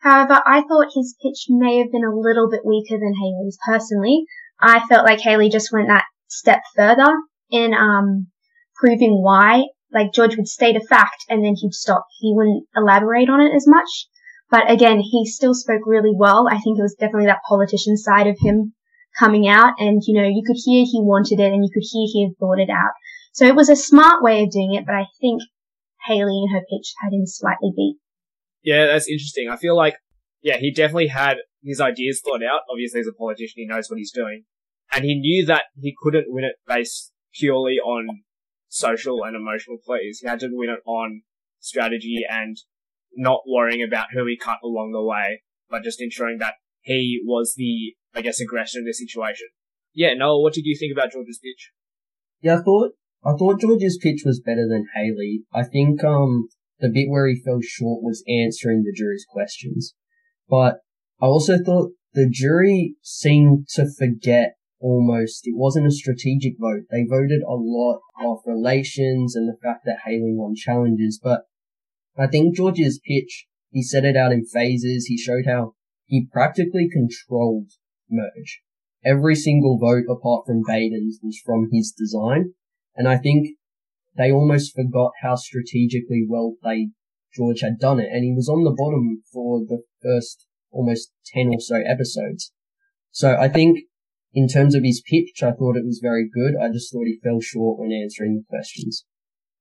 However, 0.00 0.42
I 0.44 0.62
thought 0.62 0.88
his 0.94 1.14
pitch 1.22 1.46
may 1.48 1.78
have 1.78 1.92
been 1.92 2.04
a 2.04 2.14
little 2.14 2.50
bit 2.50 2.66
weaker 2.66 2.98
than 2.98 3.14
Haley's 3.14 3.58
personally. 3.64 4.24
I 4.60 4.86
felt 4.86 5.06
like 5.06 5.20
Haley 5.20 5.48
just 5.48 5.72
went 5.72 5.88
that 5.88 6.06
step 6.28 6.60
further 6.74 7.14
in 7.50 7.74
um, 7.74 8.28
proving 8.76 9.22
why 9.22 9.64
like 9.92 10.12
George 10.12 10.36
would 10.36 10.48
state 10.48 10.76
a 10.76 10.86
fact 10.86 11.24
and 11.28 11.44
then 11.44 11.54
he'd 11.56 11.72
stop. 11.72 12.04
He 12.18 12.32
wouldn't 12.34 12.66
elaborate 12.76 13.30
on 13.30 13.40
it 13.40 13.54
as 13.54 13.66
much. 13.66 13.88
But 14.50 14.70
again, 14.70 15.00
he 15.00 15.26
still 15.26 15.54
spoke 15.54 15.82
really 15.86 16.12
well. 16.14 16.46
I 16.48 16.58
think 16.58 16.78
it 16.78 16.82
was 16.82 16.96
definitely 16.98 17.26
that 17.26 17.46
politician 17.48 17.96
side 17.96 18.26
of 18.26 18.36
him 18.40 18.74
coming 19.18 19.48
out 19.48 19.74
and, 19.78 20.02
you 20.06 20.20
know, 20.20 20.28
you 20.28 20.42
could 20.46 20.56
hear 20.62 20.84
he 20.84 21.00
wanted 21.00 21.40
it 21.40 21.52
and 21.52 21.64
you 21.64 21.70
could 21.72 21.82
hear 21.82 22.06
he 22.06 22.24
had 22.24 22.36
thought 22.38 22.60
it 22.60 22.70
out. 22.70 22.92
So 23.32 23.46
it 23.46 23.56
was 23.56 23.68
a 23.68 23.76
smart 23.76 24.22
way 24.22 24.42
of 24.42 24.50
doing 24.50 24.74
it, 24.74 24.84
but 24.86 24.94
I 24.94 25.06
think 25.20 25.42
Haley 26.06 26.44
in 26.44 26.54
her 26.54 26.60
pitch 26.60 26.94
had 27.02 27.12
him 27.12 27.26
slightly 27.26 27.72
beat. 27.74 27.96
Yeah, 28.62 28.86
that's 28.86 29.08
interesting. 29.08 29.48
I 29.48 29.56
feel 29.56 29.76
like, 29.76 29.96
yeah, 30.42 30.58
he 30.58 30.72
definitely 30.72 31.08
had 31.08 31.38
his 31.62 31.80
ideas 31.80 32.20
thought 32.24 32.42
out. 32.44 32.60
Obviously, 32.70 33.00
as 33.00 33.06
a 33.06 33.12
politician, 33.12 33.54
he 33.56 33.66
knows 33.66 33.88
what 33.88 33.98
he's 33.98 34.12
doing. 34.12 34.44
And 34.92 35.04
he 35.04 35.18
knew 35.18 35.44
that 35.46 35.64
he 35.78 35.94
couldn't 36.00 36.26
win 36.28 36.44
it 36.44 36.56
based 36.66 37.12
purely 37.34 37.78
on 37.78 38.22
social 38.68 39.24
and 39.24 39.36
emotional 39.36 39.78
plays. 39.84 40.20
He 40.20 40.28
had 40.28 40.40
to 40.40 40.48
win 40.50 40.70
it 40.70 40.80
on 40.86 41.22
strategy 41.60 42.20
and 42.28 42.56
not 43.14 43.42
worrying 43.46 43.82
about 43.82 44.08
who 44.12 44.26
he 44.26 44.36
cut 44.36 44.58
along 44.62 44.92
the 44.92 45.02
way, 45.02 45.42
but 45.68 45.82
just 45.82 46.00
ensuring 46.00 46.38
that 46.38 46.54
he 46.82 47.20
was 47.24 47.54
the, 47.56 47.94
I 48.14 48.22
guess, 48.22 48.40
aggressor 48.40 48.78
in 48.78 48.84
the 48.84 48.92
situation. 48.92 49.48
Yeah, 49.94 50.14
Noah, 50.14 50.40
what 50.40 50.52
did 50.52 50.66
you 50.66 50.76
think 50.78 50.92
about 50.92 51.12
George's 51.12 51.40
pitch? 51.42 51.72
Yeah, 52.40 52.58
I 52.58 52.62
thought 52.62 52.92
I 53.24 53.32
thought 53.32 53.60
George's 53.60 53.98
pitch 54.00 54.22
was 54.24 54.40
better 54.40 54.68
than 54.68 54.86
Haley. 54.94 55.44
I 55.52 55.64
think 55.64 56.04
um 56.04 56.48
the 56.78 56.90
bit 56.92 57.08
where 57.08 57.26
he 57.26 57.40
fell 57.42 57.60
short 57.62 58.02
was 58.02 58.22
answering 58.28 58.82
the 58.82 58.92
jury's 58.94 59.24
questions. 59.28 59.94
But 60.48 60.80
I 61.20 61.26
also 61.26 61.56
thought 61.58 61.92
the 62.12 62.28
jury 62.30 62.96
seemed 63.02 63.68
to 63.74 63.86
forget 63.90 64.55
almost, 64.80 65.46
it 65.46 65.56
wasn't 65.56 65.86
a 65.86 65.90
strategic 65.90 66.54
vote. 66.58 66.84
They 66.90 67.04
voted 67.08 67.42
a 67.42 67.54
lot 67.54 68.00
off 68.20 68.42
relations 68.46 69.34
and 69.34 69.48
the 69.48 69.58
fact 69.62 69.84
that 69.84 70.00
Haley 70.04 70.34
won 70.34 70.54
challenges, 70.54 71.20
but 71.22 71.42
I 72.18 72.26
think 72.26 72.56
George's 72.56 73.00
pitch, 73.06 73.46
he 73.70 73.82
set 73.82 74.04
it 74.04 74.16
out 74.16 74.32
in 74.32 74.46
phases. 74.46 75.06
He 75.06 75.18
showed 75.18 75.44
how 75.46 75.74
he 76.06 76.28
practically 76.32 76.88
controlled 76.90 77.72
merge. 78.10 78.62
Every 79.04 79.34
single 79.34 79.78
vote 79.78 80.04
apart 80.10 80.46
from 80.46 80.62
Baden's 80.66 81.20
was 81.22 81.40
from 81.44 81.68
his 81.72 81.92
design. 81.96 82.54
And 82.94 83.08
I 83.08 83.18
think 83.18 83.56
they 84.16 84.32
almost 84.32 84.74
forgot 84.74 85.12
how 85.22 85.36
strategically 85.36 86.24
well 86.26 86.54
played 86.62 86.92
George 87.34 87.60
had 87.60 87.78
done 87.78 88.00
it. 88.00 88.08
And 88.10 88.24
he 88.24 88.32
was 88.32 88.48
on 88.48 88.64
the 88.64 88.74
bottom 88.76 89.22
for 89.32 89.60
the 89.60 89.82
first 90.02 90.46
almost 90.70 91.12
10 91.26 91.48
or 91.48 91.60
so 91.60 91.76
episodes. 91.86 92.52
So 93.10 93.36
I 93.38 93.48
think 93.48 93.80
in 94.36 94.46
terms 94.46 94.74
of 94.74 94.84
his 94.84 95.00
pitch, 95.00 95.42
I 95.42 95.52
thought 95.52 95.78
it 95.78 95.86
was 95.86 95.98
very 96.02 96.28
good. 96.28 96.54
I 96.62 96.68
just 96.68 96.92
thought 96.92 97.06
he 97.06 97.18
fell 97.24 97.40
short 97.40 97.80
when 97.80 97.90
answering 97.90 98.34
the 98.34 98.44
questions. 98.46 99.06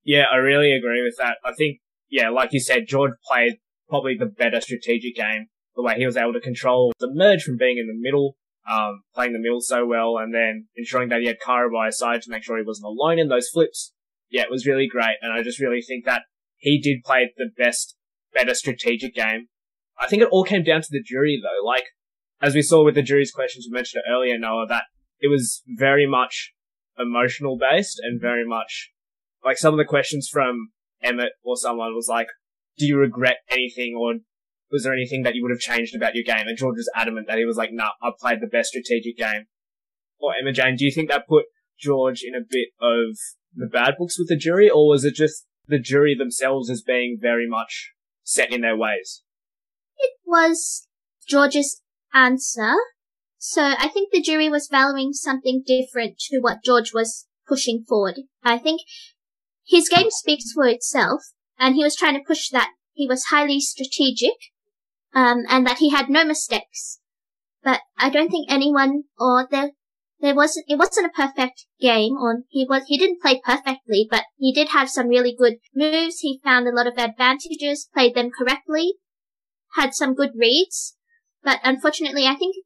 Yeah, 0.04 0.26
I 0.32 0.36
really 0.36 0.76
agree 0.76 1.02
with 1.02 1.16
that. 1.18 1.38
I 1.46 1.54
think, 1.58 1.80
yeah, 2.10 2.30
like 2.30 2.52
you 2.52 2.60
said, 2.60 2.84
George 2.86 3.14
played 3.26 3.54
probably 3.88 4.18
the 4.20 4.26
better 4.26 4.60
strategic 4.60 5.16
game. 5.16 5.48
The 5.78 5.82
way 5.82 5.96
he 5.98 6.06
was 6.06 6.18
able 6.18 6.34
to 6.34 6.42
control 6.42 6.92
the 7.00 7.10
merge 7.14 7.44
from 7.44 7.56
being 7.56 7.78
in 7.78 7.88
the 7.88 7.98
middle, 7.98 8.36
um, 8.70 9.04
playing 9.14 9.32
the 9.32 9.40
middle 9.40 9.62
so 9.62 9.86
well, 9.86 10.18
and 10.18 10.34
then 10.34 10.68
ensuring 10.76 11.08
that 11.10 11.22
he 11.22 11.28
had 11.28 11.40
Cara 11.40 11.70
by 11.72 11.88
his 11.88 11.98
side 11.98 12.22
to 12.24 12.30
make 12.30 12.44
sure 12.44 12.58
he 12.58 12.64
wasn't 12.66 12.88
alone 12.88 13.18
in 13.18 13.30
those 13.30 13.50
flips. 13.50 13.94
Yeah, 14.30 14.44
it 14.44 14.52
was 14.52 14.66
really 14.66 14.88
great, 14.88 15.16
and 15.22 15.32
I 15.32 15.42
just 15.42 15.60
really 15.60 15.82
think 15.82 16.04
that 16.06 16.24
he 16.58 16.82
did 16.82 17.04
play 17.04 17.32
the 17.38 17.50
best, 17.58 17.96
better 18.34 18.54
strategic 18.54 19.16
game. 19.16 19.48
I 19.98 20.08
think 20.08 20.22
it 20.22 20.30
all 20.32 20.44
came 20.44 20.64
down 20.64 20.82
to 20.82 20.88
the 20.92 21.04
jury 21.04 21.42
though. 21.42 21.66
Like, 21.66 21.86
as 22.41 22.56
we 22.56 22.62
saw 22.62 22.84
with 22.84 22.95
the 22.95 23.02
jury's 23.02 23.32
questions 23.32 23.67
we 23.69 23.74
mentioned 23.76 24.04
earlier, 24.10 24.38
Noah, 24.38 24.67
that 24.67 24.84
it 25.19 25.30
was 25.30 25.62
very 25.67 26.08
much 26.08 26.54
emotional 26.98 27.58
based 27.58 28.00
and 28.04 28.21
very 28.21 28.45
much 28.45 28.91
like 29.43 29.58
some 29.58 29.74
of 29.74 29.78
the 29.78 29.86
questions 29.86 30.28
from 30.32 30.69
Emmett 31.04 31.34
or 31.43 31.56
someone 31.56 31.93
was 31.93 32.08
like, 32.10 32.28
do 32.78 32.86
you 32.86 32.98
regret 32.98 33.38
anything 33.52 33.95
or 34.00 34.15
was 34.71 34.84
there 34.84 34.93
anything 34.93 35.24
that 35.24 35.36
you 35.36 35.43
would 35.43 35.52
have 35.52 35.60
changed 35.60 35.95
about 35.95 36.15
your 36.15 36.24
game? 36.24 36.48
And 36.48 36.58
George 36.58 36.78
was 36.78 36.89
adamant 36.95 37.28
that 37.28 37.38
he 37.38 37.45
was 37.45 37.58
like, 37.58 37.69
nah, 37.71 37.91
I 38.02 38.10
played 38.19 38.41
the 38.41 38.48
best 38.48 38.69
strategic 38.69 39.17
game. 39.17 39.45
Or 40.19 40.34
Emma 40.36 40.52
Jane, 40.52 40.76
do 40.76 40.86
you 40.86 40.91
think 40.91 41.10
that 41.10 41.28
put 41.28 41.45
George 41.80 42.24
in 42.24 42.34
a 42.34 42.39
bit 42.39 42.69
of 42.82 43.17
the 43.54 43.67
bad 43.67 43.95
books 43.98 44.17
with 44.17 44.28
the 44.28 44.36
jury 44.36 44.69
or 44.69 44.89
was 44.89 45.06
it 45.06 45.13
just 45.13 45.45
the 45.67 45.80
jury 45.80 46.15
themselves 46.17 46.69
as 46.69 46.82
being 46.82 47.17
very 47.21 47.48
much 47.48 47.93
set 48.24 48.52
in 48.52 48.62
their 48.62 48.76
ways? 48.76 49.21
It 49.98 50.12
was 50.26 50.88
George's 51.28 51.82
answer. 52.15 52.73
So 53.38 53.62
I 53.62 53.89
think 53.89 54.12
the 54.12 54.21
jury 54.21 54.49
was 54.49 54.69
valuing 54.71 55.13
something 55.13 55.63
different 55.65 56.17
to 56.30 56.39
what 56.39 56.63
George 56.63 56.93
was 56.93 57.28
pushing 57.47 57.84
forward. 57.88 58.21
I 58.43 58.58
think 58.58 58.82
his 59.67 59.89
game 59.89 60.10
speaks 60.10 60.51
for 60.54 60.65
itself, 60.65 61.21
and 61.60 61.75
he 61.75 61.84
was 61.84 61.95
trying 61.95 62.15
to 62.15 62.25
push 62.25 62.49
that 62.49 62.71
he 62.93 63.08
was 63.08 63.25
highly 63.25 63.60
strategic, 63.60 64.36
um, 65.13 65.43
and 65.49 65.67
that 65.67 65.78
he 65.78 65.89
had 65.89 66.10
no 66.10 66.23
mistakes. 66.23 66.99
But 67.63 67.82
I 67.97 68.10
don't 68.10 68.30
think 68.30 68.49
anyone 68.49 69.04
or 69.19 69.47
there 69.49 69.71
there 70.21 70.36
wasn't 70.36 70.65
it 70.67 70.78
wasn't 70.78 71.08
a 71.08 71.10
perfect 71.10 71.65
game 71.80 72.15
or 72.17 72.43
he 72.49 72.65
was 72.67 72.84
he 72.88 72.97
didn't 72.97 73.21
play 73.21 73.41
perfectly, 73.43 74.08
but 74.10 74.23
he 74.38 74.54
did 74.54 74.69
have 74.69 74.89
some 74.89 75.08
really 75.08 75.36
good 75.38 75.56
moves. 75.75 76.19
He 76.19 76.39
found 76.43 76.67
a 76.67 76.75
lot 76.75 76.88
of 76.88 76.97
advantages, 76.97 77.89
played 77.93 78.15
them 78.15 78.32
correctly, 78.32 78.93
had 79.75 79.93
some 79.93 80.15
good 80.15 80.32
reads. 80.36 80.95
But 81.46 81.62
unfortunately 81.64 82.26
I 82.26 82.36
think 82.36 82.58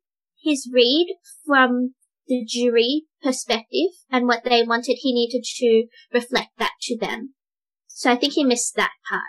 his 0.43 0.67
read 0.73 1.13
from 1.45 1.93
the 2.27 2.45
jury 2.47 3.03
perspective 3.21 3.91
and 4.09 4.25
what 4.25 4.43
they 4.43 4.63
wanted, 4.63 4.97
he 5.01 5.13
needed 5.13 5.43
to 5.57 5.87
reflect 6.13 6.51
that 6.57 6.71
to 6.83 6.97
them. 6.97 7.33
So 7.87 8.11
I 8.11 8.15
think 8.15 8.33
he 8.33 8.43
missed 8.43 8.75
that 8.75 8.91
part. 9.09 9.23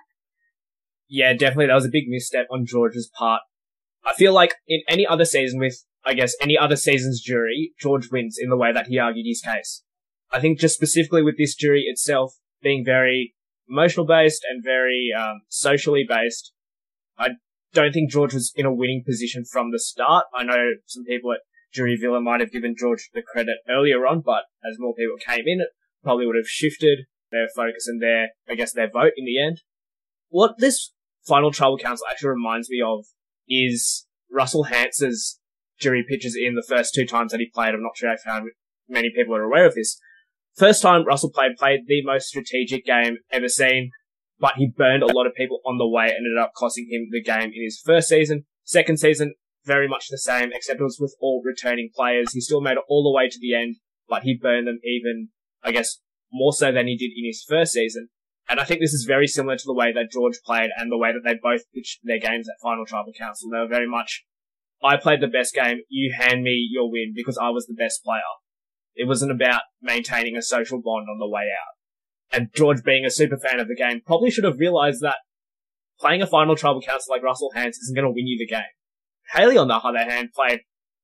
Yeah, 1.08 1.32
definitely. 1.32 1.66
That 1.66 1.74
was 1.74 1.86
a 1.86 1.90
big 1.90 2.04
misstep 2.06 2.46
on 2.52 2.66
George's 2.66 3.10
part. 3.18 3.42
I 4.04 4.14
feel 4.14 4.32
like 4.32 4.54
in 4.68 4.82
any 4.88 5.04
other 5.06 5.24
season 5.24 5.58
with, 5.58 5.84
I 6.04 6.14
guess, 6.14 6.36
any 6.40 6.56
other 6.56 6.76
season's 6.76 7.20
jury, 7.20 7.72
George 7.80 8.10
wins 8.12 8.36
in 8.40 8.48
the 8.48 8.56
way 8.56 8.72
that 8.72 8.86
he 8.86 8.98
argued 8.98 9.26
his 9.26 9.42
case. 9.42 9.82
I 10.30 10.40
think 10.40 10.60
just 10.60 10.76
specifically 10.76 11.22
with 11.22 11.36
this 11.36 11.56
jury 11.56 11.84
itself 11.88 12.34
being 12.62 12.84
very 12.84 13.34
emotional 13.68 14.06
based 14.06 14.46
and 14.48 14.62
very 14.62 15.08
um, 15.16 15.40
socially 15.48 16.06
based, 16.08 16.52
I 17.18 17.30
don't 17.72 17.92
think 17.92 18.10
George 18.10 18.34
was 18.34 18.52
in 18.56 18.66
a 18.66 18.74
winning 18.74 19.02
position 19.06 19.44
from 19.44 19.70
the 19.70 19.78
start. 19.78 20.24
I 20.34 20.44
know 20.44 20.72
some 20.86 21.04
people 21.04 21.32
at 21.32 21.40
Jury 21.72 21.96
Villa 21.96 22.20
might 22.20 22.40
have 22.40 22.52
given 22.52 22.74
George 22.78 23.10
the 23.14 23.22
credit 23.22 23.58
earlier 23.68 24.06
on, 24.06 24.22
but 24.24 24.44
as 24.68 24.76
more 24.78 24.94
people 24.94 25.16
came 25.24 25.44
in, 25.46 25.60
it 25.60 25.68
probably 26.02 26.26
would 26.26 26.36
have 26.36 26.48
shifted 26.48 27.06
their 27.30 27.46
focus 27.54 27.86
and 27.86 28.02
their, 28.02 28.30
I 28.48 28.54
guess, 28.54 28.72
their 28.72 28.90
vote 28.90 29.12
in 29.16 29.24
the 29.24 29.40
end. 29.40 29.62
What 30.28 30.58
this 30.58 30.92
final 31.26 31.52
tribal 31.52 31.78
council 31.78 32.06
actually 32.10 32.30
reminds 32.30 32.68
me 32.68 32.82
of 32.84 33.04
is 33.48 34.06
Russell 34.32 34.64
Hantz's 34.64 35.38
jury 35.78 36.04
pitches 36.08 36.36
in 36.40 36.54
the 36.54 36.66
first 36.66 36.94
two 36.94 37.06
times 37.06 37.32
that 37.32 37.40
he 37.40 37.50
played. 37.52 37.74
I'm 37.74 37.82
not 37.82 37.96
sure 37.96 38.14
how 38.24 38.42
many 38.88 39.10
people 39.14 39.34
are 39.34 39.42
aware 39.42 39.66
of 39.66 39.74
this. 39.74 39.98
First 40.56 40.82
time 40.82 41.06
Russell 41.06 41.30
played, 41.30 41.56
played 41.56 41.80
the 41.86 42.04
most 42.04 42.26
strategic 42.26 42.84
game 42.84 43.18
ever 43.30 43.48
seen, 43.48 43.90
but 44.40 44.54
he 44.56 44.72
burned 44.74 45.02
a 45.02 45.14
lot 45.14 45.26
of 45.26 45.34
people 45.34 45.60
on 45.66 45.78
the 45.78 45.86
way 45.86 46.06
and 46.06 46.26
ended 46.26 46.38
up 46.40 46.52
costing 46.56 46.88
him 46.90 47.08
the 47.10 47.22
game 47.22 47.52
in 47.54 47.62
his 47.62 47.80
first 47.84 48.08
season. 48.08 48.46
Second 48.64 48.98
season, 48.98 49.34
very 49.64 49.86
much 49.86 50.08
the 50.08 50.18
same, 50.18 50.50
except 50.52 50.80
it 50.80 50.84
was 50.84 50.98
with 50.98 51.14
all 51.20 51.42
returning 51.44 51.90
players. 51.94 52.32
He 52.32 52.40
still 52.40 52.62
made 52.62 52.78
it 52.78 52.84
all 52.88 53.04
the 53.04 53.14
way 53.14 53.28
to 53.28 53.38
the 53.40 53.54
end, 53.54 53.76
but 54.08 54.22
he 54.22 54.38
burned 54.40 54.66
them 54.66 54.80
even, 54.82 55.28
I 55.62 55.72
guess, 55.72 55.98
more 56.32 56.52
so 56.52 56.72
than 56.72 56.86
he 56.86 56.96
did 56.96 57.10
in 57.14 57.26
his 57.26 57.44
first 57.46 57.72
season. 57.72 58.08
And 58.48 58.58
I 58.58 58.64
think 58.64 58.80
this 58.80 58.94
is 58.94 59.04
very 59.06 59.26
similar 59.26 59.56
to 59.56 59.64
the 59.64 59.74
way 59.74 59.92
that 59.92 60.10
George 60.10 60.40
played 60.44 60.70
and 60.76 60.90
the 60.90 60.98
way 60.98 61.12
that 61.12 61.22
they 61.24 61.38
both 61.40 61.62
pitched 61.74 62.00
their 62.02 62.18
games 62.18 62.48
at 62.48 62.60
Final 62.62 62.86
Tribal 62.86 63.12
Council. 63.16 63.50
They 63.50 63.58
were 63.58 63.68
very 63.68 63.88
much, 63.88 64.24
I 64.82 64.96
played 64.96 65.20
the 65.20 65.28
best 65.28 65.54
game, 65.54 65.80
you 65.88 66.14
hand 66.18 66.42
me 66.42 66.66
your 66.70 66.90
win 66.90 67.12
because 67.14 67.38
I 67.38 67.50
was 67.50 67.66
the 67.66 67.74
best 67.74 68.02
player. 68.02 68.22
It 68.96 69.06
wasn't 69.06 69.30
about 69.30 69.62
maintaining 69.80 70.36
a 70.36 70.42
social 70.42 70.80
bond 70.82 71.06
on 71.08 71.18
the 71.18 71.28
way 71.28 71.42
out. 71.42 71.79
And 72.32 72.48
George 72.54 72.82
being 72.84 73.04
a 73.04 73.10
super 73.10 73.36
fan 73.36 73.58
of 73.60 73.68
the 73.68 73.74
game 73.74 74.02
probably 74.06 74.30
should 74.30 74.44
have 74.44 74.58
realized 74.58 75.00
that 75.02 75.16
playing 75.98 76.22
a 76.22 76.26
Final 76.26 76.56
Tribal 76.56 76.80
Council 76.80 77.12
like 77.12 77.22
Russell 77.22 77.52
Hantz 77.54 77.78
isn't 77.82 77.94
going 77.94 78.06
to 78.06 78.10
win 78.10 78.26
you 78.26 78.38
the 78.38 78.46
game. 78.46 78.62
Haley, 79.32 79.56
on 79.56 79.68
the 79.68 79.74
other 79.74 79.98
hand, 79.98 80.30
played 80.34 80.60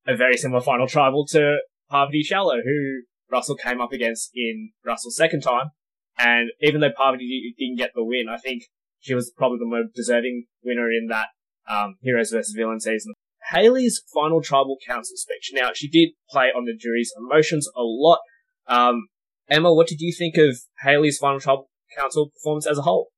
a 0.06 0.16
very 0.16 0.36
similar 0.36 0.60
final 0.60 0.86
tribal 0.86 1.26
to 1.28 1.58
Parvati 1.90 2.22
Shallow, 2.22 2.56
who 2.64 3.02
Russell 3.30 3.56
came 3.56 3.80
up 3.80 3.92
against 3.92 4.30
in 4.34 4.70
Russell's 4.84 5.16
second 5.16 5.42
time. 5.42 5.70
And 6.18 6.50
even 6.60 6.80
though 6.80 6.92
Parvati 6.96 7.54
didn't 7.58 7.78
get 7.78 7.90
the 7.94 8.04
win, 8.04 8.26
I 8.28 8.38
think 8.38 8.64
she 9.00 9.14
was 9.14 9.32
probably 9.36 9.58
the 9.58 9.66
most 9.66 9.94
deserving 9.94 10.46
winner 10.64 10.90
in 10.90 11.08
that 11.08 11.28
um, 11.68 11.96
Heroes 12.00 12.30
versus 12.30 12.54
Villain 12.56 12.80
season. 12.80 13.12
Haley's 13.50 14.02
final 14.12 14.42
tribal 14.42 14.76
council 14.86 15.16
speech. 15.16 15.50
Now, 15.52 15.70
she 15.74 15.88
did 15.88 16.10
play 16.30 16.46
on 16.46 16.64
the 16.64 16.74
jury's 16.76 17.12
emotions 17.16 17.68
a 17.76 17.82
lot. 17.82 18.20
Um, 18.66 19.08
Emma, 19.48 19.72
what 19.72 19.86
did 19.86 20.00
you 20.00 20.12
think 20.12 20.36
of 20.36 20.58
Haley's 20.82 21.18
final 21.18 21.40
trial 21.40 21.68
council 21.96 22.30
performance 22.30 22.66
as 22.66 22.78
a 22.78 22.82
whole? 22.82 23.08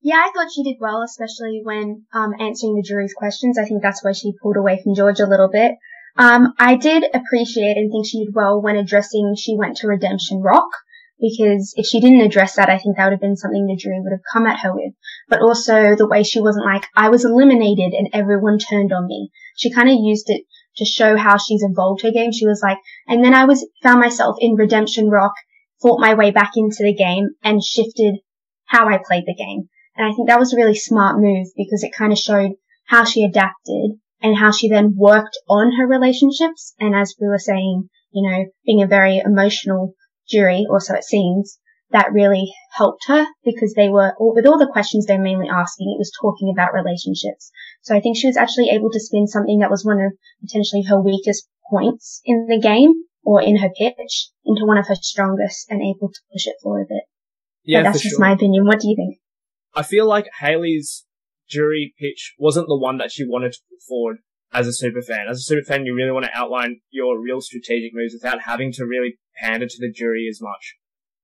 Yeah, 0.00 0.16
I 0.16 0.32
thought 0.34 0.52
she 0.52 0.64
did 0.64 0.78
well, 0.80 1.02
especially 1.02 1.60
when 1.62 2.06
um, 2.12 2.32
answering 2.40 2.74
the 2.74 2.82
jury's 2.82 3.14
questions. 3.14 3.56
I 3.56 3.64
think 3.64 3.82
that's 3.82 4.02
where 4.02 4.14
she 4.14 4.32
pulled 4.42 4.56
away 4.56 4.80
from 4.82 4.96
George 4.96 5.20
a 5.20 5.26
little 5.26 5.48
bit. 5.48 5.72
Um, 6.16 6.54
I 6.58 6.76
did 6.76 7.04
appreciate 7.14 7.76
and 7.76 7.90
think 7.90 8.06
she 8.06 8.24
did 8.24 8.34
well 8.34 8.60
when 8.60 8.76
addressing 8.76 9.34
she 9.38 9.56
went 9.56 9.76
to 9.78 9.86
Redemption 9.86 10.42
Rock 10.42 10.68
because 11.20 11.72
if 11.76 11.86
she 11.86 12.00
didn't 12.00 12.20
address 12.20 12.56
that, 12.56 12.68
I 12.68 12.78
think 12.78 12.96
that 12.96 13.04
would 13.04 13.12
have 13.12 13.20
been 13.20 13.36
something 13.36 13.64
the 13.66 13.76
jury 13.76 14.00
would 14.00 14.10
have 14.10 14.26
come 14.30 14.44
at 14.44 14.58
her 14.60 14.74
with. 14.74 14.92
But 15.28 15.40
also 15.40 15.94
the 15.94 16.08
way 16.08 16.24
she 16.24 16.40
wasn't 16.40 16.66
like, 16.66 16.84
I 16.96 17.08
was 17.08 17.24
eliminated 17.24 17.94
and 17.94 18.08
everyone 18.12 18.58
turned 18.58 18.92
on 18.92 19.06
me. 19.06 19.30
She 19.56 19.72
kind 19.72 19.88
of 19.88 19.94
used 20.00 20.28
it 20.28 20.42
to 20.76 20.84
show 20.84 21.16
how 21.16 21.36
she's 21.36 21.62
evolved 21.62 22.02
her 22.02 22.10
game. 22.10 22.32
She 22.32 22.46
was 22.46 22.60
like, 22.62 22.78
and 23.06 23.24
then 23.24 23.34
I 23.34 23.44
was, 23.44 23.68
found 23.82 24.00
myself 24.00 24.36
in 24.40 24.54
Redemption 24.54 25.08
Rock, 25.08 25.34
fought 25.80 26.00
my 26.00 26.14
way 26.14 26.30
back 26.30 26.52
into 26.56 26.82
the 26.82 26.94
game 26.94 27.30
and 27.42 27.62
shifted 27.62 28.16
how 28.64 28.88
I 28.88 28.98
played 29.04 29.24
the 29.26 29.34
game. 29.34 29.68
And 29.96 30.06
I 30.06 30.14
think 30.14 30.28
that 30.28 30.38
was 30.38 30.52
a 30.52 30.56
really 30.56 30.74
smart 30.74 31.16
move 31.18 31.48
because 31.56 31.82
it 31.82 31.92
kind 31.96 32.12
of 32.12 32.18
showed 32.18 32.52
how 32.86 33.04
she 33.04 33.24
adapted 33.24 33.98
and 34.22 34.36
how 34.36 34.52
she 34.52 34.68
then 34.68 34.94
worked 34.96 35.38
on 35.48 35.72
her 35.76 35.86
relationships. 35.86 36.74
And 36.78 36.94
as 36.94 37.14
we 37.20 37.26
were 37.26 37.38
saying, 37.38 37.88
you 38.12 38.30
know, 38.30 38.44
being 38.64 38.82
a 38.82 38.86
very 38.86 39.18
emotional 39.18 39.94
jury, 40.28 40.66
or 40.70 40.80
so 40.80 40.94
it 40.94 41.04
seems, 41.04 41.58
that 41.92 42.12
really 42.12 42.52
helped 42.76 43.04
her 43.06 43.26
because 43.44 43.74
they 43.74 43.88
were, 43.88 44.14
with 44.18 44.46
all 44.46 44.58
the 44.58 44.70
questions 44.72 45.06
they're 45.06 45.20
mainly 45.20 45.48
asking, 45.48 45.92
it 45.94 45.98
was 45.98 46.12
talking 46.20 46.52
about 46.52 46.74
relationships. 46.74 47.50
So 47.82 47.94
I 47.94 48.00
think 48.00 48.16
she 48.16 48.26
was 48.26 48.36
actually 48.36 48.70
able 48.70 48.90
to 48.90 49.00
spin 49.00 49.26
something 49.26 49.60
that 49.60 49.70
was 49.70 49.84
one 49.84 50.00
of 50.00 50.12
potentially 50.40 50.82
her 50.88 51.00
weakest 51.00 51.48
points 51.70 52.20
in 52.24 52.46
the 52.48 52.60
game 52.60 52.92
or 53.24 53.40
in 53.40 53.58
her 53.58 53.70
pitch 53.70 54.30
into 54.44 54.64
one 54.64 54.78
of 54.78 54.88
her 54.88 54.96
strongest 54.96 55.66
and 55.70 55.80
able 55.80 56.08
to 56.08 56.20
push 56.32 56.46
it 56.46 56.56
forward 56.62 56.82
a 56.82 56.94
bit. 56.94 57.04
Yeah, 57.64 57.80
but 57.80 57.92
that's 57.92 58.02
just 58.02 58.16
sure. 58.16 58.20
my 58.26 58.32
opinion. 58.32 58.66
What 58.66 58.80
do 58.80 58.88
you 58.88 58.96
think? 58.96 59.18
I 59.74 59.82
feel 59.82 60.06
like 60.06 60.26
Haley's 60.40 61.06
jury 61.48 61.94
pitch 61.98 62.34
wasn't 62.38 62.66
the 62.66 62.76
one 62.76 62.98
that 62.98 63.12
she 63.12 63.24
wanted 63.24 63.52
to 63.52 63.58
put 63.70 63.82
forward 63.88 64.18
as 64.52 64.66
a 64.66 64.72
super 64.72 65.02
fan. 65.02 65.26
As 65.28 65.38
a 65.38 65.42
super 65.42 65.64
fan, 65.64 65.86
you 65.86 65.94
really 65.94 66.10
want 66.10 66.24
to 66.26 66.36
outline 66.36 66.80
your 66.90 67.20
real 67.20 67.40
strategic 67.40 67.92
moves 67.94 68.14
without 68.14 68.42
having 68.42 68.72
to 68.72 68.84
really 68.84 69.18
pander 69.36 69.66
to 69.66 69.76
the 69.78 69.90
jury 69.90 70.26
as 70.28 70.40
much. 70.40 70.76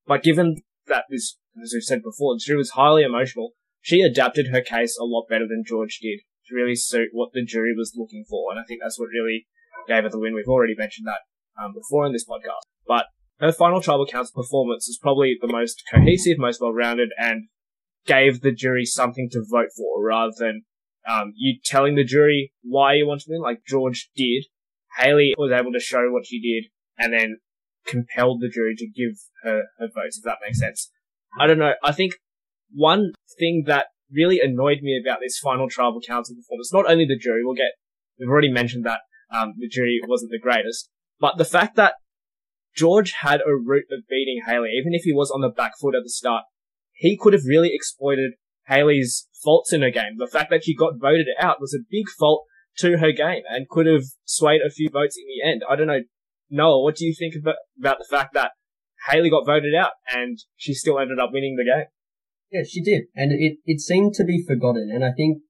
But 0.09 0.23
given 0.23 0.57
that 0.87 1.05
this, 1.11 1.37
as 1.62 1.73
we 1.75 1.81
said 1.81 2.03
before, 2.03 2.37
jury 2.38 2.57
was 2.57 2.71
highly 2.71 3.03
emotional, 3.03 3.53
she 3.83 4.01
adapted 4.01 4.49
her 4.49 4.62
case 4.62 4.99
a 4.99 5.05
lot 5.05 5.27
better 5.29 5.47
than 5.47 5.64
George 5.66 5.99
did 6.01 6.21
to 6.47 6.55
really 6.55 6.75
suit 6.75 7.11
what 7.12 7.31
the 7.33 7.44
jury 7.44 7.75
was 7.77 7.92
looking 7.94 8.25
for. 8.29 8.51
And 8.51 8.59
I 8.59 8.64
think 8.66 8.81
that's 8.83 8.99
what 8.99 9.11
really 9.12 9.47
gave 9.87 10.03
her 10.03 10.09
the 10.09 10.18
win. 10.18 10.35
We've 10.35 10.49
already 10.49 10.75
mentioned 10.77 11.07
that 11.07 11.62
um, 11.62 11.75
before 11.75 12.07
in 12.07 12.12
this 12.12 12.27
podcast. 12.27 12.64
But 12.87 13.07
her 13.38 13.53
final 13.53 13.83
tribal 13.83 14.07
council 14.07 14.42
performance 14.42 14.88
was 14.88 14.99
probably 15.01 15.37
the 15.40 15.53
most 15.53 15.83
cohesive, 15.92 16.38
most 16.38 16.61
well-rounded, 16.61 17.11
and 17.18 17.49
gave 18.07 18.40
the 18.40 18.53
jury 18.53 18.87
something 18.87 19.29
to 19.31 19.44
vote 19.49 19.68
for 19.77 20.03
rather 20.03 20.33
than 20.37 20.62
um, 21.07 21.33
you 21.37 21.59
telling 21.64 21.94
the 21.94 22.05
jury 22.05 22.53
why 22.62 22.94
you 22.94 23.07
want 23.07 23.21
to 23.21 23.27
win, 23.29 23.42
like 23.42 23.64
George 23.66 24.11
did. 24.16 24.47
Haley 24.97 25.35
was 25.37 25.53
able 25.53 25.73
to 25.73 25.81
show 25.81 26.11
what 26.11 26.27
she 26.27 26.40
did 26.40 26.71
and 26.99 27.12
then 27.12 27.37
compelled 27.88 28.40
the 28.40 28.48
jury 28.48 28.74
to 28.77 28.87
give 28.87 29.18
her 29.42 29.62
her 29.79 29.88
votes, 29.94 30.18
if 30.18 30.24
that 30.24 30.38
makes 30.44 30.61
sense. 30.61 30.90
I 31.38 31.46
don't 31.46 31.59
know. 31.59 31.72
I 31.83 31.92
think 31.92 32.14
one 32.72 33.12
thing 33.38 33.64
that 33.66 33.87
really 34.11 34.40
annoyed 34.40 34.79
me 34.83 35.01
about 35.03 35.20
this 35.20 35.38
final 35.38 35.68
tribal 35.68 36.01
council 36.07 36.37
performance, 36.37 36.72
not 36.72 36.90
only 36.90 37.07
the 37.07 37.18
jury, 37.18 37.42
we'll 37.44 37.55
get, 37.55 37.72
we've 38.18 38.29
already 38.29 38.51
mentioned 38.51 38.85
that 38.85 39.01
um, 39.35 39.55
the 39.59 39.68
jury 39.68 40.01
wasn't 40.07 40.31
the 40.31 40.38
greatest, 40.38 40.88
but 41.20 41.37
the 41.37 41.44
fact 41.44 41.77
that 41.77 41.94
George 42.74 43.12
had 43.22 43.40
a 43.40 43.55
route 43.55 43.90
of 43.90 44.07
beating 44.09 44.42
Haley, 44.46 44.70
even 44.79 44.94
if 44.94 45.03
he 45.03 45.12
was 45.12 45.31
on 45.31 45.40
the 45.40 45.48
back 45.48 45.72
foot 45.81 45.94
at 45.94 46.03
the 46.05 46.11
start, 46.11 46.44
he 46.92 47.16
could 47.16 47.33
have 47.33 47.42
really 47.46 47.70
exploited 47.72 48.33
Haley's 48.68 49.27
faults 49.42 49.72
in 49.72 49.83
her 49.83 49.90
game. 49.90 50.16
The 50.16 50.29
fact 50.31 50.51
that 50.51 50.64
she 50.64 50.74
got 50.74 51.01
voted 51.01 51.27
out 51.40 51.61
was 51.61 51.74
a 51.74 51.85
big 51.90 52.07
fault 52.18 52.44
to 52.79 52.98
her 52.98 53.12
game 53.12 53.42
and 53.48 53.68
could 53.68 53.87
have 53.87 54.05
swayed 54.24 54.61
a 54.64 54.70
few 54.70 54.88
votes 54.90 55.16
in 55.16 55.24
the 55.27 55.48
end. 55.48 55.62
I 55.68 55.77
don't 55.77 55.87
know. 55.87 56.03
Noah, 56.51 56.83
what 56.83 56.97
do 56.97 57.05
you 57.05 57.15
think 57.19 57.35
about, 57.41 57.57
about 57.79 57.99
the 57.99 58.07
fact 58.11 58.35
that 58.35 58.53
Haley 59.09 59.31
got 59.31 59.47
voted 59.47 59.75
out 59.75 59.93
and 60.13 60.39
she 60.57 60.75
still 60.75 60.99
ended 60.99 61.19
up 61.19 61.31
winning 61.33 61.57
the 61.57 61.65
game? 61.65 61.87
Yeah, 62.51 62.63
she 62.69 62.83
did. 62.83 63.05
And 63.15 63.33
it, 63.33 63.59
it 63.65 63.81
seemed 63.81 64.15
to 64.15 64.25
be 64.25 64.45
forgotten. 64.47 64.91
And 64.93 65.05
I 65.05 65.13
think 65.13 65.43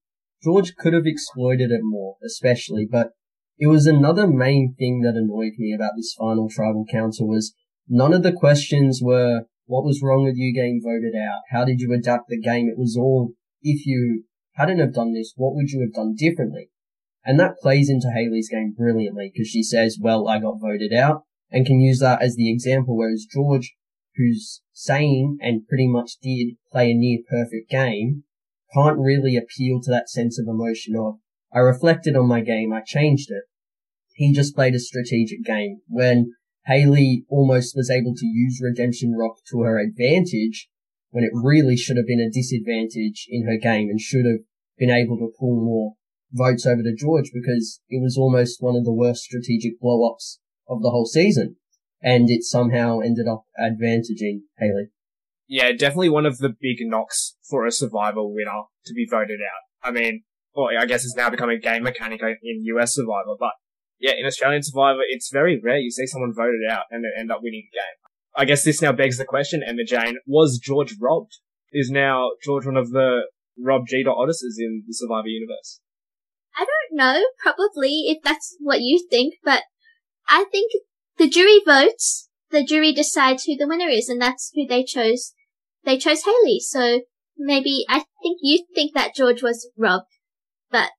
George 0.43 0.75
could 0.77 0.93
have 0.93 1.07
exploited 1.07 1.71
it 1.71 1.81
more, 1.83 2.17
especially, 2.25 2.87
but 2.91 3.13
it 3.59 3.69
was 3.69 3.87
another 3.87 4.27
main 4.27 4.75
thing 4.79 5.01
that 5.03 5.17
annoyed 5.17 5.55
me 5.59 5.75
about 5.75 5.93
this 5.97 6.15
final 6.17 6.49
tribal 6.49 6.85
council 6.91 7.29
was 7.29 7.55
none 7.89 8.13
of 8.13 8.23
the 8.23 8.33
questions 8.33 9.01
were, 9.03 9.43
what 9.67 9.85
was 9.85 10.01
wrong 10.03 10.25
with 10.25 10.37
you 10.37 10.55
getting 10.55 10.81
voted 10.83 11.15
out? 11.15 11.43
How 11.51 11.65
did 11.65 11.81
you 11.81 11.93
adapt 11.93 12.29
the 12.29 12.41
game? 12.41 12.69
It 12.69 12.79
was 12.79 12.97
all, 12.97 13.33
if 13.63 13.85
you 13.87 14.25
hadn't 14.55 14.79
have 14.79 14.95
done 14.95 15.13
this, 15.13 15.33
what 15.37 15.55
would 15.55 15.71
you 15.71 15.81
have 15.81 15.93
done 15.93 16.15
differently? 16.17 16.71
And 17.29 17.39
that 17.39 17.59
plays 17.61 17.91
into 17.91 18.11
Haley's 18.11 18.49
game 18.49 18.73
brilliantly 18.75 19.31
because 19.31 19.49
she 19.49 19.63
says, 19.63 19.99
well, 20.01 20.29
I 20.29 20.39
got 20.39 20.63
voted 20.63 20.95
out 20.95 21.25
and 21.51 21.67
can 21.67 21.79
use 21.79 21.99
that 21.99 22.23
as 22.23 22.37
the 22.37 22.51
example. 22.51 22.97
Whereas 22.97 23.27
George, 23.31 23.75
who's 24.17 24.63
saying 24.73 25.37
and 25.43 25.69
pretty 25.69 25.87
much 25.87 26.13
did 26.23 26.57
play 26.73 26.91
a 26.91 26.95
near 26.95 27.19
perfect 27.29 27.69
game, 27.69 28.25
can't 28.73 28.99
really 28.99 29.37
appeal 29.37 29.79
to 29.83 29.91
that 29.91 30.09
sense 30.09 30.39
of 30.39 30.47
emotion 30.49 30.97
of, 30.97 31.17
I 31.53 31.59
reflected 31.59 32.17
on 32.17 32.29
my 32.29 32.41
game, 32.41 32.73
I 32.73 32.81
changed 32.81 33.31
it. 33.31 33.43
He 34.15 34.33
just 34.33 34.55
played 34.55 34.75
a 34.75 34.81
strategic 34.81 35.45
game 35.45 35.83
when 35.87 36.33
Haley 36.65 37.27
almost 37.29 37.77
was 37.77 37.91
able 37.91 38.15
to 38.15 38.27
use 38.27 38.59
Redemption 38.65 39.13
Rock 39.15 39.37
to 39.51 39.61
her 39.61 39.79
advantage 39.79 40.71
when 41.11 41.25
it 41.25 41.31
really 41.35 41.77
should 41.77 41.99
have 41.99 42.07
been 42.07 42.27
a 42.27 42.33
disadvantage 42.33 43.27
in 43.29 43.47
her 43.47 43.59
game 43.59 43.91
and 43.91 44.01
should 44.01 44.25
have 44.25 44.41
been 44.79 44.91
able 44.91 45.19
to 45.19 45.31
pull 45.39 45.63
more 45.63 45.93
votes 46.33 46.67
over 46.67 46.83
to 46.83 46.95
George 46.95 47.31
because 47.33 47.81
it 47.89 48.03
was 48.03 48.17
almost 48.17 48.59
one 48.61 48.77
of 48.77 48.85
the 48.85 48.93
worst 48.93 49.23
strategic 49.23 49.81
blow 49.81 50.11
ups 50.11 50.41
of 50.69 50.83
the 50.83 50.91
whole 50.91 51.07
season. 51.07 51.57
And 52.01 52.31
it 52.31 52.45
somehow 52.45 53.01
ended 53.01 53.27
up 53.27 53.45
advantaging 53.59 54.43
Haley. 54.59 54.91
Yeah, 55.49 55.73
definitely 55.73 56.11
one 56.11 56.27
of 56.27 56.39
the 56.39 56.51
big 56.51 56.77
knocks 56.81 57.37
for 57.49 57.67
a 57.67 57.73
Survivor 57.73 58.27
winner 58.27 58.65
to 58.87 58.95
be 58.95 59.07
voted 59.11 59.41
out. 59.41 59.89
I 59.89 59.91
mean, 59.91 60.23
well, 60.55 60.69
I 60.79 60.87
guess 60.87 61.05
it's 61.05 61.17
now 61.17 61.31
become 61.31 61.51
a 61.51 61.59
game 61.59 61.83
mechanic 61.83 62.21
in 62.21 62.65
US 62.77 62.95
Survivor, 62.95 63.35
but 63.39 63.53
yeah, 63.99 64.13
in 64.19 64.27
Australian 64.27 64.63
Survivor, 64.63 65.01
it's 65.09 65.31
very 65.33 65.61
rare 65.63 65.79
you 65.79 65.91
see 65.91 66.07
someone 66.07 66.35
voted 66.35 66.61
out 66.71 66.85
and 66.91 67.03
then 67.03 67.13
end 67.19 67.33
up 67.33 67.41
winning 67.43 67.69
the 67.73 67.79
game. 67.79 67.99
I 68.37 68.45
guess 68.45 68.63
this 68.63 68.81
now 68.81 68.93
begs 68.93 69.19
the 69.19 69.25
question, 69.25 69.63
Emma 69.67 69.85
Jane, 69.85 70.19
was 70.27 70.61
George 70.63 70.95
robbed? 71.01 71.39
Is 71.73 71.91
now 71.91 72.31
George 72.45 72.67
one 72.67 72.77
of 72.77 72.91
the 72.91 73.23
Rob 73.59 73.87
G. 73.89 74.05
Odysseys 74.07 74.57
in 74.59 74.85
the 74.87 74.95
Survivor 74.95 75.29
universe? 75.29 75.81
I 76.59 76.67
don't 76.67 76.99
know, 76.99 77.25
probably, 77.41 78.07
if 78.09 78.19
that's 78.23 78.57
what 78.59 78.81
you 78.81 79.07
think, 79.09 79.35
but 79.45 79.63
I 80.29 80.45
think 80.51 80.73
the 81.17 81.29
jury 81.29 81.61
votes, 81.65 82.29
the 82.51 82.65
jury 82.65 82.93
decides 82.93 83.45
who 83.45 83.57
the 83.57 83.69
winner 83.69 83.89
is, 83.89 84.09
and 84.09 84.21
that's 84.21 84.51
who 84.55 84.67
they 84.67 84.83
chose. 84.83 85.33
They 85.85 85.99
chose 85.99 86.25
Haley, 86.25 86.59
so 86.61 87.03
maybe 87.37 87.85
I 87.89 88.05
think 88.23 88.39
you 88.43 88.65
think 88.75 88.95
that 88.95 89.15
George 89.15 89.43
was 89.43 89.71
robbed, 89.77 90.11
but 90.71 90.91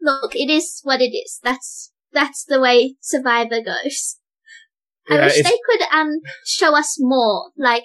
look, 0.00 0.34
it 0.36 0.48
is 0.48 0.80
what 0.84 1.00
it 1.00 1.14
is. 1.14 1.40
That's 1.42 1.92
that's 2.12 2.44
the 2.44 2.60
way 2.60 2.96
Survivor 3.00 3.60
goes. 3.60 4.18
Yeah, 5.08 5.16
I 5.16 5.24
wish 5.24 5.38
it's... 5.38 5.48
they 5.48 5.58
could 5.68 5.82
um 5.92 6.20
show 6.46 6.76
us 6.76 6.96
more, 6.98 7.50
like 7.56 7.84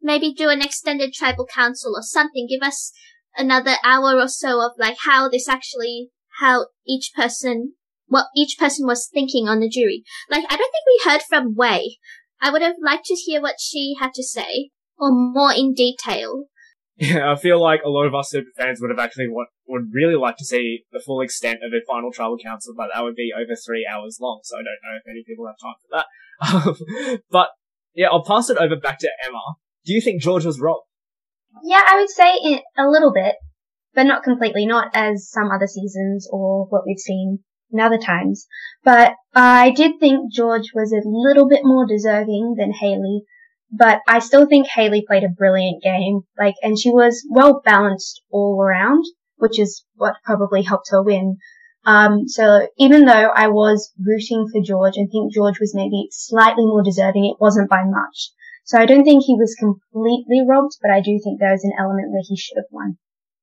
maybe 0.00 0.32
do 0.32 0.48
an 0.48 0.62
extended 0.62 1.12
tribal 1.12 1.46
council 1.46 1.94
or 1.96 2.02
something. 2.02 2.46
Give 2.48 2.66
us 2.66 2.92
another 3.36 3.74
hour 3.84 4.18
or 4.18 4.28
so 4.28 4.60
of 4.60 4.72
like 4.78 4.96
how 5.04 5.28
this 5.28 5.48
actually, 5.48 6.10
how 6.40 6.66
each 6.86 7.12
person, 7.14 7.74
what 8.06 8.26
each 8.36 8.56
person 8.58 8.86
was 8.86 9.08
thinking 9.12 9.48
on 9.48 9.60
the 9.60 9.68
jury. 9.68 10.04
Like 10.30 10.44
I 10.44 10.56
don't 10.56 10.72
think 10.72 10.86
we 10.86 11.10
heard 11.10 11.22
from 11.22 11.54
Wai. 11.54 11.82
I 12.40 12.50
would 12.50 12.62
have 12.62 12.76
liked 12.84 13.06
to 13.06 13.14
hear 13.14 13.40
what 13.40 13.56
she 13.58 13.94
had 13.98 14.12
to 14.14 14.22
say, 14.22 14.70
or 14.98 15.10
more 15.10 15.52
in 15.52 15.74
detail. 15.74 16.44
Yeah, 16.98 17.30
I 17.30 17.36
feel 17.36 17.62
like 17.62 17.80
a 17.84 17.90
lot 17.90 18.06
of 18.06 18.14
us 18.14 18.30
super 18.30 18.48
fans 18.56 18.80
would 18.80 18.90
have 18.90 18.98
actually 18.98 19.28
want, 19.28 19.50
would 19.68 19.90
really 19.92 20.16
like 20.16 20.38
to 20.38 20.44
see 20.44 20.84
the 20.92 21.02
full 21.04 21.20
extent 21.20 21.58
of 21.62 21.72
a 21.72 21.84
final 21.86 22.10
tribal 22.10 22.38
council, 22.38 22.72
but 22.74 22.88
that 22.92 23.02
would 23.02 23.14
be 23.14 23.32
over 23.36 23.54
three 23.54 23.86
hours 23.90 24.18
long, 24.20 24.40
so 24.44 24.56
I 24.56 24.60
don't 24.60 24.80
know 24.82 24.96
if 24.96 25.02
any 25.10 25.22
people 25.26 25.46
have 25.46 25.56
time 25.60 25.74
for 25.82 25.96
that. 25.96 26.06
Um, 26.38 27.18
but 27.30 27.48
yeah, 27.94 28.08
I'll 28.08 28.22
pass 28.22 28.50
it 28.50 28.58
over 28.58 28.76
back 28.76 28.98
to 28.98 29.10
Emma. 29.24 29.40
Do 29.86 29.94
you 29.94 30.02
think 30.02 30.20
George 30.20 30.44
was 30.44 30.60
wrong? 30.60 30.82
Yeah, 31.64 31.80
I 31.86 31.98
would 31.98 32.10
say 32.10 32.30
it, 32.32 32.62
a 32.76 32.86
little 32.86 33.10
bit, 33.10 33.36
but 33.96 34.04
not 34.04 34.22
completely, 34.22 34.66
not 34.66 34.90
as 34.94 35.30
some 35.30 35.50
other 35.50 35.66
seasons 35.66 36.28
or 36.30 36.66
what 36.66 36.82
we've 36.86 36.98
seen 36.98 37.40
in 37.72 37.80
other 37.80 37.98
times. 37.98 38.46
But 38.84 39.14
I 39.34 39.70
did 39.70 39.98
think 39.98 40.32
George 40.32 40.70
was 40.74 40.92
a 40.92 41.00
little 41.02 41.48
bit 41.48 41.62
more 41.64 41.86
deserving 41.86 42.56
than 42.58 42.72
Haley, 42.72 43.22
but 43.72 44.02
I 44.06 44.18
still 44.18 44.46
think 44.46 44.68
Haley 44.68 45.02
played 45.06 45.24
a 45.24 45.28
brilliant 45.28 45.82
game, 45.82 46.20
like, 46.38 46.54
and 46.62 46.78
she 46.78 46.90
was 46.90 47.26
well 47.30 47.62
balanced 47.64 48.22
all 48.30 48.60
around, 48.60 49.02
which 49.36 49.58
is 49.58 49.82
what 49.94 50.16
probably 50.22 50.62
helped 50.62 50.90
her 50.90 51.02
win. 51.02 51.38
Um, 51.86 52.28
so 52.28 52.68
even 52.76 53.06
though 53.06 53.30
I 53.34 53.48
was 53.48 53.92
rooting 53.98 54.46
for 54.52 54.60
George 54.60 54.96
and 54.96 55.10
think 55.10 55.32
George 55.32 55.58
was 55.58 55.74
maybe 55.74 56.08
slightly 56.10 56.66
more 56.66 56.82
deserving, 56.82 57.24
it 57.24 57.40
wasn't 57.40 57.70
by 57.70 57.84
much. 57.84 58.30
So 58.64 58.78
I 58.78 58.84
don't 58.84 59.04
think 59.04 59.24
he 59.24 59.36
was 59.36 59.56
completely 59.58 60.42
robbed, 60.46 60.76
but 60.82 60.90
I 60.90 61.00
do 61.00 61.18
think 61.22 61.40
there 61.40 61.52
was 61.52 61.64
an 61.64 61.72
element 61.78 62.10
where 62.10 62.22
he 62.26 62.36
should 62.36 62.58
have 62.58 62.70
won. 62.70 62.98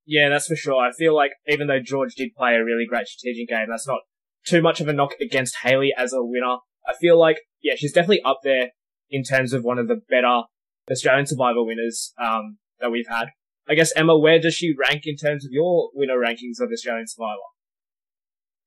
Yeah, 0.05 0.29
that's 0.29 0.47
for 0.47 0.55
sure. 0.55 0.83
I 0.83 0.91
feel 0.91 1.15
like 1.15 1.31
even 1.47 1.67
though 1.67 1.79
George 1.79 2.15
did 2.15 2.35
play 2.35 2.55
a 2.55 2.63
really 2.63 2.85
great 2.87 3.07
strategic 3.07 3.47
game, 3.47 3.67
that's 3.69 3.87
not 3.87 4.01
too 4.45 4.61
much 4.61 4.81
of 4.81 4.87
a 4.87 4.93
knock 4.93 5.13
against 5.21 5.57
Haley 5.63 5.93
as 5.97 6.13
a 6.13 6.23
winner. 6.23 6.57
I 6.87 6.93
feel 6.99 7.17
like, 7.17 7.37
yeah, 7.61 7.75
she's 7.77 7.93
definitely 7.93 8.21
up 8.23 8.39
there 8.43 8.71
in 9.09 9.23
terms 9.23 9.53
of 9.53 9.63
one 9.63 9.79
of 9.79 9.87
the 9.87 10.01
better 10.09 10.41
Australian 10.91 11.25
Survivor 11.25 11.63
winners 11.63 12.13
um, 12.21 12.57
that 12.79 12.91
we've 12.91 13.07
had. 13.07 13.27
I 13.69 13.75
guess 13.75 13.93
Emma, 13.95 14.17
where 14.17 14.39
does 14.39 14.55
she 14.55 14.75
rank 14.77 15.03
in 15.05 15.15
terms 15.15 15.45
of 15.45 15.51
your 15.51 15.89
winner 15.93 16.17
rankings 16.17 16.61
of 16.61 16.69
Australian 16.71 17.07
Survivor? 17.07 17.39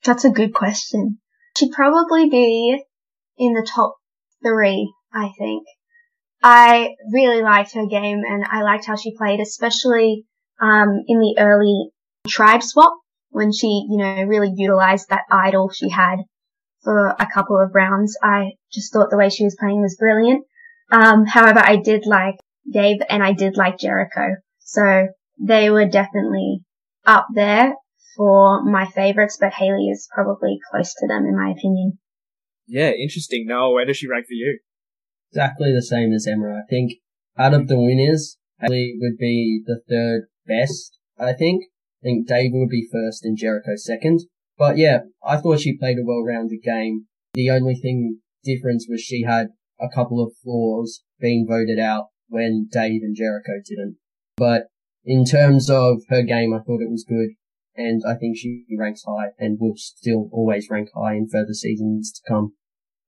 That's 0.04 0.24
a 0.24 0.30
good 0.30 0.54
question. 0.54 1.18
She'd 1.58 1.72
probably 1.72 2.28
be 2.30 2.82
in 3.36 3.52
the 3.52 3.68
top 3.70 3.96
three, 4.42 4.92
I 5.12 5.30
think. 5.38 5.64
I 6.42 6.94
really 7.12 7.42
liked 7.42 7.74
her 7.74 7.86
game 7.86 8.22
and 8.26 8.44
I 8.48 8.62
liked 8.62 8.86
how 8.86 8.96
she 8.96 9.16
played, 9.16 9.40
especially 9.40 10.24
um, 10.60 11.02
in 11.06 11.18
the 11.18 11.36
early 11.38 11.90
tribe 12.28 12.62
swap 12.62 12.92
when 13.30 13.52
she, 13.52 13.66
you 13.88 13.98
know, 13.98 14.22
really 14.24 14.52
utilized 14.54 15.08
that 15.10 15.24
idol 15.30 15.70
she 15.70 15.88
had 15.88 16.16
for 16.82 17.08
a 17.08 17.26
couple 17.32 17.60
of 17.60 17.74
rounds. 17.74 18.16
I 18.22 18.52
just 18.72 18.92
thought 18.92 19.10
the 19.10 19.16
way 19.16 19.28
she 19.28 19.44
was 19.44 19.56
playing 19.58 19.82
was 19.82 19.96
brilliant. 19.98 20.44
Um, 20.90 21.26
however, 21.26 21.58
I 21.58 21.76
did 21.76 22.06
like 22.06 22.36
Dave 22.70 22.98
and 23.08 23.22
I 23.22 23.32
did 23.32 23.56
like 23.56 23.78
Jericho. 23.78 24.36
So 24.60 25.08
they 25.38 25.70
were 25.70 25.86
definitely 25.86 26.60
up 27.04 27.26
there 27.34 27.74
for 28.16 28.64
my 28.64 28.86
favorites, 28.86 29.36
but 29.40 29.52
Haley 29.52 29.88
is 29.88 30.08
probably 30.14 30.58
close 30.70 30.94
to 30.94 31.06
them 31.06 31.24
in 31.24 31.36
my 31.36 31.50
opinion. 31.50 31.98
Yeah, 32.66 32.90
interesting. 32.90 33.46
Now, 33.46 33.72
where 33.72 33.84
does 33.84 33.96
she 33.96 34.08
rank 34.08 34.26
for 34.26 34.32
you? 34.34 34.58
Exactly 35.30 35.72
the 35.72 35.82
same 35.82 36.12
as 36.12 36.26
Emma. 36.26 36.62
I 36.64 36.66
think 36.68 36.92
out 37.38 37.54
of 37.54 37.68
the 37.68 37.78
winners, 37.78 38.38
Haley 38.60 38.94
would 38.98 39.18
be 39.18 39.62
the 39.66 39.80
third 39.88 40.28
best, 40.46 40.98
I 41.18 41.32
think. 41.32 41.64
I 42.02 42.08
think 42.08 42.28
Dave 42.28 42.50
would 42.52 42.68
be 42.68 42.88
first 42.90 43.24
and 43.24 43.36
Jericho 43.36 43.72
second. 43.76 44.20
But 44.58 44.78
yeah, 44.78 45.00
I 45.24 45.36
thought 45.36 45.60
she 45.60 45.76
played 45.76 45.98
a 45.98 46.04
well-rounded 46.04 46.62
game. 46.62 47.06
The 47.34 47.50
only 47.50 47.74
thing 47.74 48.20
difference 48.44 48.86
was 48.88 49.00
she 49.00 49.24
had 49.24 49.48
a 49.80 49.88
couple 49.94 50.22
of 50.22 50.32
flaws 50.42 51.02
being 51.20 51.46
voted 51.48 51.78
out 51.78 52.06
when 52.28 52.68
Dave 52.70 53.02
and 53.02 53.16
Jericho 53.16 53.60
didn't. 53.64 53.96
But 54.36 54.68
in 55.04 55.24
terms 55.24 55.68
of 55.70 56.02
her 56.08 56.22
game, 56.22 56.54
I 56.54 56.58
thought 56.58 56.82
it 56.82 56.90
was 56.90 57.04
good. 57.06 57.30
And 57.76 58.02
I 58.08 58.14
think 58.14 58.38
she 58.38 58.64
ranks 58.78 59.04
high 59.06 59.28
and 59.38 59.58
will 59.60 59.74
still 59.76 60.30
always 60.32 60.68
rank 60.70 60.88
high 60.94 61.14
in 61.14 61.28
further 61.28 61.52
seasons 61.52 62.10
to 62.12 62.22
come. 62.26 62.54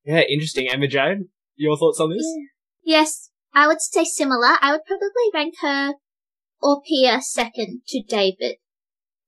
Yeah, 0.04 0.20
interesting. 0.20 0.68
Emma 0.70 0.88
Jane, 0.88 1.28
your 1.56 1.76
thoughts 1.76 2.00
on 2.00 2.10
this? 2.10 2.26
Yes, 2.84 3.30
I 3.54 3.66
would 3.66 3.80
say 3.80 4.04
similar. 4.04 4.56
I 4.60 4.72
would 4.72 4.84
probably 4.86 5.30
rank 5.32 5.54
her 5.62 5.94
or 6.60 6.82
Pia 6.82 7.20
second 7.20 7.82
to 7.88 8.02
David. 8.02 8.56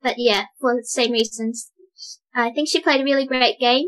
But 0.02 0.14
yeah, 0.18 0.46
for 0.60 0.76
the 0.76 0.84
same 0.84 1.12
reasons. 1.12 1.70
I 2.34 2.50
think 2.50 2.68
she 2.68 2.80
played 2.80 3.00
a 3.00 3.04
really 3.04 3.26
great 3.26 3.58
game. 3.58 3.86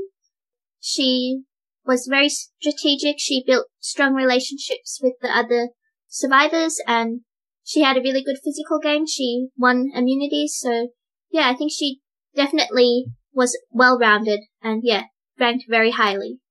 She 0.81 1.43
was 1.87 2.09
very 2.11 2.29
strategic. 2.29 3.17
She 3.19 3.45
built 3.47 3.67
strong 3.81 4.15
relationships 4.15 5.01
with 5.03 5.15
the 5.21 5.29
other 5.29 5.71
survivors 6.09 6.79
and 6.87 7.21
she 7.65 7.83
had 7.83 7.97
a 7.97 8.01
really 8.01 8.23
good 8.23 8.39
physical 8.45 8.79
game. 8.79 9.07
She 9.07 9.49
won 9.57 9.91
immunities. 9.95 10.57
So 10.59 10.89
yeah, 11.31 11.49
I 11.49 11.55
think 11.55 11.73
she 11.73 12.01
definitely 12.35 13.07
was 13.33 13.59
well 13.71 13.99
rounded 13.99 14.41
and 14.63 14.83
yeah, 14.85 15.05
ranked 15.39 15.65
very 15.69 15.93
highly. 15.93 16.42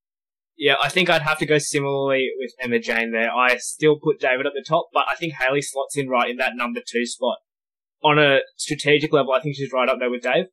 Yeah, 0.62 0.76
I 0.80 0.90
think 0.90 1.10
I'd 1.10 1.24
have 1.24 1.40
to 1.40 1.48
go 1.48 1.58
similarly 1.58 2.30
with 2.38 2.52
Emma 2.60 2.78
Jane 2.78 3.12
there. 3.12 3.32
I 3.32 3.58
still 3.58 3.98
put 4.00 4.20
David 4.20 4.46
at 4.46 4.54
the 4.54 4.64
top, 4.64 4.90
but 4.94 5.06
I 5.10 5.16
think 5.16 5.34
Haley 5.34 5.64
slots 5.64 5.98
in 5.98 6.08
right 6.08 6.30
in 6.30 6.38
that 6.38 6.52
number 6.54 6.82
two 6.88 7.04
spot. 7.08 7.38
On 8.04 8.20
a 8.20 8.42
strategic 8.58 9.12
level, 9.12 9.34
I 9.34 9.40
think 9.40 9.56
she's 9.56 9.74
right 9.74 9.90
up 9.90 9.98
there 9.98 10.12
with 10.12 10.22
Dave 10.22 10.46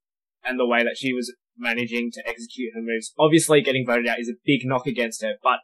and 0.43 0.59
the 0.59 0.67
way 0.67 0.83
that 0.83 0.97
she 0.97 1.13
was 1.13 1.37
managing 1.59 2.11
to 2.15 2.27
execute 2.27 2.73
her 2.75 2.81
moves. 2.81 3.13
Obviously, 3.19 3.61
getting 3.61 3.85
voted 3.87 4.09
out 4.09 4.19
is 4.19 4.31
a 4.31 4.41
big 4.47 4.61
knock 4.65 4.87
against 4.87 5.21
her, 5.21 5.35
but 5.43 5.59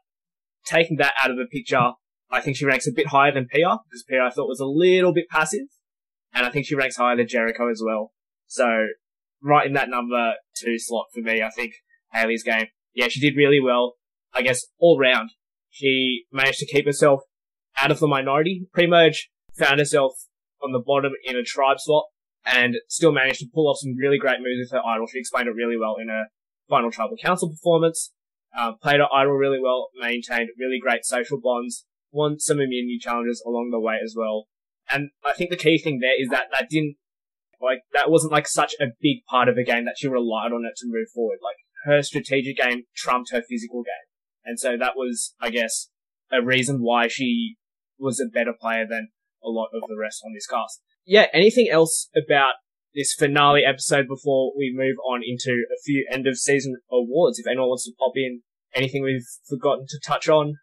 taking 0.66 0.98
that 0.98 1.14
out 1.24 1.30
of 1.30 1.38
the 1.38 1.46
picture, 1.50 1.92
I 2.30 2.42
think 2.42 2.59
she 2.59 2.66
ranks 2.66 2.87
a 2.87 2.92
bit 2.92 3.07
higher 3.07 3.33
than 3.33 3.46
Pia, 3.46 3.78
because 3.88 4.04
Pia 4.07 4.26
I 4.26 4.28
thought 4.28 4.46
was 4.46 4.61
a 4.61 4.66
little 4.66 5.14
bit 5.14 5.30
passive, 5.30 5.68
and 6.35 6.44
I 6.44 6.50
think 6.50 6.66
she 6.66 6.74
ranks 6.74 6.96
higher 6.96 7.16
than 7.16 7.28
Jericho 7.28 7.70
as 7.70 7.80
well. 7.83 8.12
So, 8.46 8.88
right 9.42 9.66
in 9.66 9.72
that 9.72 9.88
number 9.88 10.35
two 10.62 10.78
slot 10.78 11.07
for 11.14 11.22
me, 11.22 11.40
I 11.40 11.48
think 11.48 11.72
Haley's 12.12 12.44
game. 12.44 12.66
Yeah, 12.92 13.09
she 13.09 13.20
did 13.20 13.38
really 13.38 13.59
well. 13.59 13.94
I 14.35 14.42
guess 14.42 14.66
all 14.79 14.99
round, 14.99 15.31
she 15.70 16.25
managed 16.33 16.59
to 16.59 16.66
keep 16.66 16.87
herself 16.87 17.20
out 17.79 17.90
of 17.90 18.01
the 18.01 18.07
minority. 18.07 18.66
Pre-merge 18.73 19.31
found 19.57 19.79
herself 19.79 20.12
on 20.62 20.73
the 20.73 20.83
bottom 20.85 21.12
in 21.25 21.37
a 21.37 21.42
tribe 21.42 21.79
slot 21.79 22.05
and 22.44 22.77
still 22.88 23.12
managed 23.12 23.40
to 23.40 23.47
pull 23.53 23.68
off 23.68 23.79
some 23.81 23.97
really 23.97 24.18
great 24.18 24.38
moves 24.40 24.59
with 24.61 24.73
her 24.73 24.87
idol. 24.87 25.07
She 25.07 25.18
explained 25.18 25.49
it 25.49 25.55
really 25.55 25.79
well 25.79 25.97
in 26.01 26.09
her 26.09 26.27
final 26.68 26.90
tribal 26.90 27.16
council 27.16 27.49
performance. 27.49 28.12
Um, 28.57 28.77
played 28.81 29.01
her 29.01 29.12
idol 29.12 29.33
really 29.33 29.59
well, 29.61 29.88
maintained 29.99 30.51
really 30.59 30.79
great 30.81 31.05
social 31.05 31.40
bonds, 31.40 31.87
won 32.12 32.38
some 32.38 32.59
immunity 32.61 32.99
challenges 33.01 33.42
along 33.44 33.70
the 33.70 33.81
way 33.81 33.97
as 34.03 34.14
well. 34.16 34.47
And 34.90 35.11
I 35.25 35.33
think 35.33 35.51
the 35.51 35.57
key 35.57 35.79
thing 35.79 35.99
there 36.01 36.20
is 36.20 36.29
that 36.29 36.47
that 36.53 36.68
didn't, 36.68 36.97
like, 37.61 37.81
that 37.92 38.11
wasn't 38.11 38.33
like 38.33 38.47
such 38.47 38.75
a 38.81 38.94
big 39.01 39.25
part 39.29 39.49
of 39.49 39.57
the 39.57 39.64
game 39.64 39.87
that 39.87 39.97
she 39.99 40.07
relied 40.07 40.53
on 40.53 40.64
it 40.64 40.77
to 40.77 40.87
move 40.87 41.09
forward. 41.12 41.38
Like, 41.42 41.57
her 41.85 42.03
strategic 42.03 42.59
game 42.59 42.85
trumped 42.94 43.33
her 43.33 43.42
physical 43.42 43.83
game. 43.83 44.07
And 44.44 44.59
so 44.59 44.76
that 44.78 44.92
was, 44.96 45.35
I 45.40 45.50
guess, 45.50 45.88
a 46.30 46.42
reason 46.42 46.78
why 46.83 47.09
she 47.09 47.57
was 47.98 48.20
a 48.20 48.28
better 48.28 48.52
player 48.59 48.87
than 48.88 49.09
a 49.42 49.48
lot 49.48 49.68
of 49.74 49.83
the 49.88 49.96
rest 49.98 50.22
on 50.24 50.33
this 50.35 50.46
cast. 50.46 50.80
Yeah, 51.07 51.26
anything 51.33 51.68
else 51.70 52.09
about 52.16 52.54
this 52.94 53.14
finale 53.14 53.64
episode 53.64 54.07
before 54.09 54.52
we 54.57 54.72
move 54.74 54.96
on 55.04 55.20
into 55.26 55.64
a 55.70 55.78
few 55.85 56.07
end 56.11 56.26
of 56.26 56.37
season 56.37 56.76
awards? 56.90 57.38
If 57.38 57.46
anyone 57.46 57.68
wants 57.68 57.85
to 57.85 57.92
pop 57.98 58.12
in, 58.16 58.42
anything 58.74 59.02
we've 59.02 59.26
forgotten 59.48 59.87
to 59.88 60.00
touch 60.04 60.28
on? 60.28 60.54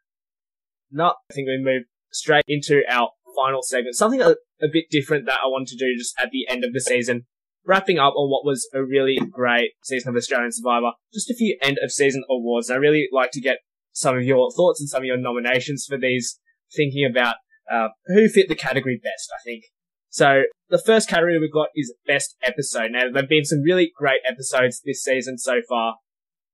No, 0.91 1.13
I 1.29 1.33
think 1.33 1.47
we 1.47 1.61
move 1.61 1.83
straight 2.11 2.45
into 2.47 2.81
our 2.89 3.09
final 3.35 3.61
segment. 3.61 3.95
Something 3.95 4.21
a, 4.21 4.35
a 4.61 4.67
bit 4.71 4.85
different 4.89 5.25
that 5.25 5.39
I 5.43 5.47
want 5.47 5.67
to 5.69 5.77
do 5.77 5.95
just 5.97 6.15
at 6.19 6.31
the 6.31 6.47
end 6.49 6.63
of 6.63 6.73
the 6.73 6.81
season. 6.81 7.25
Wrapping 7.65 7.99
up 7.99 8.13
on 8.15 8.29
what 8.29 8.43
was 8.43 8.67
a 8.73 8.83
really 8.83 9.19
great 9.31 9.71
season 9.83 10.09
of 10.09 10.15
Australian 10.15 10.51
Survivor. 10.51 10.93
Just 11.13 11.29
a 11.29 11.35
few 11.35 11.57
end 11.61 11.77
of 11.83 11.91
season 11.91 12.23
awards. 12.29 12.71
I 12.71 12.75
really 12.75 13.07
like 13.11 13.31
to 13.31 13.41
get 13.41 13.59
some 13.91 14.17
of 14.17 14.23
your 14.23 14.51
thoughts 14.51 14.79
and 14.79 14.89
some 14.89 15.01
of 15.01 15.05
your 15.05 15.17
nominations 15.17 15.85
for 15.87 15.97
these, 15.97 16.39
thinking 16.75 17.07
about 17.09 17.35
uh, 17.71 17.89
who 18.07 18.27
fit 18.27 18.49
the 18.49 18.55
category 18.55 18.99
best, 19.01 19.29
I 19.33 19.41
think. 19.43 19.63
So 20.09 20.43
the 20.69 20.77
first 20.77 21.07
category 21.07 21.39
we've 21.39 21.53
got 21.53 21.69
is 21.75 21.93
best 22.05 22.35
episode. 22.43 22.91
Now 22.91 23.03
there've 23.11 23.29
been 23.29 23.45
some 23.45 23.61
really 23.61 23.91
great 23.95 24.19
episodes 24.27 24.81
this 24.83 25.03
season 25.03 25.37
so 25.37 25.61
far. 25.67 25.95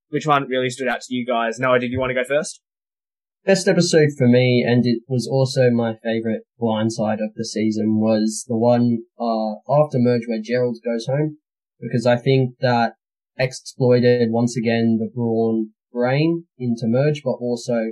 Which 0.09 0.27
one 0.27 0.47
really 0.47 0.69
stood 0.69 0.87
out 0.87 1.01
to 1.01 1.15
you 1.15 1.25
guys? 1.25 1.59
Noah, 1.59 1.79
did 1.79 1.91
you 1.91 1.99
want 1.99 2.11
to 2.11 2.15
go 2.15 2.23
first? 2.23 2.61
Best 3.45 3.67
episode 3.67 4.09
for 4.17 4.27
me, 4.27 4.63
and 4.67 4.85
it 4.85 5.03
was 5.07 5.27
also 5.27 5.69
my 5.71 5.93
favourite 6.03 6.41
blindside 6.59 7.23
of 7.23 7.33
the 7.35 7.45
season, 7.45 7.99
was 7.99 8.45
the 8.47 8.57
one 8.57 8.99
uh, 9.19 9.55
after 9.71 9.97
merge 9.99 10.23
where 10.27 10.41
Gerald 10.43 10.77
goes 10.83 11.07
home, 11.07 11.37
because 11.79 12.05
I 12.05 12.17
think 12.17 12.55
that 12.59 12.93
exploited 13.37 14.31
once 14.31 14.57
again 14.57 14.97
the 14.99 15.09
Brawn 15.13 15.71
brain 15.91 16.45
into 16.57 16.85
merge, 16.85 17.21
but 17.23 17.37
also 17.39 17.91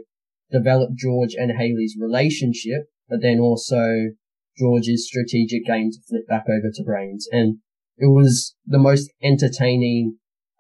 developed 0.52 0.96
George 0.96 1.34
and 1.36 1.52
Hayley's 1.58 1.96
relationship, 2.00 2.90
but 3.10 3.20
then 3.22 3.40
also 3.40 4.12
George's 4.58 5.08
strategic 5.08 5.66
game 5.66 5.92
to 5.92 6.00
flip 6.08 6.28
back 6.28 6.46
over 6.50 6.70
to 6.74 6.84
brains. 6.84 7.28
And 7.32 7.58
it 7.98 8.08
was 8.08 8.56
the 8.66 8.80
most 8.80 9.12
entertaining 9.24 10.18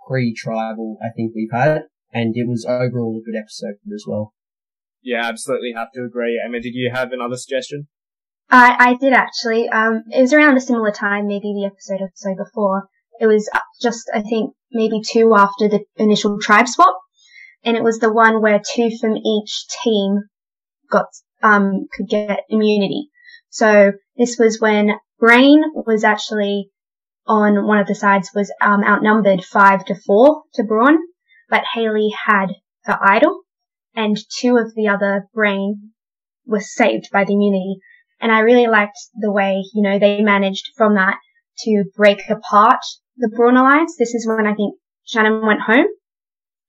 pre-tribal 0.08 0.98
I 1.02 1.10
think 1.16 1.34
we've 1.36 1.52
had, 1.52 1.84
and 2.14 2.34
it 2.36 2.48
was 2.48 2.66
overall 2.66 3.22
a 3.22 3.26
good 3.26 3.38
episode 3.38 3.76
as 3.94 4.06
well. 4.08 4.34
Yeah, 5.02 5.26
absolutely 5.26 5.74
have 5.76 5.92
to 5.94 6.04
agree. 6.04 6.42
Emma, 6.44 6.60
did 6.60 6.74
you 6.74 6.92
have 6.94 7.12
another 7.12 7.38
suggestion? 7.38 7.88
I, 8.50 8.76
I 8.80 8.94
did 8.96 9.14
actually. 9.14 9.70
Um, 9.70 10.04
it 10.12 10.22
was 10.22 10.34
around 10.34 10.58
a 10.58 10.62
similar 10.62 10.92
time, 10.92 11.28
maybe 11.28 11.54
the 11.54 11.66
episode 11.66 12.02
or 12.02 12.12
so 12.16 12.36
before. 12.36 12.90
It 13.20 13.28
was 13.28 13.50
just, 13.82 14.10
I 14.14 14.22
think, 14.22 14.54
maybe 14.72 15.02
two 15.06 15.34
after 15.36 15.68
the 15.68 15.86
initial 15.98 16.38
tribe 16.40 16.68
swap. 16.68 16.98
And 17.66 17.76
it 17.76 17.84
was 17.84 18.00
the 18.00 18.14
one 18.14 18.42
where 18.42 18.60
two 18.60 18.92
from 19.02 19.18
each 19.18 19.66
team 19.84 20.20
got, 20.90 21.08
um, 21.42 21.88
could 21.92 22.08
get 22.08 22.42
immunity. 22.48 23.10
So 23.50 23.94
this 24.18 24.38
was 24.38 24.62
when 24.62 24.92
Brain 25.20 25.64
was 25.74 26.04
actually 26.04 26.70
on 27.28 27.66
one 27.66 27.80
of 27.80 27.88
the 27.88 27.96
sides 27.96 28.30
was 28.36 28.54
um, 28.62 28.84
outnumbered 28.84 29.44
five 29.44 29.84
to 29.86 29.96
four 29.96 30.44
to 30.54 30.64
Brawn, 30.64 30.98
but 31.50 31.64
Hayley 31.74 32.14
had 32.26 32.48
her 32.84 32.98
idol, 33.02 33.42
and 33.96 34.18
two 34.40 34.58
of 34.58 34.76
the 34.76 34.90
other 34.90 35.28
Brain 35.34 35.92
was 36.46 36.76
saved 36.76 37.10
by 37.12 37.24
the 37.24 37.34
immunity. 37.34 37.78
And 38.22 38.32
I 38.32 38.40
really 38.40 38.68
liked 38.68 38.98
the 39.16 39.32
way, 39.32 39.64
you 39.74 39.82
know, 39.82 40.00
they 40.00 40.22
managed 40.22 40.72
from 40.78 40.96
that 40.96 41.18
to 41.60 41.86
break 41.96 42.30
apart 42.30 42.82
the 43.18 43.30
Brawn 43.36 43.58
alliance. 43.58 43.96
This 43.98 44.14
is 44.14 44.28
when 44.28 44.46
I 44.46 44.54
think 44.54 44.76
Shannon 45.06 45.46
went 45.46 45.62
home. 45.62 45.88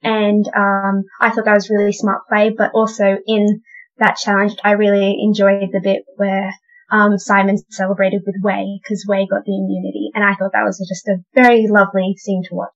And, 0.03 0.47
um, 0.57 1.05
I 1.21 1.31
thought 1.31 1.47
that 1.47 1.55
was 1.55 1.71
really 1.71 1.93
smart 1.93 2.23
play, 2.29 2.51
but 2.51 2.73
also 2.75 3.17
in 3.27 3.63
that 3.99 4.17
challenge, 4.17 4.57
I 4.63 4.73
really 4.73 5.17
enjoyed 5.21 5.71
the 5.73 5.81
bit 5.83 6.05
where 6.17 6.53
um, 6.91 7.19
Simon 7.19 7.59
celebrated 7.71 8.23
with 8.27 8.37
Wai 8.43 8.65
because 8.83 9.05
Wai 9.09 9.27
got 9.29 9.45
the 9.45 9.57
immunity, 9.57 10.11
and 10.15 10.23
I 10.23 10.35
thought 10.35 10.53
that 10.53 10.65
was 10.65 10.79
just 10.89 11.09
a 11.09 11.25
very 11.35 11.67
lovely 11.69 12.15
scene 12.17 12.43
to 12.45 12.55
watch. 12.55 12.71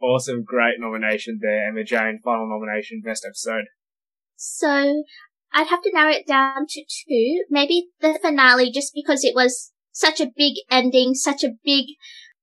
Awesome, 0.00 0.44
great 0.44 0.76
nomination 0.78 1.40
there, 1.42 1.68
Emma 1.68 1.82
Jane. 1.82 2.20
Final 2.22 2.48
nomination, 2.48 3.02
best 3.04 3.26
episode. 3.26 3.64
So 4.36 5.02
I'd 5.52 5.66
have 5.66 5.82
to 5.82 5.92
narrow 5.92 6.12
it 6.12 6.26
down 6.26 6.66
to 6.68 6.82
two. 6.82 7.44
Maybe 7.50 7.88
the 8.00 8.18
finale, 8.22 8.70
just 8.70 8.92
because 8.94 9.24
it 9.24 9.34
was 9.34 9.72
such 9.90 10.20
a 10.20 10.30
big 10.36 10.54
ending, 10.70 11.14
such 11.14 11.42
a 11.42 11.54
big 11.64 11.86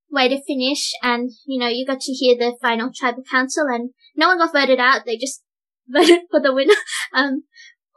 way 0.09 0.29
to 0.29 0.43
finish, 0.43 0.91
and 1.01 1.31
you 1.45 1.59
know 1.59 1.67
you 1.67 1.85
got 1.85 2.01
to 2.01 2.13
hear 2.13 2.35
the 2.37 2.57
final 2.61 2.91
tribal 2.93 3.23
council, 3.29 3.67
and 3.67 3.91
no 4.15 4.27
one 4.27 4.37
got 4.37 4.53
voted 4.53 4.79
out. 4.79 5.05
They 5.05 5.17
just 5.17 5.43
voted 5.87 6.21
for 6.29 6.41
the 6.41 6.53
winner. 6.53 6.75
Um, 7.13 7.43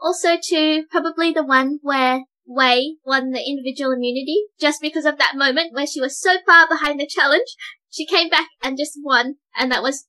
also, 0.01 0.37
to 0.41 0.85
probably 0.93 1.33
the 1.33 1.45
one 1.45 1.81
where 1.83 2.23
Wai 2.49 2.95
won 3.05 3.31
the 3.31 3.45
individual 3.47 3.93
immunity 3.93 4.45
just 4.59 4.81
because 4.81 5.05
of 5.05 5.19
that 5.19 5.37
moment 5.37 5.75
where 5.75 5.87
she 5.87 6.01
was 6.01 6.19
so 6.19 6.37
far 6.47 6.67
behind 6.67 6.99
the 6.99 7.07
challenge. 7.07 7.49
She 7.91 8.07
came 8.07 8.31
back 8.31 8.49
and 8.63 8.79
just 8.79 8.99
won. 9.03 9.37
And 9.57 9.71
that 9.71 9.83
was 9.83 10.07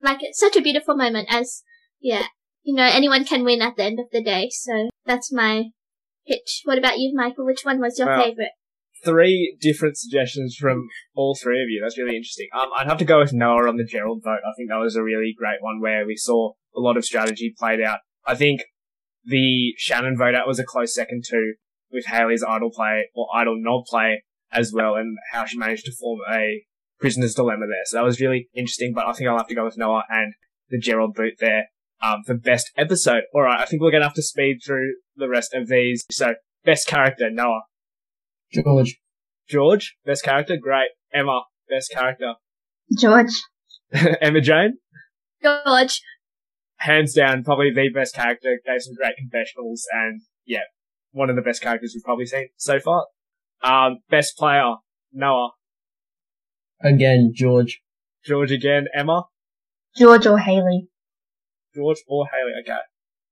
like 0.00 0.20
such 0.32 0.56
a 0.56 0.62
beautiful 0.62 0.96
moment 0.96 1.28
as, 1.30 1.62
yeah, 2.00 2.24
you 2.62 2.74
know, 2.74 2.88
anyone 2.90 3.24
can 3.24 3.44
win 3.44 3.60
at 3.60 3.76
the 3.76 3.84
end 3.84 4.00
of 4.00 4.06
the 4.10 4.22
day. 4.22 4.48
So 4.50 4.88
that's 5.04 5.32
my 5.32 5.64
pitch. 6.26 6.62
What 6.64 6.78
about 6.78 6.98
you, 6.98 7.12
Michael? 7.14 7.44
Which 7.44 7.64
one 7.64 7.78
was 7.78 7.98
your 7.98 8.08
well, 8.08 8.24
favorite? 8.24 8.52
Three 9.04 9.56
different 9.60 9.96
suggestions 9.96 10.56
from 10.56 10.88
all 11.14 11.34
three 11.34 11.62
of 11.62 11.68
you. 11.68 11.80
That's 11.82 11.98
really 11.98 12.16
interesting. 12.16 12.48
Um, 12.54 12.68
I'd 12.76 12.86
have 12.86 12.98
to 12.98 13.04
go 13.04 13.18
with 13.18 13.32
Noah 13.32 13.68
on 13.68 13.76
the 13.76 13.84
Gerald 13.84 14.22
vote. 14.22 14.40
I 14.46 14.52
think 14.56 14.70
that 14.70 14.76
was 14.76 14.96
a 14.96 15.02
really 15.02 15.34
great 15.36 15.60
one 15.60 15.80
where 15.80 16.06
we 16.06 16.16
saw 16.16 16.52
a 16.76 16.80
lot 16.80 16.96
of 16.96 17.04
strategy 17.04 17.54
played 17.58 17.80
out. 17.80 17.98
I 18.26 18.34
think 18.34 18.62
the 19.24 19.74
Shannon 19.76 20.16
vote 20.16 20.34
out 20.34 20.46
was 20.46 20.58
a 20.58 20.64
close 20.64 20.94
second 20.94 21.24
too 21.28 21.54
with 21.90 22.06
Hayley's 22.06 22.42
idol 22.42 22.70
play 22.70 23.08
or 23.14 23.28
idol 23.34 23.56
nod 23.58 23.84
play 23.86 24.24
as 24.50 24.72
well 24.72 24.94
and 24.94 25.16
how 25.32 25.44
she 25.44 25.58
managed 25.58 25.84
to 25.86 25.92
form 25.92 26.20
a 26.32 26.64
prisoner's 27.00 27.34
dilemma 27.34 27.66
there. 27.66 27.84
So 27.86 27.96
that 27.96 28.04
was 28.04 28.20
really 28.20 28.48
interesting, 28.54 28.92
but 28.94 29.06
I 29.06 29.12
think 29.12 29.28
I'll 29.28 29.38
have 29.38 29.48
to 29.48 29.54
go 29.54 29.64
with 29.64 29.76
Noah 29.76 30.04
and 30.08 30.34
the 30.70 30.78
Gerald 30.78 31.14
boot 31.14 31.34
there 31.38 31.66
um, 32.02 32.22
for 32.24 32.34
best 32.34 32.70
episode. 32.76 33.24
All 33.34 33.42
right, 33.42 33.60
I 33.60 33.66
think 33.66 33.82
we're 33.82 33.90
to 33.90 34.02
have 34.02 34.14
to 34.14 34.22
speed 34.22 34.60
through 34.64 34.94
the 35.16 35.28
rest 35.28 35.54
of 35.54 35.68
these. 35.68 36.04
So 36.10 36.34
best 36.64 36.86
character, 36.86 37.30
Noah. 37.30 37.62
George. 38.52 38.98
George, 39.48 39.96
best 40.04 40.24
character, 40.24 40.56
great. 40.56 40.90
Emma, 41.12 41.42
best 41.68 41.90
character. 41.92 42.34
George. 42.98 43.32
Emma 43.92 44.40
Jane. 44.40 44.78
George. 45.42 46.00
Hands 46.76 47.12
down, 47.12 47.44
probably 47.44 47.72
the 47.72 47.88
best 47.94 48.14
character. 48.14 48.58
Gave 48.66 48.82
some 48.82 48.94
great 48.94 49.16
confessionals, 49.16 49.86
and 49.92 50.22
yeah, 50.44 50.64
one 51.12 51.30
of 51.30 51.36
the 51.36 51.42
best 51.42 51.62
characters 51.62 51.92
we've 51.94 52.04
probably 52.04 52.26
seen 52.26 52.48
so 52.56 52.80
far. 52.80 53.06
Um, 53.62 53.98
best 54.10 54.36
player, 54.36 54.74
Noah. 55.12 55.50
Again, 56.82 57.32
George. 57.34 57.80
George 58.24 58.50
again, 58.50 58.86
Emma. 58.94 59.24
George 59.96 60.26
or 60.26 60.38
Hayley. 60.38 60.88
George 61.74 61.98
or 62.08 62.26
Hayley, 62.26 62.52
okay. 62.62 62.80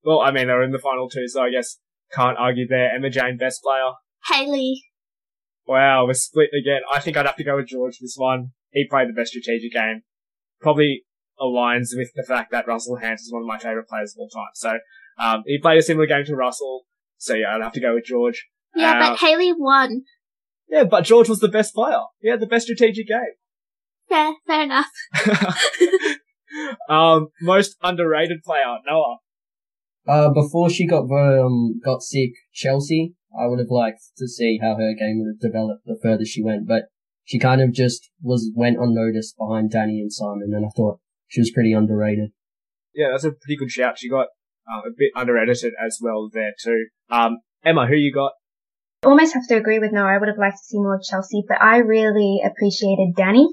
Well, 0.05 0.21
I 0.21 0.31
mean, 0.31 0.47
they're 0.47 0.63
in 0.63 0.73
the 0.73 0.79
final 0.79 1.09
two, 1.09 1.27
so 1.29 1.43
I 1.43 1.51
guess 1.51 1.79
can't 2.13 2.39
argue 2.39 2.67
there. 2.69 2.95
Emma 2.95 3.11
Jane, 3.11 3.37
best 3.37 3.63
player. 3.63 3.93
Hayley. 4.27 4.83
Wow, 5.71 6.07
we're 6.07 6.15
split 6.15 6.51
again. 6.53 6.81
I 6.93 6.99
think 6.99 7.17
I'd 7.17 7.27
have 7.27 7.37
to 7.37 7.45
go 7.45 7.55
with 7.55 7.69
George 7.69 7.99
this 8.01 8.17
one. 8.17 8.51
He 8.73 8.89
played 8.91 9.09
the 9.09 9.13
best 9.13 9.31
strategic 9.31 9.71
game. 9.71 10.03
Probably 10.61 11.05
aligns 11.39 11.91
with 11.95 12.09
the 12.17 12.25
fact 12.27 12.51
that 12.51 12.67
Russell 12.67 12.99
Hantz 13.01 13.21
is 13.21 13.33
one 13.33 13.43
of 13.43 13.47
my 13.47 13.57
favourite 13.57 13.87
players 13.87 14.13
of 14.13 14.19
all 14.19 14.29
time. 14.29 14.51
So, 14.55 14.79
um, 15.17 15.45
he 15.47 15.61
played 15.61 15.79
a 15.79 15.83
similar 15.83 16.09
game 16.09 16.25
to 16.25 16.35
Russell. 16.35 16.87
So 17.19 17.35
yeah, 17.35 17.55
I'd 17.55 17.63
have 17.63 17.73
to 17.75 17.81
go 17.81 17.95
with 17.95 18.05
George. 18.05 18.49
Yeah, 18.75 18.95
uh, 18.95 19.11
but 19.11 19.21
Hayley 19.21 19.53
won. 19.57 20.03
Yeah, 20.69 20.83
but 20.83 21.05
George 21.05 21.29
was 21.29 21.39
the 21.39 21.47
best 21.47 21.73
player. 21.73 22.01
Yeah, 22.21 22.35
the 22.35 22.49
best 22.49 22.65
strategic 22.65 23.07
game. 23.07 23.21
Yeah, 24.11 24.33
fair 24.49 24.65
enough. 24.65 24.91
um, 26.89 27.29
most 27.41 27.77
underrated 27.81 28.43
player, 28.45 28.79
Noah. 28.89 29.19
Uh, 30.09 30.31
before 30.31 30.69
she 30.69 30.85
got 30.85 31.05
um 31.05 31.81
got 31.85 32.03
sick, 32.03 32.33
Chelsea. 32.53 33.15
I 33.39 33.47
would 33.47 33.59
have 33.59 33.71
liked 33.71 34.01
to 34.19 34.27
see 34.27 34.59
how 34.61 34.77
her 34.77 34.95
game 34.95 35.21
would 35.21 35.35
have 35.35 35.53
developed 35.53 35.85
the 35.87 35.99
further 36.03 36.25
she 36.25 36.43
went, 36.43 36.67
but 36.67 36.85
she 37.25 37.39
kind 37.39 37.61
of 37.61 37.73
just 37.73 38.11
was 38.23 38.51
went 38.57 38.79
unnoticed 38.79 39.37
behind 39.39 39.71
Danny 39.71 40.01
and 40.01 40.13
Simon, 40.13 40.51
and 40.53 40.67
I 40.67 40.71
thought 40.77 40.99
she 41.29 41.41
was 41.41 41.53
pretty 41.53 41.73
underrated. 41.73 42.31
Yeah, 42.95 43.09
that's 43.13 43.25
a 43.25 43.31
pretty 43.31 43.57
good 43.57 43.71
shout. 43.71 43.99
She 43.99 44.09
got 44.09 44.27
uh, 44.71 44.81
a 44.89 44.91
bit 44.97 45.13
underedited 45.17 45.73
as 45.85 45.99
well 46.03 46.29
there 46.33 46.53
too. 46.61 46.87
Um, 47.09 47.39
Emma, 47.65 47.87
who 47.87 47.95
you 47.95 48.13
got? 48.13 48.33
Almost 49.05 49.35
have 49.35 49.47
to 49.49 49.57
agree 49.57 49.79
with 49.79 49.93
Noah. 49.93 50.13
I 50.13 50.19
would 50.19 50.29
have 50.29 50.39
liked 50.39 50.59
to 50.59 50.65
see 50.65 50.79
more 50.79 50.97
of 50.97 51.03
Chelsea, 51.03 51.43
but 51.47 51.63
I 51.63 51.79
really 51.79 52.41
appreciated 52.45 53.15
Danny. 53.17 53.49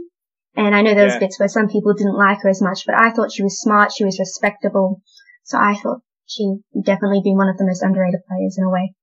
And 0.55 0.75
I 0.75 0.81
know 0.81 0.95
there 0.95 1.05
was 1.05 1.13
Yeah. 1.13 1.19
bits 1.19 1.39
where 1.39 1.47
some 1.47 1.69
people 1.69 1.93
didn't 1.93 2.17
like 2.17 2.41
her 2.41 2.49
as 2.49 2.61
much, 2.61 2.83
but 2.85 2.99
I 2.99 3.11
thought 3.11 3.31
she 3.31 3.43
was 3.43 3.59
smart, 3.61 3.91
she 3.93 4.03
was 4.03 4.19
respectable. 4.19 5.01
So 5.43 5.57
I 5.57 5.75
thought 5.75 6.01
she 6.25 6.57
would 6.73 6.83
definitely 6.83 7.21
be 7.23 7.35
one 7.35 7.47
of 7.47 7.57
the 7.57 7.65
most 7.65 7.83
underrated 7.83 8.21
players 8.27 8.57
in 8.57 8.65
a 8.65 8.69
way. 8.69 8.93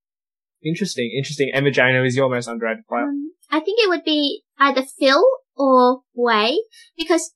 Interesting, 0.64 1.12
interesting. 1.16 1.50
Emma 1.52 1.70
Jane, 1.70 1.94
who 1.94 2.04
is 2.04 2.16
your 2.16 2.30
most 2.30 2.48
underrated 2.48 2.86
player? 2.86 3.04
Um, 3.04 3.32
I 3.50 3.60
think 3.60 3.78
it 3.80 3.88
would 3.88 4.04
be 4.04 4.42
either 4.58 4.82
Phil 4.98 5.22
or 5.56 6.00
Wai 6.14 6.56
because 6.96 7.32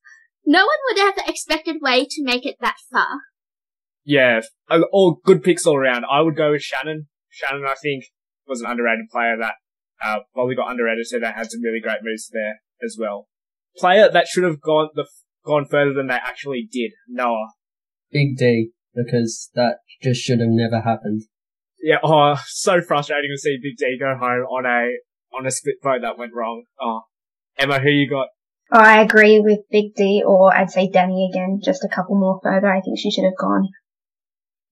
no 0.46 0.60
one 0.60 0.78
would 0.88 0.98
have 0.98 1.28
expected 1.28 1.76
Wai 1.80 2.04
to 2.08 2.24
make 2.24 2.46
it 2.46 2.56
that 2.60 2.76
far. 2.90 3.18
Yeah, 4.04 4.40
uh, 4.70 4.80
all 4.90 5.20
good 5.22 5.42
picks 5.42 5.66
all 5.66 5.76
around. 5.76 6.06
I 6.10 6.22
would 6.22 6.36
go 6.36 6.52
with 6.52 6.62
Shannon. 6.62 7.08
Shannon, 7.28 7.66
I 7.66 7.74
think, 7.74 8.04
was 8.46 8.62
an 8.62 8.70
underrated 8.70 9.10
player 9.12 9.36
that 9.38 9.54
uh, 10.02 10.20
probably 10.32 10.54
got 10.54 10.68
underedited. 10.68 11.20
they 11.20 11.26
had 11.26 11.50
some 11.50 11.62
really 11.62 11.80
great 11.80 11.98
moves 12.02 12.30
there 12.32 12.60
as 12.82 12.96
well. 12.98 13.28
Player 13.76 14.08
that 14.10 14.26
should 14.26 14.44
have 14.44 14.60
gone 14.60 14.88
the 14.94 15.06
gone 15.44 15.66
further 15.66 15.92
than 15.92 16.06
they 16.06 16.14
actually 16.14 16.66
did. 16.70 16.92
Noah. 17.08 17.48
Big 18.10 18.36
D, 18.36 18.70
because 18.94 19.50
that 19.54 19.78
just 20.02 20.22
should 20.22 20.40
have 20.40 20.48
never 20.48 20.80
happened. 20.80 21.22
Yeah. 21.82 21.98
Oh, 22.02 22.36
so 22.46 22.80
frustrating 22.80 23.30
to 23.32 23.38
see 23.38 23.58
Big 23.62 23.76
D 23.76 23.96
go 23.98 24.14
home 24.16 24.44
on 24.44 24.66
a 24.66 25.36
on 25.36 25.46
a 25.46 25.50
split 25.50 25.76
vote 25.82 26.00
that 26.02 26.18
went 26.18 26.34
wrong. 26.34 26.64
Oh, 26.80 27.02
Emma, 27.58 27.78
who 27.80 27.90
you 27.90 28.08
got? 28.08 28.28
Oh, 28.70 28.80
I 28.80 29.00
agree 29.00 29.40
with 29.40 29.60
Big 29.70 29.94
D, 29.94 30.22
or 30.26 30.54
I'd 30.54 30.70
say 30.70 30.90
Danny 30.90 31.30
again, 31.32 31.60
just 31.64 31.84
a 31.84 31.88
couple 31.88 32.18
more 32.18 32.38
further. 32.42 32.68
I 32.68 32.80
think 32.80 32.98
she 32.98 33.10
should 33.10 33.24
have 33.24 33.38
gone. 33.38 33.68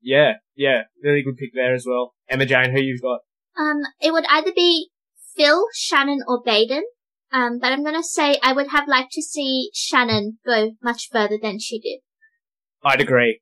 Yeah, 0.02 0.34
yeah, 0.54 0.82
really 1.02 1.22
good 1.22 1.36
pick 1.36 1.50
there 1.54 1.74
as 1.74 1.86
well. 1.86 2.14
Emma 2.28 2.44
Jane, 2.44 2.72
who 2.72 2.80
you've 2.80 3.00
got? 3.00 3.20
Um, 3.58 3.80
it 4.00 4.12
would 4.12 4.26
either 4.28 4.52
be 4.54 4.90
Phil, 5.34 5.66
Shannon, 5.74 6.20
or 6.28 6.42
Baden. 6.44 6.84
Um, 7.32 7.58
but 7.58 7.72
I'm 7.72 7.82
gonna 7.82 8.02
say 8.02 8.38
I 8.42 8.52
would 8.52 8.68
have 8.68 8.86
liked 8.86 9.12
to 9.12 9.22
see 9.22 9.70
Shannon 9.74 10.38
go 10.46 10.72
much 10.82 11.08
further 11.10 11.38
than 11.40 11.58
she 11.58 11.80
did. 11.80 12.00
I'd 12.84 13.00
agree. 13.00 13.40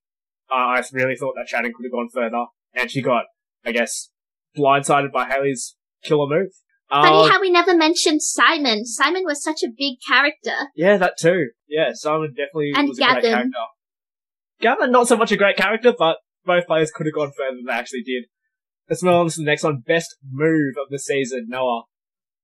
Uh, 0.51 0.55
I 0.55 0.83
really 0.93 1.17
thought 1.17 1.35
that 1.37 1.49
Shannon 1.49 1.73
could 1.75 1.85
have 1.85 1.93
gone 1.93 2.09
further, 2.09 2.47
and 2.75 2.91
she 2.91 3.03
got, 3.03 3.25
I 3.65 3.73
guess, 3.73 4.11
blindsided 4.57 5.13
by 5.13 5.27
Hayley's 5.29 5.77
killer 6.03 6.27
move. 6.29 6.51
Funny 6.91 7.29
Uh, 7.29 7.31
how 7.31 7.41
we 7.41 7.51
never 7.51 7.75
mentioned 7.77 8.23
Simon. 8.23 8.85
Simon 8.85 9.25
was 9.25 9.43
such 9.43 9.63
a 9.63 9.69
big 9.69 9.97
character. 10.07 10.69
yeah, 10.77 10.97
that 10.99 11.17
too. 11.19 11.49
Yeah, 11.67 11.91
Simon 11.95 12.31
definitely 12.31 12.73
And 12.77 12.89
was 12.89 12.99
a 12.99 13.03
great 13.03 13.15
Gavin. 13.23 13.31
character. 13.33 13.59
Gavin, 14.61 14.91
not 14.93 15.09
so 15.09 15.17
much 15.17 15.33
a 15.33 15.37
great 15.37 15.57
character, 15.57 15.93
but 15.99 16.19
both 16.45 16.67
players 16.67 16.91
could 16.95 17.07
have 17.07 17.15
gone 17.15 17.33
further 17.37 17.57
than 17.57 17.65
they 17.67 17.73
actually 17.73 18.03
did. 18.03 18.25
Let's 18.89 19.03
move 19.03 19.15
on 19.15 19.29
to 19.29 19.37
the 19.37 19.45
next 19.45 19.63
one. 19.65 19.79
Best 19.87 20.17
move 20.31 20.75
of 20.81 20.91
the 20.91 20.99
season, 20.99 21.47
Noah. 21.49 21.85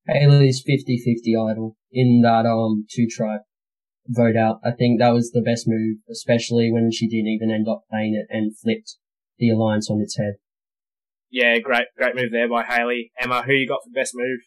Haley's 0.09 0.65
50-50 0.65 1.51
idol 1.53 1.77
in 1.93 2.23
that 2.23 2.47
um 2.47 2.87
two 2.91 3.07
tribe 3.07 3.43
vote 4.09 4.37
out. 4.37 4.59
I 4.65 4.71
think 4.73 4.99
that 4.99 5.13
was 5.13 5.31
the 5.31 5.43
best 5.43 5.65
move, 5.69 5.99
especially 6.11 6.73
when 6.73 6.91
she 6.91 7.07
didn't 7.07 7.29
even 7.29 7.51
end 7.51 7.69
up 7.69 7.83
playing 7.91 8.15
it 8.15 8.35
and 8.35 8.57
flipped 8.57 8.97
the 9.39 9.51
alliance 9.51 9.91
on 9.91 10.01
its 10.01 10.17
head. 10.17 10.35
Yeah, 11.31 11.59
great, 11.59 11.87
great 11.97 12.17
move 12.17 12.33
there 12.33 12.49
by 12.49 12.65
Hayley. 12.65 13.13
Emma, 13.21 13.43
who 13.43 13.53
you 13.53 13.69
got 13.69 13.81
for 13.85 13.91
best 13.95 14.13
move? 14.15 14.41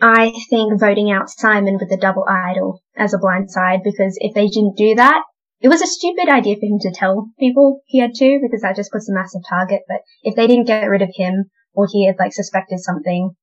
I 0.00 0.32
think 0.50 0.78
voting 0.78 1.10
out 1.10 1.30
Simon 1.30 1.78
with 1.80 1.88
the 1.88 1.96
double 1.96 2.24
idol 2.28 2.82
as 2.96 3.12
a 3.12 3.18
blind 3.18 3.50
side 3.50 3.80
because 3.82 4.16
if 4.20 4.34
they 4.34 4.46
didn't 4.46 4.76
do 4.76 4.94
that, 4.94 5.22
it 5.60 5.68
was 5.68 5.82
a 5.82 5.86
stupid 5.86 6.28
idea 6.28 6.54
for 6.54 6.66
him 6.66 6.78
to 6.80 6.92
tell 6.94 7.30
people 7.40 7.80
he 7.86 7.98
had 7.98 8.14
to 8.14 8.38
because 8.40 8.62
that 8.62 8.76
just 8.76 8.92
puts 8.92 9.08
a 9.08 9.14
massive 9.14 9.42
target. 9.48 9.82
But 9.88 10.02
if 10.22 10.36
they 10.36 10.46
didn't 10.46 10.66
get 10.66 10.86
rid 10.86 11.02
of 11.02 11.10
him 11.14 11.50
or 11.74 11.88
he 11.90 12.06
had 12.06 12.16
like 12.18 12.32
suspected 12.32 12.78
something, 12.78 13.34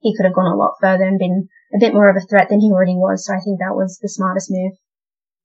he 0.00 0.16
could 0.16 0.24
have 0.24 0.34
gone 0.34 0.50
a 0.50 0.56
lot 0.56 0.74
further 0.80 1.04
and 1.04 1.18
been 1.18 1.48
a 1.74 1.78
bit 1.78 1.94
more 1.94 2.08
of 2.08 2.16
a 2.16 2.26
threat 2.26 2.48
than 2.48 2.60
he 2.60 2.72
already 2.72 2.96
was. 2.96 3.24
So 3.24 3.34
I 3.34 3.38
think 3.38 3.60
that 3.60 3.76
was 3.76 3.98
the 4.02 4.08
smartest 4.08 4.50
move. 4.50 4.72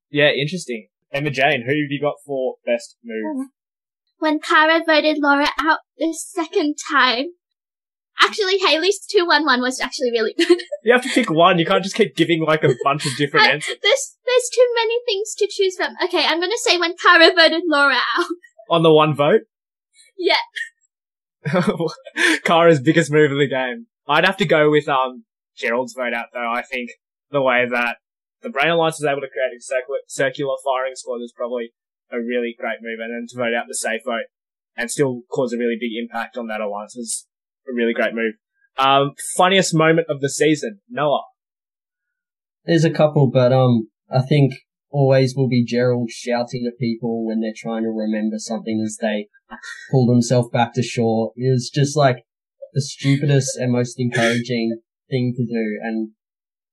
Yeah, 0.09 0.29
interesting. 0.29 0.87
Emma 1.11 1.29
Jane, 1.29 1.61
who 1.61 1.75
have 1.75 1.91
you 1.91 2.01
got 2.01 2.15
for 2.25 2.55
best 2.65 2.97
move? 3.03 3.45
Uh, 3.45 3.49
When 4.17 4.39
Cara 4.39 4.81
voted 4.85 5.17
Laura 5.19 5.47
out 5.59 5.79
the 5.97 6.13
second 6.13 6.75
time, 6.91 7.25
actually 8.21 8.57
Hayley's 8.57 9.05
211 9.05 9.61
was 9.61 9.79
actually 9.79 10.11
really 10.11 10.33
good. 10.37 10.59
You 10.83 10.93
have 10.93 11.03
to 11.03 11.09
pick 11.09 11.29
one. 11.29 11.59
You 11.59 11.65
can't 11.65 11.83
just 11.83 11.95
keep 11.95 12.15
giving 12.15 12.43
like 12.43 12.63
a 12.63 12.73
bunch 12.83 13.05
of 13.05 13.15
different 13.17 13.45
I- 13.47 13.51
answers 13.51 13.75
there's, 13.81 14.15
there's 14.25 14.49
too 14.53 14.67
many 14.75 14.95
things 15.05 15.35
to 15.37 15.47
choose 15.49 15.75
from. 15.75 15.93
Okay, 16.05 16.25
I'm 16.25 16.39
gonna 16.39 16.53
say 16.57 16.77
when 16.77 16.95
Cara 17.01 17.31
voted 17.35 17.63
Laura 17.67 17.95
out. 18.17 18.25
on 18.69 18.83
the 18.83 18.93
one 18.93 19.13
vote. 19.15 19.41
Yeah. 20.17 20.37
Cara's 22.43 22.79
biggest 22.81 23.11
move 23.11 23.31
of 23.31 23.37
the 23.37 23.47
game. 23.47 23.87
I'd 24.07 24.25
have 24.25 24.37
to 24.37 24.45
go 24.45 24.71
with 24.71 24.87
um 24.87 25.25
Gerald's 25.57 25.93
vote 25.93 26.13
out 26.13 26.27
though. 26.33 26.51
I 26.51 26.61
think 26.61 26.89
the 27.31 27.41
way 27.41 27.65
that 27.69 27.97
the 28.41 28.49
Brain 28.49 28.69
Alliance 28.69 28.99
was 28.99 29.05
able 29.09 29.21
to 29.21 29.27
create 29.27 29.55
a 29.57 29.61
circular, 29.61 29.99
circular 30.07 30.55
firing 30.63 30.95
squad 30.95 31.21
is 31.21 31.33
probably 31.35 31.71
a 32.11 32.17
really 32.17 32.55
great 32.57 32.79
move, 32.81 32.99
and 32.99 33.13
then 33.13 33.25
to 33.29 33.37
vote 33.37 33.53
out 33.57 33.65
the 33.67 33.75
safe 33.75 34.01
vote 34.05 34.25
and 34.77 34.91
still 34.91 35.21
cause 35.31 35.53
a 35.53 35.57
really 35.57 35.77
big 35.79 35.91
impact 35.97 36.37
on 36.37 36.47
that 36.47 36.61
alliance 36.61 36.95
is 36.95 37.27
a 37.67 37.73
really 37.73 37.93
great 37.93 38.13
move. 38.13 38.33
Um, 38.77 39.13
funniest 39.37 39.73
moment 39.73 40.07
of 40.09 40.19
the 40.19 40.29
season, 40.29 40.81
Noah. 40.89 41.23
There's 42.65 42.83
a 42.83 42.89
couple, 42.89 43.29
but 43.31 43.53
um, 43.53 43.89
I 44.11 44.21
think 44.21 44.53
always 44.89 45.35
will 45.35 45.47
be 45.47 45.63
Gerald 45.63 46.09
shouting 46.09 46.65
at 46.67 46.79
people 46.79 47.25
when 47.25 47.41
they're 47.41 47.51
trying 47.55 47.83
to 47.83 47.89
remember 47.89 48.37
something 48.37 48.81
as 48.83 48.97
they 49.01 49.27
pull 49.91 50.07
themselves 50.07 50.49
back 50.51 50.73
to 50.73 50.83
shore. 50.83 51.31
It 51.35 51.51
was 51.51 51.69
just 51.69 51.95
like 51.95 52.25
the 52.73 52.81
stupidest 52.81 53.57
and 53.57 53.71
most 53.71 53.95
encouraging 53.99 54.79
thing 55.09 55.33
to 55.37 55.45
do, 55.45 55.79
and 55.83 56.09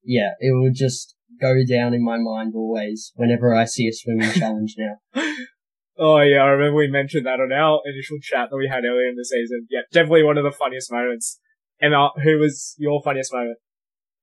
yeah, 0.03 0.31
it 0.39 0.51
will 0.53 0.71
just 0.73 1.15
go 1.41 1.55
down 1.67 1.93
in 1.93 2.03
my 2.03 2.17
mind 2.17 2.53
always 2.55 3.11
whenever 3.15 3.53
I 3.53 3.65
see 3.65 3.87
a 3.87 3.93
swimming 3.93 4.31
challenge 4.33 4.75
now. 4.77 5.23
Oh 5.97 6.19
yeah, 6.21 6.43
I 6.43 6.47
remember 6.47 6.77
we 6.77 6.87
mentioned 6.87 7.25
that 7.25 7.39
on 7.39 7.51
our 7.51 7.81
initial 7.85 8.17
chat 8.21 8.49
that 8.49 8.57
we 8.57 8.67
had 8.67 8.83
earlier 8.83 9.09
in 9.09 9.15
the 9.15 9.25
season. 9.25 9.67
Yeah, 9.69 9.81
definitely 9.91 10.23
one 10.23 10.37
of 10.37 10.43
the 10.43 10.51
funniest 10.51 10.91
moments. 10.91 11.39
Emma, 11.81 12.09
who 12.23 12.39
was 12.39 12.75
your 12.77 13.01
funniest 13.03 13.33
moment? 13.33 13.57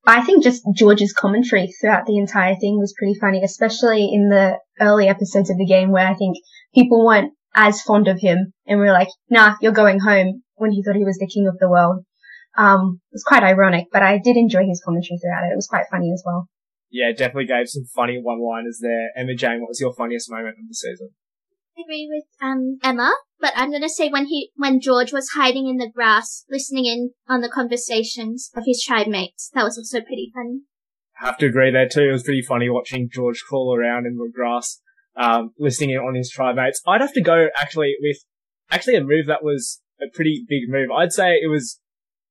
I 0.07 0.23
think 0.23 0.43
just 0.43 0.63
George's 0.75 1.13
commentary 1.13 1.69
throughout 1.81 2.07
the 2.07 2.17
entire 2.17 2.57
thing 2.57 2.79
was 2.79 2.95
pretty 2.99 3.19
funny, 3.21 3.43
especially 3.45 4.11
in 4.13 4.31
the 4.31 4.59
early 4.81 5.09
episodes 5.09 5.51
of 5.51 5.59
the 5.59 5.67
game 5.67 5.91
where 5.91 6.09
I 6.09 6.15
think 6.15 6.39
people 6.75 7.05
weren't 7.05 7.35
as 7.55 7.83
fond 7.83 8.09
of 8.09 8.19
him 8.19 8.53
and 8.67 8.81
were 8.81 8.93
like, 8.93 9.09
nah, 9.29 9.57
you're 9.61 9.73
going 9.73 10.01
home 10.01 10.43
when 10.55 10.73
he 10.73 10.83
thought 10.83 10.97
he 10.97 11.05
was 11.05 11.19
the 11.19 11.31
king 11.33 11.47
of 11.47 11.59
the 11.59 11.69
world. 11.69 12.05
Um, 12.57 13.01
it 13.11 13.15
was 13.15 13.25
quite 13.25 13.43
ironic, 13.43 13.87
but 13.93 14.03
I 14.03 14.19
did 14.19 14.37
enjoy 14.37 14.67
his 14.67 14.83
commentary 14.85 15.19
throughout 15.19 15.45
it. 15.45 15.53
It 15.53 15.57
was 15.57 15.69
quite 15.69 15.87
funny 15.91 16.11
as 16.13 16.23
well. 16.25 16.49
Yeah, 16.91 17.13
definitely 17.13 17.47
gave 17.47 17.69
some 17.69 17.85
funny 17.85 18.21
one-liners 18.21 18.81
there. 18.83 19.11
Emma 19.17 19.35
Jane, 19.35 19.61
what 19.61 19.69
was 19.69 19.81
your 19.81 19.95
funniest 19.95 20.31
moment 20.31 20.57
of 20.61 20.69
the 20.69 20.75
season? 20.75 21.11
I 21.79 21.83
agree 21.83 22.09
with 22.13 22.25
um 22.43 22.79
Emma, 22.83 23.13
but 23.39 23.53
I'm 23.57 23.71
gonna 23.71 23.89
say 23.89 24.11
when 24.11 24.27
he 24.27 24.51
when 24.57 24.81
George 24.81 25.13
was 25.13 25.31
hiding 25.35 25.69
in 25.69 25.77
the 25.77 25.91
grass, 25.91 26.45
listening 26.51 26.87
in 26.87 27.13
on 27.29 27.41
the 27.41 27.49
conversations 27.49 28.51
of 28.55 28.65
his 28.67 28.83
tribe 28.85 29.07
mates, 29.07 29.51
that 29.55 29.65
was 29.65 29.79
also 29.79 30.01
pretty 30.01 30.31
funny. 30.35 30.63
I 31.23 31.27
Have 31.27 31.39
to 31.39 31.47
agree 31.47 31.71
there 31.71 31.89
too. 31.89 32.09
It 32.09 32.13
was 32.13 32.23
pretty 32.23 32.43
funny 32.43 32.69
watching 32.69 33.09
George 33.11 33.43
crawl 33.49 33.77
around 33.77 34.07
in 34.07 34.17
the 34.17 34.31
grass, 34.35 34.81
um, 35.17 35.53
listening 35.59 35.91
in 35.91 35.99
on 35.99 36.15
his 36.15 36.31
tribe 36.31 36.57
mates. 36.57 36.83
I'd 36.87 37.01
have 37.03 37.13
to 37.13 37.23
go 37.23 37.49
actually 37.57 37.95
with 38.01 38.19
actually 38.71 38.97
a 38.97 39.05
move 39.05 39.27
that 39.27 39.45
was 39.45 39.81
a 40.01 40.07
pretty 40.13 40.45
big 40.49 40.63
move. 40.69 40.91
I'd 40.91 41.13
say 41.13 41.35
it 41.35 41.51
was 41.51 41.79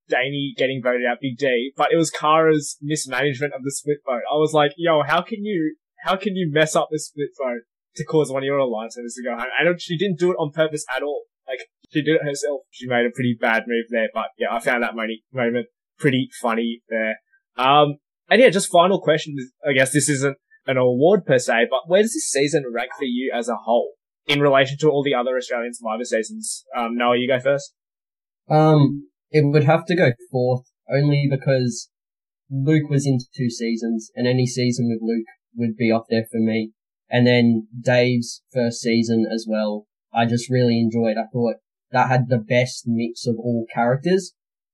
Danny 0.09 0.53
getting 0.57 0.81
voted 0.83 1.01
out, 1.09 1.19
Big 1.21 1.37
D, 1.37 1.71
but 1.77 1.89
it 1.91 1.97
was 1.97 2.09
Cara's 2.09 2.77
mismanagement 2.81 3.53
of 3.53 3.63
the 3.63 3.71
split 3.71 3.97
vote. 4.05 4.23
I 4.31 4.35
was 4.35 4.53
like, 4.53 4.71
yo, 4.77 5.03
how 5.03 5.21
can 5.21 5.43
you, 5.43 5.75
how 6.03 6.15
can 6.15 6.35
you 6.35 6.49
mess 6.51 6.75
up 6.75 6.89
the 6.91 6.99
split 6.99 7.29
vote 7.37 7.61
to 7.95 8.03
cause 8.05 8.31
one 8.31 8.43
of 8.43 8.47
your 8.47 8.57
alliance 8.57 8.97
members 8.97 9.15
to 9.15 9.23
go 9.23 9.35
home? 9.35 9.49
And 9.59 9.81
she 9.81 9.97
didn't 9.97 10.19
do 10.19 10.31
it 10.31 10.37
on 10.39 10.51
purpose 10.51 10.85
at 10.95 11.03
all. 11.03 11.23
Like, 11.47 11.59
she 11.91 12.01
did 12.01 12.15
it 12.15 12.23
herself. 12.23 12.61
She 12.69 12.87
made 12.87 13.05
a 13.05 13.13
pretty 13.13 13.37
bad 13.39 13.63
move 13.67 13.85
there, 13.89 14.09
but 14.13 14.27
yeah, 14.37 14.47
I 14.51 14.59
found 14.59 14.83
that 14.83 14.95
moment 14.95 15.67
pretty 15.97 16.29
funny 16.41 16.81
there. 16.89 17.15
Um, 17.57 17.95
and 18.29 18.41
yeah, 18.41 18.49
just 18.49 18.71
final 18.71 19.01
question. 19.01 19.35
I 19.67 19.73
guess 19.73 19.91
this 19.91 20.07
isn't 20.09 20.37
an 20.67 20.77
award 20.77 21.25
per 21.25 21.39
se, 21.39 21.67
but 21.69 21.81
where 21.87 22.01
does 22.01 22.13
this 22.13 22.29
season 22.29 22.63
rank 22.71 22.91
for 22.97 23.05
you 23.05 23.31
as 23.35 23.49
a 23.49 23.55
whole 23.55 23.93
in 24.27 24.39
relation 24.39 24.77
to 24.79 24.89
all 24.89 25.03
the 25.03 25.15
other 25.15 25.35
Australian 25.35 25.73
Survivor 25.73 26.05
seasons? 26.05 26.63
Um, 26.77 26.95
Noah, 26.95 27.17
you 27.17 27.27
go 27.27 27.39
first. 27.39 27.73
Um, 28.49 29.07
it 29.31 29.45
would 29.45 29.63
have 29.63 29.85
to 29.85 29.95
go 29.95 30.11
fourth 30.31 30.65
only 30.89 31.27
because 31.29 31.89
Luke 32.49 32.89
was 32.89 33.05
into 33.05 33.25
two 33.35 33.49
seasons, 33.49 34.09
and 34.15 34.27
any 34.27 34.47
season 34.47 34.87
with 34.89 35.01
Luke 35.01 35.27
would 35.55 35.77
be 35.77 35.91
up 35.91 36.05
there 36.09 36.25
for 36.31 36.39
me. 36.39 36.71
And 37.09 37.25
then 37.25 37.67
Dave's 37.79 38.41
first 38.53 38.79
season 38.81 39.25
as 39.31 39.45
well. 39.47 39.85
I 40.13 40.25
just 40.25 40.49
really 40.49 40.79
enjoyed. 40.79 41.17
I 41.17 41.27
thought 41.31 41.55
that 41.91 42.09
had 42.09 42.29
the 42.29 42.37
best 42.37 42.83
mix 42.85 43.25
of 43.27 43.35
all 43.37 43.65
characters 43.73 44.33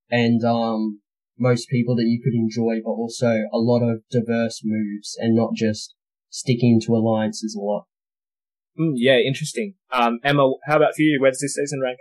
and, 0.10 0.44
um, 0.44 1.02
most 1.38 1.68
people 1.70 1.96
that 1.96 2.06
you 2.06 2.22
could 2.24 2.34
enjoy, 2.34 2.82
but 2.84 2.92
also 2.92 3.44
a 3.52 3.58
lot 3.58 3.82
of 3.82 4.04
diverse 4.10 4.62
moves 4.64 5.18
and 5.20 5.36
not 5.36 5.54
just 5.54 5.94
sticking 6.30 6.80
to 6.86 6.94
alliances 6.94 7.56
a 7.56 7.62
lot. 7.62 7.86
Mm, 8.80 8.94
yeah, 8.96 9.18
interesting. 9.18 9.76
Um, 9.92 10.20
Emma, 10.24 10.50
how 10.66 10.78
about 10.78 10.96
for 10.96 11.02
you? 11.02 11.20
Where 11.22 11.32
does 11.32 11.40
this 11.40 11.56
season 11.56 11.82
rank? 11.82 11.98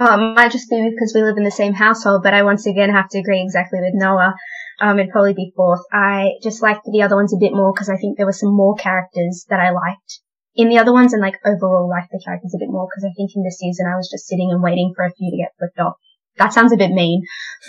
Um, 0.00 0.34
might 0.34 0.50
just 0.50 0.70
be 0.70 0.90
because 0.90 1.12
we 1.14 1.22
live 1.22 1.36
in 1.36 1.44
the 1.44 1.50
same 1.50 1.74
household, 1.74 2.22
but 2.22 2.32
I 2.32 2.42
once 2.42 2.66
again 2.66 2.88
have 2.88 3.10
to 3.10 3.18
agree 3.18 3.42
exactly 3.42 3.80
with 3.80 3.92
Noah. 3.92 4.34
Um, 4.80 4.98
it'd 4.98 5.12
probably 5.12 5.34
be 5.34 5.52
fourth. 5.54 5.82
I 5.92 6.30
just 6.42 6.62
liked 6.62 6.86
the 6.90 7.02
other 7.02 7.16
ones 7.16 7.34
a 7.34 7.38
bit 7.38 7.52
more 7.52 7.72
because 7.74 7.90
I 7.90 7.98
think 7.98 8.16
there 8.16 8.24
were 8.24 8.32
some 8.32 8.56
more 8.56 8.74
characters 8.76 9.44
that 9.50 9.60
I 9.60 9.70
liked 9.70 10.20
in 10.54 10.70
the 10.70 10.78
other 10.78 10.92
ones 10.92 11.12
and 11.12 11.20
like 11.20 11.36
overall 11.44 11.88
liked 11.88 12.10
the 12.10 12.22
characters 12.24 12.54
a 12.54 12.58
bit 12.58 12.70
more 12.70 12.88
because 12.88 13.04
I 13.04 13.12
think 13.14 13.30
in 13.36 13.44
this 13.44 13.58
season 13.58 13.86
I 13.86 13.96
was 13.96 14.10
just 14.10 14.26
sitting 14.26 14.50
and 14.50 14.62
waiting 14.62 14.94
for 14.96 15.04
a 15.04 15.12
few 15.12 15.30
to 15.30 15.36
get 15.36 15.52
flipped 15.58 15.78
off. 15.78 15.96
That 16.38 16.54
sounds 16.54 16.72
a 16.72 16.78
bit 16.78 16.92
mean, 16.92 17.22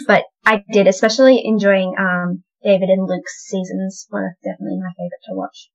but 0.08 0.24
I 0.46 0.64
did, 0.72 0.88
especially 0.88 1.42
enjoying, 1.44 1.94
um, 2.00 2.44
David 2.64 2.90
and 2.90 3.08
Luke's 3.08 3.44
seasons 3.48 4.08
were 4.10 4.38
definitely 4.44 4.80
my 4.80 4.94
favorite 4.96 5.20
to 5.26 5.36
watch. 5.36 5.70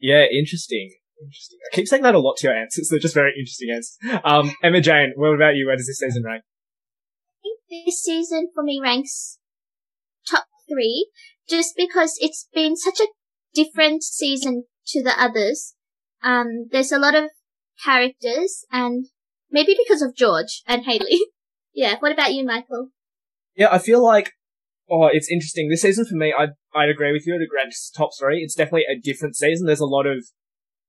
Yeah, 0.00 0.24
interesting. 0.24 0.90
Interesting. 1.20 1.58
I 1.72 1.74
keep 1.74 1.88
saying 1.88 2.02
that 2.02 2.14
a 2.14 2.18
lot 2.18 2.36
to 2.38 2.48
your 2.48 2.56
answers. 2.56 2.88
They're 2.88 2.98
just 2.98 3.14
very 3.14 3.32
interesting 3.38 3.70
answers. 3.70 3.98
Um, 4.24 4.54
Emma 4.62 4.80
Jane, 4.80 5.12
what 5.16 5.34
about 5.34 5.54
you? 5.54 5.66
Where 5.66 5.76
does 5.76 5.86
this 5.86 5.98
season 5.98 6.24
rank? 6.24 6.42
I 7.44 7.48
think 7.68 7.86
this 7.86 8.02
season 8.02 8.48
for 8.54 8.62
me 8.62 8.80
ranks 8.82 9.38
top 10.28 10.46
three, 10.68 11.08
just 11.48 11.74
because 11.76 12.16
it's 12.20 12.48
been 12.52 12.76
such 12.76 13.00
a 13.00 13.08
different 13.54 14.02
season 14.02 14.64
to 14.88 15.02
the 15.02 15.12
others. 15.20 15.74
Um, 16.22 16.68
there's 16.70 16.92
a 16.92 16.98
lot 16.98 17.14
of 17.14 17.30
characters 17.84 18.64
and 18.72 19.06
maybe 19.50 19.76
because 19.76 20.02
of 20.02 20.16
George 20.16 20.62
and 20.66 20.84
Hayley. 20.84 21.20
yeah. 21.74 21.96
What 22.00 22.12
about 22.12 22.34
you, 22.34 22.44
Michael? 22.44 22.88
Yeah, 23.56 23.68
I 23.70 23.78
feel 23.78 24.02
like, 24.02 24.32
oh, 24.90 25.08
it's 25.12 25.30
interesting. 25.30 25.68
This 25.68 25.82
season 25.82 26.04
for 26.04 26.16
me, 26.16 26.34
I'd, 26.36 26.50
I'd 26.74 26.88
agree 26.88 27.12
with 27.12 27.26
you. 27.26 27.34
I'd 27.34 27.44
agree 27.44 27.72
top 27.96 28.10
three. 28.18 28.42
It's 28.42 28.54
definitely 28.54 28.84
a 28.90 29.00
different 29.00 29.36
season. 29.36 29.66
There's 29.66 29.80
a 29.80 29.86
lot 29.86 30.06
of 30.06 30.26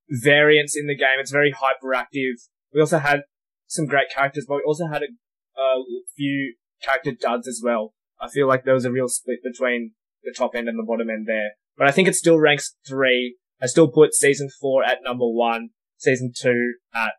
variance 0.10 0.76
in 0.76 0.88
the 0.88 0.96
game. 0.96 1.20
It's 1.20 1.32
very 1.32 1.54
hyperactive. 1.54 2.36
We 2.74 2.82
also 2.82 3.00
had 3.00 3.22
some 3.68 3.86
great 3.86 4.10
characters, 4.14 4.46
but 4.48 4.58
we 4.58 4.64
also 4.66 4.88
had 4.88 5.04
a, 5.04 5.60
a 5.60 5.84
few 6.16 6.56
character 6.84 7.12
duds 7.12 7.48
as 7.48 7.62
well. 7.64 7.94
I 8.20 8.30
feel 8.30 8.48
like 8.48 8.64
there 8.64 8.74
was 8.74 8.86
a 8.86 8.92
real 8.92 9.08
split 9.08 9.40
between 9.44 9.92
the 10.24 10.34
top 10.36 10.56
end 10.56 10.68
and 10.68 10.78
the 10.78 10.86
bottom 10.88 11.10
end 11.10 11.28
there. 11.28 11.52
But 11.78 11.88
I 11.88 11.92
think 11.92 12.08
it 12.08 12.16
still 12.16 12.40
ranks 12.40 12.76
three. 12.88 13.38
I 13.62 13.68
still 13.68 13.90
put 13.90 14.14
season 14.14 14.50
four 14.62 14.84
at 14.84 15.00
number 15.04 15.26
one, 15.26 15.70
season 15.98 16.32
two 16.36 16.76
at 16.94 17.14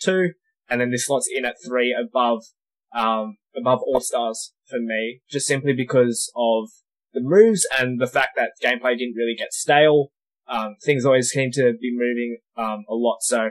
two, 0.00 0.32
and 0.68 0.80
then 0.80 0.90
this 0.90 1.06
slots 1.06 1.28
in 1.32 1.44
at 1.44 1.56
three 1.66 1.94
above, 1.98 2.44
um, 2.94 3.36
above 3.56 3.80
All 3.86 4.00
Stars 4.00 4.52
for 4.66 4.78
me, 4.78 5.20
just 5.30 5.46
simply 5.46 5.72
because 5.72 6.30
of 6.36 6.70
the 7.12 7.20
moves 7.22 7.66
and 7.78 8.00
the 8.00 8.06
fact 8.06 8.30
that 8.36 8.52
gameplay 8.62 8.98
didn't 8.98 9.16
really 9.16 9.36
get 9.36 9.52
stale. 9.52 10.08
Um, 10.48 10.76
things 10.84 11.04
always 11.04 11.30
seem 11.30 11.50
to 11.52 11.72
be 11.80 11.90
moving, 11.92 12.38
um, 12.56 12.84
a 12.88 12.94
lot. 12.94 13.18
So 13.20 13.50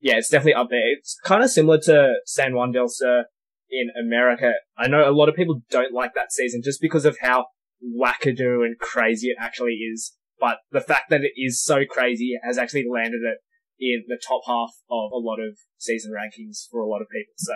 yeah, 0.00 0.16
it's 0.16 0.28
definitely 0.28 0.54
up 0.54 0.68
there. 0.70 0.92
It's 0.92 1.18
kind 1.24 1.42
of 1.42 1.50
similar 1.50 1.78
to 1.84 2.14
San 2.26 2.54
Juan 2.54 2.72
del 2.72 2.88
Sur 2.88 3.24
in 3.70 3.90
America. 3.98 4.52
I 4.76 4.88
know 4.88 5.08
a 5.08 5.12
lot 5.12 5.28
of 5.28 5.34
people 5.34 5.62
don't 5.70 5.94
like 5.94 6.14
that 6.14 6.32
season 6.32 6.60
just 6.62 6.80
because 6.80 7.04
of 7.04 7.16
how 7.20 7.46
wackadoo 7.82 8.64
and 8.64 8.78
crazy 8.78 9.28
it 9.28 9.36
actually 9.40 9.74
is. 9.92 10.12
But 10.38 10.58
the 10.72 10.80
fact 10.80 11.10
that 11.10 11.22
it 11.22 11.32
is 11.36 11.62
so 11.62 11.84
crazy 11.88 12.38
has 12.42 12.58
actually 12.58 12.84
landed 12.90 13.22
it 13.22 13.38
in 13.80 14.04
the 14.08 14.20
top 14.26 14.42
half 14.46 14.70
of 14.90 15.10
a 15.12 15.16
lot 15.16 15.38
of 15.40 15.58
season 15.78 16.12
rankings 16.12 16.68
for 16.70 16.80
a 16.80 16.88
lot 16.88 17.00
of 17.00 17.08
people. 17.10 17.32
So 17.36 17.54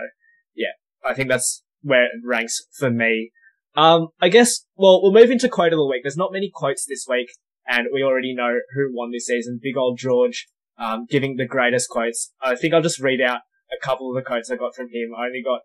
yeah, 0.55 0.73
I 1.05 1.15
think 1.15 1.29
that's 1.29 1.63
where 1.83 2.05
it 2.05 2.11
ranks 2.25 2.67
for 2.79 2.91
me. 2.91 3.31
Um, 3.77 4.09
I 4.21 4.29
guess, 4.29 4.65
well, 4.77 5.01
we'll 5.03 5.13
move 5.13 5.31
into 5.31 5.49
quote 5.49 5.73
of 5.73 5.77
the 5.77 5.87
week. 5.87 6.03
There's 6.03 6.17
not 6.17 6.33
many 6.33 6.51
quotes 6.53 6.87
this 6.87 7.07
week, 7.09 7.29
and 7.69 7.89
we 7.93 8.03
already 8.03 8.35
know 8.35 8.59
who 8.75 8.91
won 8.93 9.11
this 9.13 9.27
season. 9.27 9.61
Big 9.63 9.77
old 9.77 9.99
George, 9.99 10.49
um, 10.79 11.07
giving 11.09 11.37
the 11.37 11.47
greatest 11.47 11.89
quotes. 11.89 12.33
I 12.41 12.57
think 12.57 12.73
I'll 12.73 12.83
just 12.83 13.01
read 13.01 13.21
out 13.21 13.41
a 13.71 13.85
couple 13.85 14.09
of 14.09 14.17
the 14.17 14.27
quotes 14.27 14.51
I 14.51 14.57
got 14.57 14.75
from 14.75 14.87
him. 14.87 15.11
I 15.17 15.27
only 15.27 15.43
got 15.45 15.61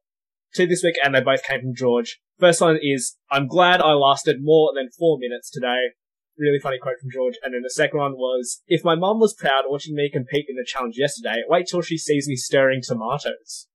two 0.54 0.68
this 0.68 0.84
week, 0.84 0.96
and 1.04 1.16
they 1.16 1.22
both 1.22 1.44
came 1.44 1.62
from 1.62 1.76
George. 1.76 2.20
First 2.40 2.62
one 2.62 2.78
is, 2.82 3.16
I'm 3.32 3.48
glad 3.48 3.82
I 3.82 3.94
lasted 3.94 4.38
more 4.42 4.72
than 4.76 4.90
four 5.00 5.18
minutes 5.20 5.50
today. 5.50 5.78
Really 6.38 6.60
funny 6.60 6.80
quote 6.80 7.00
from 7.00 7.12
George. 7.12 7.36
And 7.44 7.54
then 7.54 7.62
the 7.62 7.70
second 7.70 8.00
one 8.00 8.14
was, 8.14 8.62
if 8.68 8.84
my 8.84 8.96
mum 8.96 9.20
was 9.20 9.36
proud 9.36 9.66
watching 9.68 9.96
me 9.96 10.10
compete 10.12 10.48
in 10.50 10.56
the 10.56 10.66
challenge 10.68 10.96
yesterday, 10.98 11.44
wait 11.48 11.68
till 11.70 11.82
she 11.82 11.98
sees 11.98 12.28
me 12.28 12.36
stirring 12.36 12.82
tomatoes. 12.84 13.68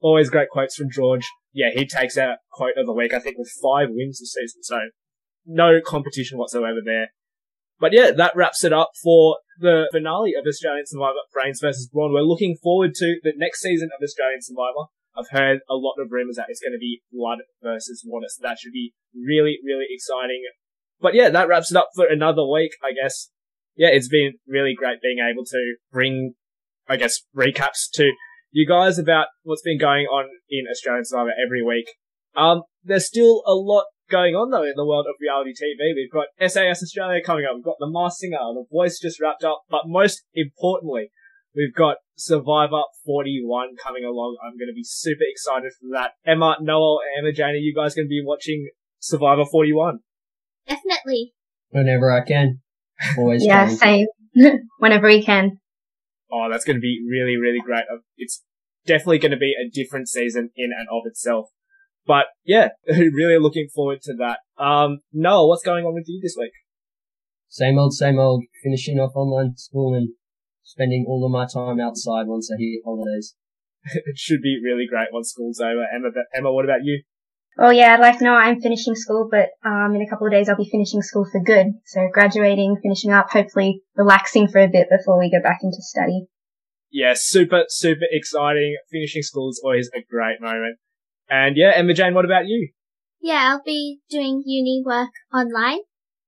Always 0.00 0.30
great 0.30 0.50
quotes 0.50 0.76
from 0.76 0.90
George. 0.90 1.26
Yeah, 1.52 1.70
he 1.74 1.86
takes 1.86 2.16
out 2.16 2.36
quote 2.52 2.76
of 2.76 2.86
the 2.86 2.92
week, 2.92 3.14
I 3.14 3.18
think, 3.18 3.38
with 3.38 3.50
five 3.62 3.88
wins 3.90 4.20
this 4.20 4.34
season. 4.34 4.62
So 4.62 4.78
no 5.46 5.80
competition 5.84 6.38
whatsoever 6.38 6.78
there. 6.84 7.08
But 7.80 7.92
yeah, 7.92 8.10
that 8.10 8.34
wraps 8.34 8.64
it 8.64 8.72
up 8.72 8.90
for 9.02 9.38
the 9.60 9.88
finale 9.92 10.34
of 10.34 10.44
Australian 10.46 10.86
Survivor 10.86 11.18
Brains 11.32 11.60
versus 11.60 11.88
Brawn. 11.92 12.12
We're 12.12 12.22
looking 12.22 12.56
forward 12.62 12.94
to 12.94 13.16
the 13.22 13.32
next 13.36 13.60
season 13.60 13.90
of 13.96 14.02
Australian 14.02 14.42
Survivor. 14.42 14.90
I've 15.16 15.30
heard 15.30 15.60
a 15.68 15.74
lot 15.74 15.94
of 15.98 16.12
rumors 16.12 16.36
that 16.36 16.46
it's 16.48 16.60
going 16.60 16.72
to 16.72 16.78
be 16.78 17.02
Blood 17.12 17.38
versus 17.62 18.04
Water, 18.06 18.26
so 18.28 18.40
that 18.42 18.58
should 18.58 18.72
be 18.72 18.94
really, 19.14 19.58
really 19.64 19.86
exciting. 19.90 20.42
But 21.00 21.14
yeah, 21.14 21.28
that 21.30 21.48
wraps 21.48 21.70
it 21.70 21.76
up 21.76 21.90
for 21.94 22.06
another 22.06 22.46
week, 22.46 22.72
I 22.82 22.92
guess. 22.92 23.30
Yeah, 23.76 23.88
it's 23.90 24.08
been 24.08 24.34
really 24.46 24.74
great 24.76 25.00
being 25.00 25.18
able 25.18 25.44
to 25.46 25.74
bring, 25.92 26.34
I 26.88 26.96
guess, 26.96 27.20
recaps 27.36 27.90
to 27.94 28.10
you 28.50 28.66
guys 28.66 28.98
about 28.98 29.26
what's 29.42 29.62
been 29.62 29.78
going 29.78 30.06
on 30.06 30.26
in 30.50 30.64
Australian 30.70 31.04
Survivor 31.04 31.32
every 31.44 31.62
week. 31.62 31.86
Um, 32.34 32.62
there's 32.84 33.06
still 33.06 33.42
a 33.46 33.54
lot 33.54 33.84
going 34.10 34.34
on 34.34 34.50
though 34.50 34.64
in 34.64 34.74
the 34.76 34.86
world 34.86 35.06
of 35.08 35.14
reality 35.20 35.52
TV. 35.52 35.94
We've 35.94 36.12
got 36.12 36.28
SAS 36.40 36.82
Australia 36.82 37.20
coming 37.24 37.44
up. 37.44 37.54
We've 37.54 37.64
got 37.64 37.76
The 37.78 37.90
Masked 37.90 38.20
Singer. 38.20 38.38
The 38.38 38.64
Voice 38.70 38.98
just 38.98 39.20
wrapped 39.20 39.44
up. 39.44 39.62
But 39.68 39.82
most 39.86 40.22
importantly, 40.34 41.10
we've 41.54 41.74
got 41.74 41.96
Survivor 42.16 42.82
41 43.04 43.76
coming 43.82 44.04
along. 44.04 44.38
I'm 44.42 44.58
going 44.58 44.68
to 44.68 44.74
be 44.74 44.84
super 44.84 45.24
excited 45.28 45.72
for 45.80 45.88
that. 45.92 46.12
Emma, 46.26 46.56
Noah, 46.60 46.98
Emma 47.18 47.32
Jane, 47.32 47.54
are 47.54 47.54
you 47.54 47.74
guys 47.74 47.94
going 47.94 48.06
to 48.06 48.10
be 48.10 48.22
watching 48.24 48.68
Survivor 48.98 49.44
41? 49.44 50.00
Definitely. 50.66 51.34
Whenever 51.70 52.10
I 52.10 52.24
can. 52.24 52.60
Always 53.16 53.44
yeah, 53.44 53.66
trying. 53.76 54.06
same. 54.34 54.58
Whenever 54.78 55.06
we 55.06 55.22
can. 55.22 55.58
Oh, 56.30 56.48
that's 56.50 56.64
going 56.64 56.76
to 56.76 56.80
be 56.80 57.00
really, 57.08 57.36
really 57.36 57.60
great. 57.64 57.84
It's 58.16 58.42
definitely 58.86 59.18
going 59.18 59.32
to 59.32 59.38
be 59.38 59.54
a 59.54 59.70
different 59.70 60.08
season 60.08 60.50
in 60.56 60.70
and 60.76 60.88
of 60.90 61.02
itself. 61.06 61.48
But 62.08 62.24
yeah, 62.42 62.68
really 62.88 63.38
looking 63.38 63.68
forward 63.72 64.00
to 64.04 64.14
that. 64.14 64.38
Um, 64.56 65.00
Noah, 65.12 65.46
what's 65.46 65.62
going 65.62 65.84
on 65.84 65.92
with 65.92 66.06
you 66.08 66.20
this 66.22 66.36
week? 66.40 66.52
Same 67.48 67.78
old, 67.78 67.92
same 67.92 68.18
old. 68.18 68.44
Finishing 68.64 68.98
off 68.98 69.12
online 69.14 69.52
school 69.56 69.94
and 69.94 70.08
spending 70.62 71.04
all 71.06 71.24
of 71.24 71.30
my 71.30 71.46
time 71.46 71.78
outside 71.78 72.26
once 72.26 72.50
I 72.50 72.56
hit 72.58 72.80
holidays. 72.82 73.36
it 73.84 74.16
should 74.16 74.40
be 74.40 74.58
really 74.64 74.86
great 74.88 75.08
once 75.12 75.30
school's 75.30 75.60
over. 75.60 75.84
Emma, 75.94 76.08
but 76.12 76.24
Emma, 76.34 76.50
what 76.50 76.64
about 76.64 76.82
you? 76.82 77.02
Oh 77.60 77.70
yeah, 77.70 77.92
I'd 77.92 78.00
like 78.00 78.18
to 78.18 78.24
know 78.24 78.34
I'm 78.34 78.60
finishing 78.60 78.94
school, 78.94 79.28
but 79.30 79.50
um, 79.62 79.94
in 79.94 80.00
a 80.00 80.08
couple 80.08 80.26
of 80.26 80.32
days 80.32 80.48
I'll 80.48 80.56
be 80.56 80.68
finishing 80.70 81.02
school 81.02 81.26
for 81.30 81.42
good. 81.42 81.66
So 81.84 82.08
graduating, 82.10 82.78
finishing 82.82 83.12
up, 83.12 83.30
hopefully 83.30 83.82
relaxing 83.96 84.48
for 84.48 84.60
a 84.60 84.68
bit 84.68 84.88
before 84.88 85.18
we 85.18 85.30
go 85.30 85.42
back 85.42 85.58
into 85.62 85.78
study. 85.80 86.26
Yeah, 86.90 87.12
super, 87.14 87.64
super 87.68 88.06
exciting. 88.10 88.78
Finishing 88.90 89.22
school 89.22 89.50
is 89.50 89.60
always 89.62 89.90
a 89.94 90.00
great 90.08 90.40
moment. 90.40 90.78
And 91.28 91.56
yeah, 91.56 91.72
Emma 91.74 91.94
Jane, 91.94 92.14
what 92.14 92.24
about 92.24 92.46
you? 92.46 92.70
Yeah, 93.20 93.50
I'll 93.52 93.62
be 93.64 94.00
doing 94.10 94.42
uni 94.46 94.82
work 94.84 95.10
online. 95.34 95.80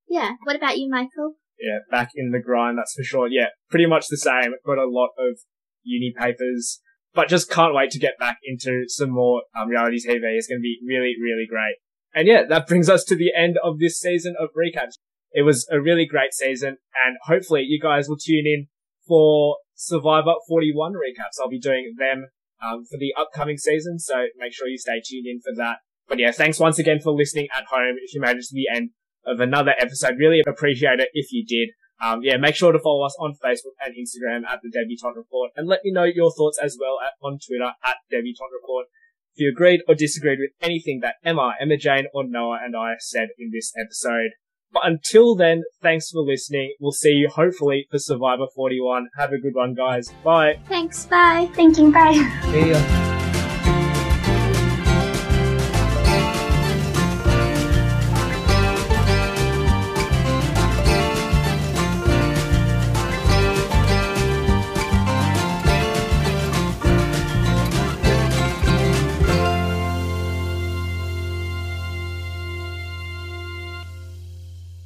Yeah. 0.09 0.33
What 0.45 0.57
about 0.57 0.77
you, 0.77 0.91
Michael? 0.91 1.37
Yeah, 1.61 1.79
back 1.91 2.11
in 2.15 2.31
the 2.31 2.41
grind, 2.41 2.79
that's 2.79 2.95
for 2.95 3.03
sure. 3.03 3.29
Yeah, 3.29 3.49
pretty 3.71 3.87
much 3.87 4.07
the 4.09 4.17
same. 4.17 4.55
Got 4.65 4.79
a 4.79 4.89
lot 4.89 5.11
of 5.19 5.39
uni 5.83 6.13
papers, 6.19 6.81
but 7.15 7.29
just 7.29 7.51
can't 7.51 7.75
wait 7.75 7.91
to 7.91 7.99
get 7.99 8.19
back 8.19 8.39
into 8.45 8.85
some 8.89 9.11
more 9.11 9.43
um, 9.59 9.69
reality 9.69 9.99
TV. 9.99 10.21
It's 10.37 10.47
going 10.47 10.59
to 10.59 10.63
be 10.63 10.79
really, 10.87 11.15
really 11.23 11.47
great. 11.49 11.77
And 12.15 12.27
yeah, 12.27 12.45
that 12.49 12.67
brings 12.67 12.89
us 12.89 13.05
to 13.05 13.17
the 13.17 13.33
end 13.37 13.57
of 13.63 13.79
this 13.79 14.01
season 14.01 14.35
of 14.41 14.49
recaps. 14.57 14.95
It 15.33 15.43
was 15.43 15.69
a 15.71 15.81
really 15.81 16.07
great 16.07 16.33
season, 16.33 16.79
and 17.07 17.17
hopefully 17.25 17.65
you 17.69 17.79
guys 17.81 18.09
will 18.09 18.17
tune 18.17 18.47
in 18.47 18.67
for 19.07 19.59
Survivor 19.75 20.35
41 20.49 20.95
recaps. 20.95 21.41
I'll 21.41 21.49
be 21.49 21.61
doing 21.61 21.95
them 21.99 22.29
um, 22.63 22.85
for 22.85 22.99
the 22.99 23.15
upcoming 23.19 23.59
season, 23.59 23.99
so 23.99 24.27
make 24.37 24.53
sure 24.53 24.69
you 24.69 24.79
stay 24.79 25.01
tuned 25.05 25.27
in 25.27 25.41
for 25.41 25.55
that. 25.57 25.79
But 26.09 26.19
yeah, 26.19 26.33
thanks 26.33 26.59
once 26.59 26.79
again 26.79 27.01
for 27.01 27.13
listening 27.13 27.49
at 27.57 27.67
home. 27.67 27.97
If 28.03 28.15
you 28.15 28.21
made 28.21 28.37
it 28.37 28.43
to 28.43 28.55
the 28.55 28.69
end 28.75 28.91
of 29.25 29.41
another 29.41 29.75
episode, 29.79 30.19
really 30.19 30.43
appreciate 30.47 31.01
it 31.01 31.09
if 31.13 31.33
you 31.33 31.45
did. 31.47 31.71
Um, 32.03 32.21
yeah, 32.23 32.39
make 32.39 32.55
sure 32.55 32.73
to 32.73 32.79
follow 32.79 33.05
us 33.05 33.17
on 33.21 33.35
Facebook 33.45 33.77
and 33.85 33.95
Instagram 33.95 34.49
at 34.49 34.61
the 34.63 34.71
Debutant 34.71 35.17
Report 35.17 35.51
and 35.55 35.69
let 35.69 35.81
me 35.85 35.93
know 35.93 36.05
your 36.05 36.33
thoughts 36.33 36.59
as 36.61 36.79
well 36.81 36.99
at, 37.05 37.13
on 37.23 37.39
Twitter 37.39 37.73
at 37.85 37.97
Debutant 38.11 38.51
Report. 38.53 38.87
If 39.35 39.43
you 39.43 39.51
agreed 39.51 39.83
or 39.87 39.95
disagreed 39.95 40.39
with 40.41 40.51
anything 40.63 41.01
that 41.03 41.17
Emma, 41.23 41.55
Emma 41.61 41.77
Jane 41.77 42.07
or 42.15 42.25
Noah 42.27 42.61
and 42.65 42.75
I 42.75 42.95
said 42.99 43.29
in 43.39 43.51
this 43.53 43.73
episode. 43.79 44.31
But 44.73 44.83
until 44.85 45.35
then, 45.35 45.65
thanks 45.83 46.11
for 46.11 46.23
listening. 46.23 46.75
We'll 46.81 46.93
see 46.93 47.11
you 47.11 47.29
hopefully 47.29 47.87
for 47.91 47.99
Survivor 47.99 48.47
41. 48.55 49.09
Have 49.17 49.33
a 49.33 49.39
good 49.39 49.55
one, 49.55 49.75
guys. 49.75 50.13
Bye. 50.25 50.61
Thanks, 50.69 51.07
bye. 51.07 51.51
Thinking, 51.55 51.91
bye. 51.91 52.15
See 52.53 52.71
ya. 52.71 53.17